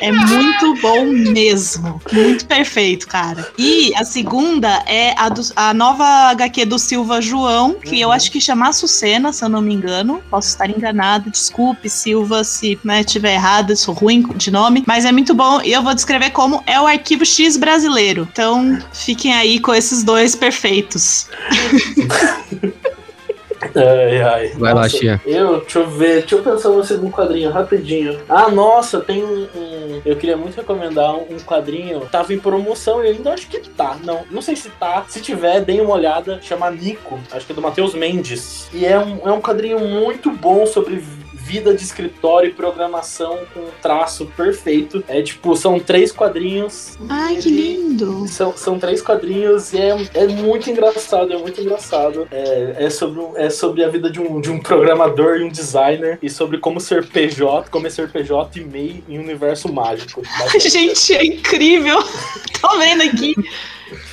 [0.00, 2.00] É muito bom mesmo.
[2.12, 3.48] Muito perfeito, cara.
[3.58, 8.30] E a segunda é a, do- a nova HQ do Silva João, que eu acho
[8.30, 10.22] que chama Açucena, se eu não me engano.
[10.30, 11.30] Posso estar enganado.
[11.30, 14.84] Desculpe, Silva, se né, tiver errado, sou ruim de nome.
[14.86, 18.26] Mas é muito bom e eu vou descrever como é o arquivo X brasileiro.
[18.32, 21.28] Então, fiquem aí com esses dois perfeitos.
[23.76, 24.48] Ai, ai.
[24.56, 25.20] Vai lá, Nossa, Chia.
[25.26, 28.18] Eu, deixa eu ver, deixa eu pensar no segundo quadrinho, rapidinho.
[28.26, 29.42] Ah, nossa, tem um.
[29.54, 32.00] um- eu queria muito recomendar um, um quadrinho.
[32.10, 33.98] Tava em promoção e ainda acho que tá.
[34.02, 35.04] Não, não sei se tá.
[35.08, 36.40] Se tiver, deem uma olhada.
[36.42, 37.20] Chama Nico.
[37.30, 38.66] Acho que é do Matheus Mendes.
[38.72, 41.04] E é um, é um quadrinho muito bom sobre
[41.50, 45.02] vida de escritório e programação com um traço perfeito.
[45.08, 46.96] É tipo, são três quadrinhos.
[47.08, 48.28] Ai, que lindo!
[48.28, 52.28] são, são três quadrinhos e é, é muito engraçado, é muito engraçado.
[52.30, 56.20] É, é, sobre, é sobre a vida de um, de um programador e um designer
[56.22, 60.22] e sobre como ser PJ, como é ser PJ e MEI em um universo mágico.
[60.56, 61.98] Gente, é incrível!
[62.62, 63.34] Tô vendo aqui.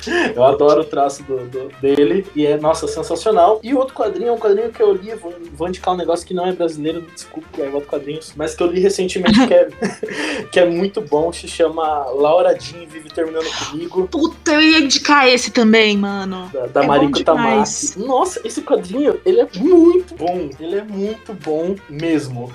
[0.34, 3.60] Eu adoro o traço do, do- dele e é, nossa, sensacional.
[3.62, 6.26] E o outro quadrinho é um quadrinho que eu li, vou, vou indicar um negócio
[6.26, 9.54] que não é brasileiro, desculpa, que é outro quadrinhos, mas que eu li recentemente que
[9.54, 9.68] é,
[10.52, 14.08] que é muito bom, se chama Laura Jean Vive Terminando Comigo.
[14.08, 16.50] Puta, eu ia indicar esse também, mano.
[16.52, 17.98] da, da É Mariko Tamaki.
[17.98, 20.48] Nossa, esse quadrinho, ele é muito bom.
[20.60, 22.50] Ele é muito bom mesmo.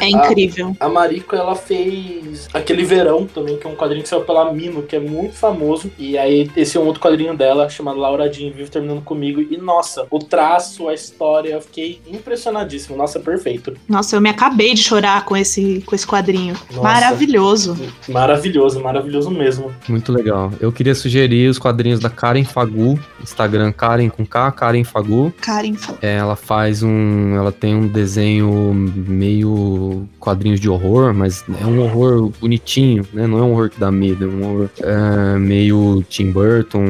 [0.00, 0.76] É incrível.
[0.80, 4.82] A Mariko, ela fez aquele Verão também, que é um quadrinho que saiu pela Mino,
[4.82, 5.90] que é muito famoso.
[5.98, 9.40] E aí, esse é um outro quadrinho dela, chamado Laura Jean, Vive Terminando Comigo.
[9.40, 12.96] E, nossa, o traço, a história, eu fiquei impressionadíssimo.
[12.96, 13.74] Nossa, perfeito.
[13.88, 16.54] Nossa, eu me acabei de chorar com esse, com esse quadrinho.
[16.70, 16.82] Nossa.
[16.82, 17.76] Maravilhoso.
[18.08, 19.72] Maravilhoso, maravilhoso mesmo.
[19.88, 20.52] Muito legal.
[20.60, 25.32] Eu queria sugerir os quadrinhos da Karen Fagu, Instagram Karen com K, Karen Fagu.
[25.40, 27.34] Karen, É, ela faz um.
[27.34, 33.26] Ela tem um desenho meio quadrinhos de horror, mas é um horror bonitinho, né?
[33.26, 36.83] Não é um horror que dá medo, é um horror é, meio Tim Burton,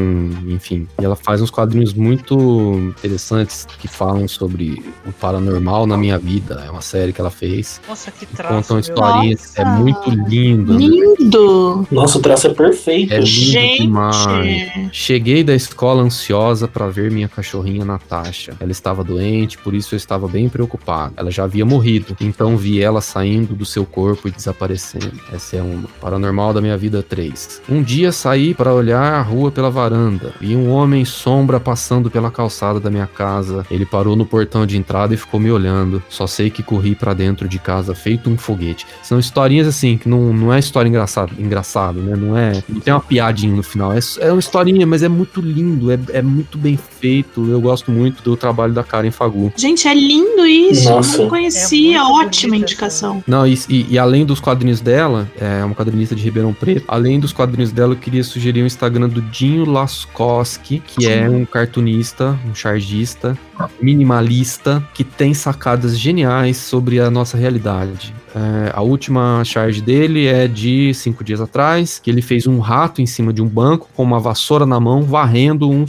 [0.47, 0.87] enfim.
[1.01, 6.63] E ela faz uns quadrinhos muito interessantes que falam sobre o paranormal na minha vida.
[6.67, 7.81] É uma série que ela fez.
[7.89, 8.55] Nossa, que traço.
[8.55, 9.57] contam historinhas.
[9.57, 10.75] É muito lindo.
[10.75, 10.79] né?
[10.81, 11.87] Lindo!
[11.91, 13.13] Nossa, o traço é perfeito.
[13.13, 13.83] É lindo Gente!
[13.83, 14.73] demais.
[14.93, 18.55] Cheguei da escola ansiosa para ver minha cachorrinha Natasha.
[18.61, 21.15] Ela estava doente, por isso eu estava bem preocupado.
[21.17, 25.13] Ela já havia morrido, então vi ela saindo do seu corpo e desaparecendo.
[25.33, 27.63] Essa é uma paranormal da minha vida 3.
[27.69, 32.31] Um dia saí para olhar a rua pela varanda e um homem sombra passando pela
[32.31, 33.67] calçada da minha casa.
[33.71, 36.03] Ele parou no portão de entrada e ficou me olhando.
[36.09, 38.87] Só sei que corri para dentro de casa feito um foguete.
[39.03, 42.15] São historinhas assim que não, não é história engraçada, engraçado, né?
[42.17, 43.93] Não é, não tem uma piadinha no final.
[43.93, 47.51] É, é uma historinha, mas é muito lindo, é, é muito bem feito.
[47.51, 49.53] Eu gosto muito do trabalho da Karen Fagu.
[49.57, 50.89] Gente, é lindo isso.
[50.89, 51.17] Nossa.
[51.19, 51.99] Eu não conhecia.
[51.99, 53.23] É Ótima bonita indicação.
[53.27, 56.85] Não, e, e- e além dos quadrinhos dela, é uma quadrinista de Ribeirão Preto.
[56.87, 61.45] Além dos quadrinhos dela, eu queria sugerir o Instagram do Dinho Laskowski, que é um
[61.45, 63.39] cartunista, um chargista,
[63.81, 68.15] minimalista, que tem sacadas geniais sobre a nossa realidade.
[68.35, 73.01] É, a última charge dele é de cinco dias atrás, que ele fez um rato
[73.01, 75.85] em cima de um banco com uma vassoura na mão, varrendo um,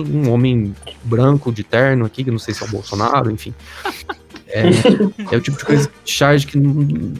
[0.00, 0.74] um homem
[1.04, 3.54] branco de terno aqui, que não sei se é o Bolsonaro, enfim.
[4.54, 6.56] É, é o tipo de coisa de charge que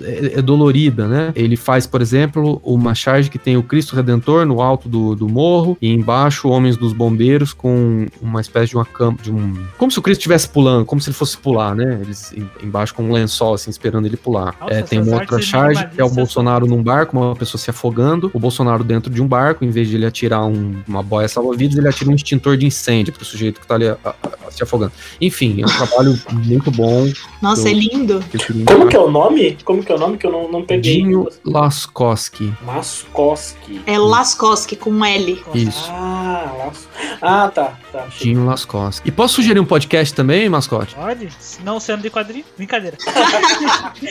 [0.03, 1.33] é, é dolorida, né?
[1.35, 5.29] Ele faz, por exemplo, uma charge que tem o Cristo Redentor no alto do, do
[5.29, 9.55] morro e embaixo homens dos bombeiros com uma espécie de uma cama, de um...
[9.77, 11.99] Como se o Cristo estivesse pulando, como se ele fosse pular, né?
[12.01, 14.55] Eles em- embaixo com um lençol, assim, esperando ele pular.
[14.61, 17.69] Nossa, É, tem uma outra charge que é o Bolsonaro num barco, uma pessoa se
[17.69, 21.27] afogando, o Bolsonaro dentro de um barco, em vez de ele atirar um- uma boia
[21.27, 24.11] salva-vidas, ele atira um extintor de incêndio pro sujeito que tá ali a- a-
[24.47, 24.93] a- se afogando.
[25.21, 27.11] Enfim, é um trabalho muito bom.
[27.43, 28.25] Nossa, é lindo.
[28.33, 29.59] eu queria Como que é o nome?
[29.65, 30.95] Como que é o nome que eu não, não peguei?
[31.03, 32.53] Dinho Laskowski.
[32.65, 33.83] Maskoski.
[33.87, 35.43] É Laskoski com L.
[35.55, 36.89] Isso, Ah, Las...
[37.21, 38.07] ah, tá, tá.
[38.19, 39.07] Dinho Laskowski.
[39.09, 40.95] E posso sugerir um podcast também, mascote?
[40.95, 41.29] Pode?
[41.65, 42.45] Não sendo de quadrinho?
[42.57, 42.97] Brincadeira.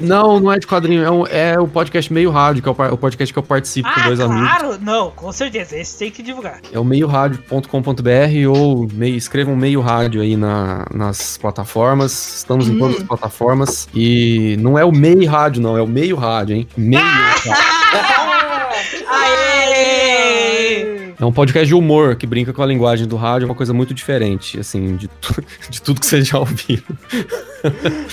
[0.00, 2.96] Não, não é de quadrinho, é, um- é o podcast Meio Rádio, que é o,
[2.96, 4.48] podcast que eu participo com Ah, dois amigos.
[4.48, 4.78] claro!
[4.80, 5.76] Não, com certeza.
[5.76, 6.60] Esse tem que divulgar.
[6.72, 12.07] É o meiorádio.com.br ou meio, escrevam meio rádio aí na, nas plataformas.
[12.12, 12.78] Estamos em Hum.
[12.78, 13.88] todas as plataformas.
[13.94, 16.68] E não é o meio rádio, não, é o meio rádio, hein?
[16.76, 17.52] Meio rádio.
[19.10, 21.12] Aê!
[21.20, 23.74] É um podcast de humor que brinca com a linguagem do rádio, é uma coisa
[23.74, 26.82] muito diferente, assim, de, tu- de tudo que vocês já ouviram.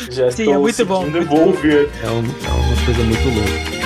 [0.09, 1.87] Já Sim, é muito bom, muito ouvir.
[2.03, 3.84] É, um- é uma coisa muito louca.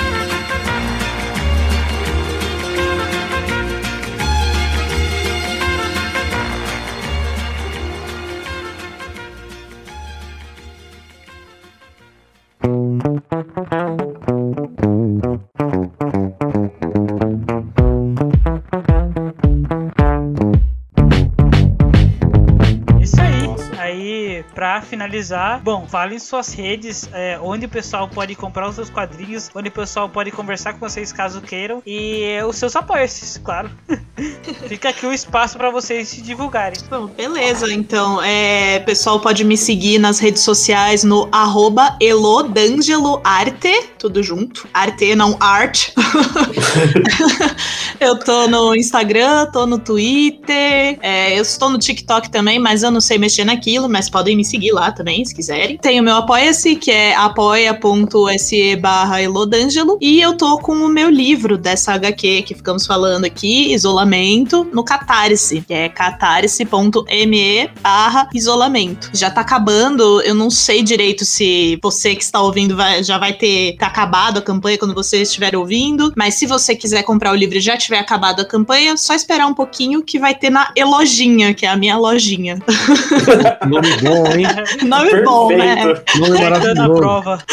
[24.59, 29.49] Pra finalizar, bom, falem suas redes, é, onde o pessoal pode comprar os seus quadrinhos,
[29.55, 33.71] onde o pessoal pode conversar com vocês caso queiram, e os seus apoios, claro.
[34.67, 36.77] Fica aqui o espaço pra vocês se divulgarem.
[36.89, 38.21] Bom, beleza, então.
[38.21, 44.67] É, pessoal pode me seguir nas redes sociais no arroba elodangeloarte, tudo junto.
[44.73, 45.91] Arte, não art.
[48.01, 52.91] eu tô no Instagram, tô no Twitter, é, eu estou no TikTok também, mas eu
[52.91, 55.77] não sei mexer naquilo, mas podem me seguir lá também, se quiserem.
[55.77, 61.09] Tem o meu Apoia-se, que é apoia.se barra elodângelo, e eu tô com o meu
[61.09, 69.09] livro dessa HQ que ficamos falando aqui, Isolamento, no Catarse, que é catarse.me barra isolamento.
[69.13, 73.33] Já tá acabando, eu não sei direito se você que está ouvindo vai- já vai
[73.33, 77.35] ter tá acabado a campanha quando você estiver ouvindo, mas se você quiser comprar o
[77.35, 80.71] livro e já tiver acabado a campanha, só esperar um pouquinho que vai ter na
[80.75, 82.59] Elojinha, que é a minha lojinha.
[83.67, 84.45] Nome bom, hein?
[84.85, 85.75] Nome bom, né?
[85.75, 86.19] Perfeito.
[86.19, 86.93] Nome maravilhoso.
[86.95, 87.43] prova.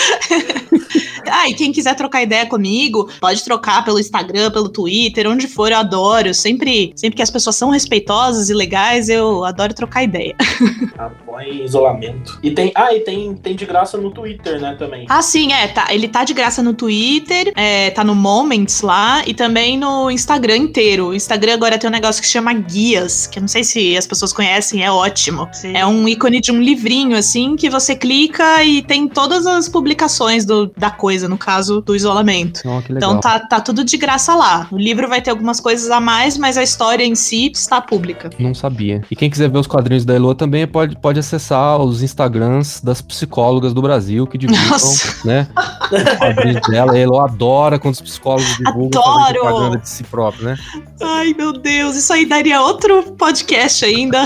[1.30, 5.70] Ah, e quem quiser trocar ideia comigo, pode trocar pelo Instagram, pelo Twitter, onde for,
[5.70, 6.28] eu adoro.
[6.28, 10.34] Eu sempre, sempre que as pessoas são respeitosas e legais, eu adoro trocar ideia.
[10.98, 12.38] Apoia em isolamento.
[12.42, 15.06] E tem, ah, e tem, tem de graça no Twitter, né, também.
[15.08, 15.92] Ah, sim, é, tá.
[15.92, 20.56] Ele tá de graça no Twitter, é, tá no Moments lá e também no Instagram
[20.56, 21.08] inteiro.
[21.08, 24.06] O Instagram agora tem um negócio que chama Guias, que eu não sei se as
[24.06, 25.48] pessoas conhecem, é ótimo.
[25.52, 25.76] Sim.
[25.76, 30.44] É um ícone de um livrinho, assim, que você clica e tem todas as publicações
[30.44, 32.60] do, da coisa coisa, no caso do isolamento.
[32.64, 32.82] Legal.
[32.90, 34.68] Então tá, tá tudo de graça lá.
[34.70, 38.30] O livro vai ter algumas coisas a mais, mas a história em si está pública.
[38.38, 39.02] Não sabia.
[39.10, 43.00] E quem quiser ver os quadrinhos da Elo também pode, pode acessar os Instagrams das
[43.00, 45.26] psicólogas do Brasil que divulgam, Nossa.
[45.26, 45.48] né?
[45.86, 46.92] Os quadrinhos dela.
[46.92, 49.40] A Elo adora quando os psicólogos divulgam Adoro!
[49.40, 50.56] propaganda de si próprio, né?
[51.00, 54.24] Ai, meu Deus, isso aí daria outro podcast ainda.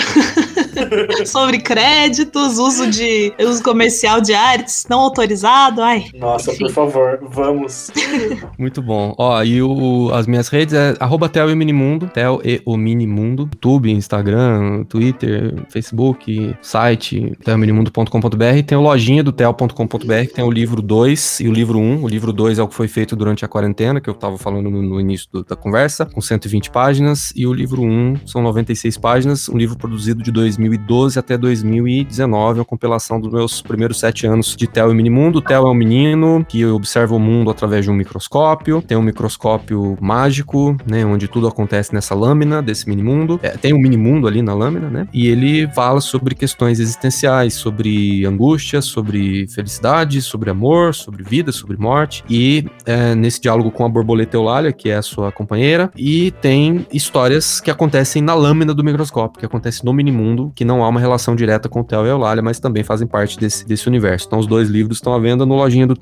[1.27, 5.83] Sobre créditos, uso de uso comercial de artes não autorizado.
[5.83, 6.65] Ai, Nossa, Enfim.
[6.65, 7.91] por favor, vamos.
[8.59, 9.15] Muito bom.
[9.19, 13.43] Ó, e o, as minhas redes é arroba Tel e Minimundo, Tel e o Minimundo,
[13.43, 18.63] YouTube, Instagram, Twitter, Facebook, site, telminimundo.com.br.
[18.67, 21.83] Tem o lojinha do tel.com.br, que tem o livro 2 e o livro 1.
[21.83, 22.05] Um.
[22.05, 24.71] O livro 2 é o que foi feito durante a quarentena, que eu tava falando
[24.71, 27.33] no, no início do- da conversa, com 120 páginas.
[27.35, 32.61] E o livro 1 um são 96 páginas, um livro produzido de 2012 até 2019,
[32.61, 35.41] uma compilação dos meus primeiros sete anos de Tel e Minimundo.
[35.41, 38.83] Tel é um menino que observa o mundo através de um microscópio.
[38.83, 41.05] Tem um microscópio mágico, né?
[41.05, 43.39] Onde tudo acontece nessa lâmina desse minimundo.
[43.43, 45.09] É, tem um minimundo ali na lâmina, né?
[45.13, 51.77] E ele fala sobre questões existenciais, sobre angústia, sobre felicidade, sobre amor, sobre vida, sobre
[51.77, 52.25] morte.
[52.29, 56.87] E é, nesse diálogo com a borboleta Eulália, que é a sua companheira, e tem
[56.93, 61.01] histórias que acontecem na lâmina do microscópio, que acontece no minimundo, que não há uma
[61.01, 64.27] relação direta com o Theo e a Eulália, mas também fazem parte desse, desse universo.
[64.27, 65.95] Então os dois livros estão à venda no lojinha do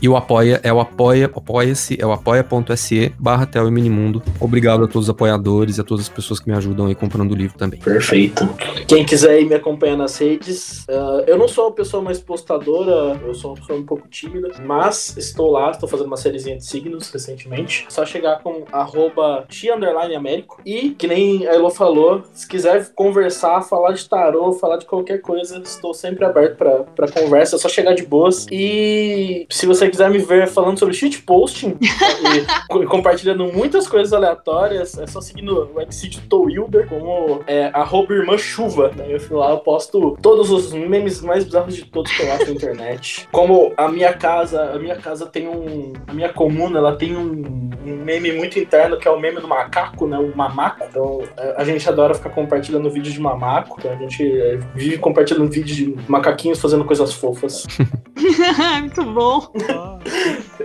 [0.00, 4.22] e o apoia é o apoia, apoia-se, é o apoia.se barra e Minimundo.
[4.40, 7.32] Obrigado a todos os apoiadores e a todas as pessoas que me ajudam aí comprando
[7.32, 7.80] o livro também.
[7.80, 8.48] Perfeito.
[8.86, 13.34] Quem quiser me acompanhar nas redes, ah, eu não sou a pessoa mais postadora, eu
[13.34, 17.10] sou uma pessoa um pouco tímida, mas estou lá, estou fazendo uma sériezinha de signos
[17.10, 17.86] recentemente.
[17.88, 19.74] Só chegar com arroba tia
[20.16, 20.60] Américo.
[20.64, 25.20] E, que nem a Elo falou, se quiser conversar, falar de tarô, falar de qualquer
[25.20, 28.46] coisa, estou sempre aberto pra conversa, é só chegar de boas.
[28.50, 34.98] E se você quiser me ver falando sobre shitposting e co- compartilhando muitas coisas aleatórias,
[34.98, 38.90] é só seguir no website Towilder como é, arroba irmã chuva.
[38.96, 39.06] Né?
[39.08, 42.46] Eu fui lá, eu posto todos os memes mais bizarros de todos que eu acho
[42.46, 43.28] na internet.
[43.32, 45.92] Como a minha casa, a minha casa tem um.
[46.06, 49.48] A minha comuna, ela tem um, um meme muito interno que é o meme do
[49.48, 50.18] macaco, né?
[50.18, 50.84] O mamaco.
[50.88, 53.76] Então a, a gente adora ficar compartilhando vídeo de mamaco.
[53.78, 57.66] Então a gente é, vive compartilhando vídeo de macaquinhos fazendo coisas fofas.
[58.80, 59.50] muito bom.
[59.70, 59.98] Ó,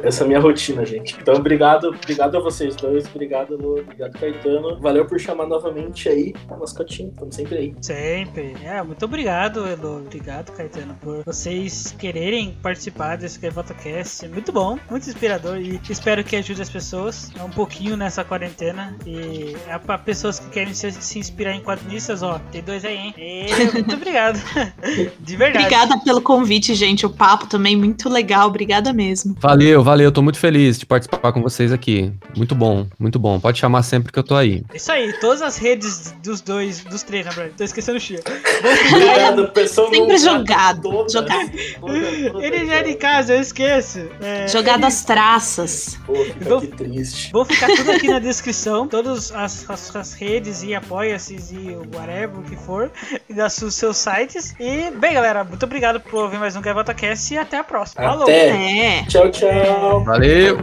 [0.03, 1.17] Essa é a minha rotina, gente.
[1.19, 4.79] Então, obrigado, obrigado a vocês dois, obrigado, Lu, obrigado, Caetano.
[4.79, 7.75] Valeu por chamar novamente aí a mascotinha, estamos sempre aí.
[7.81, 8.55] Sempre.
[8.63, 9.97] É, muito obrigado, Elo.
[9.97, 14.27] Obrigado, Caetano, por vocês quererem participar desse GaivatoCast.
[14.27, 18.95] Muito bom, muito inspirador e espero que ajude as pessoas um pouquinho nessa quarentena.
[19.05, 22.97] E é para pessoas que querem se, se inspirar em quadrinistas, ó, tem dois aí,
[22.97, 23.13] hein?
[23.17, 24.37] E, muito obrigado.
[25.19, 25.65] De verdade.
[25.65, 27.05] Obrigada pelo convite, gente.
[27.05, 28.26] O papo também muito legal.
[28.35, 29.35] Obrigada mesmo.
[29.39, 32.11] Valeu, valeu, tô muito feliz de participar com vocês aqui.
[32.35, 33.39] Muito bom, muito bom.
[33.39, 34.63] Pode chamar sempre que eu tô aí.
[34.73, 37.55] Isso aí, todas as redes dos dois, dos três, na verdade.
[37.57, 38.19] Tô esquecendo o Chia.
[38.25, 38.93] Aí.
[38.93, 39.89] Obrigado, pessoal.
[39.89, 40.81] Sempre jogado.
[40.81, 41.51] Toda, Jogado.
[41.79, 44.07] toda, toda Ele já é de casa, eu esqueço.
[44.21, 45.97] É, Jogado às traças.
[46.05, 47.31] Pô, Vou- que triste.
[47.31, 51.81] Vou ficar tudo aqui na descrição, todas as, as, as redes e apoia-se e o
[51.95, 52.91] whatever, o que for,
[53.29, 54.55] e das seus seus sites.
[54.59, 58.03] E, bem, galera, muito obrigado por ouvir mais um GavataCast e até a próxima.
[58.17, 58.51] Falou, Até.
[58.51, 59.05] Né?
[59.07, 60.03] Tchau, tchau.
[60.03, 60.57] Valeu.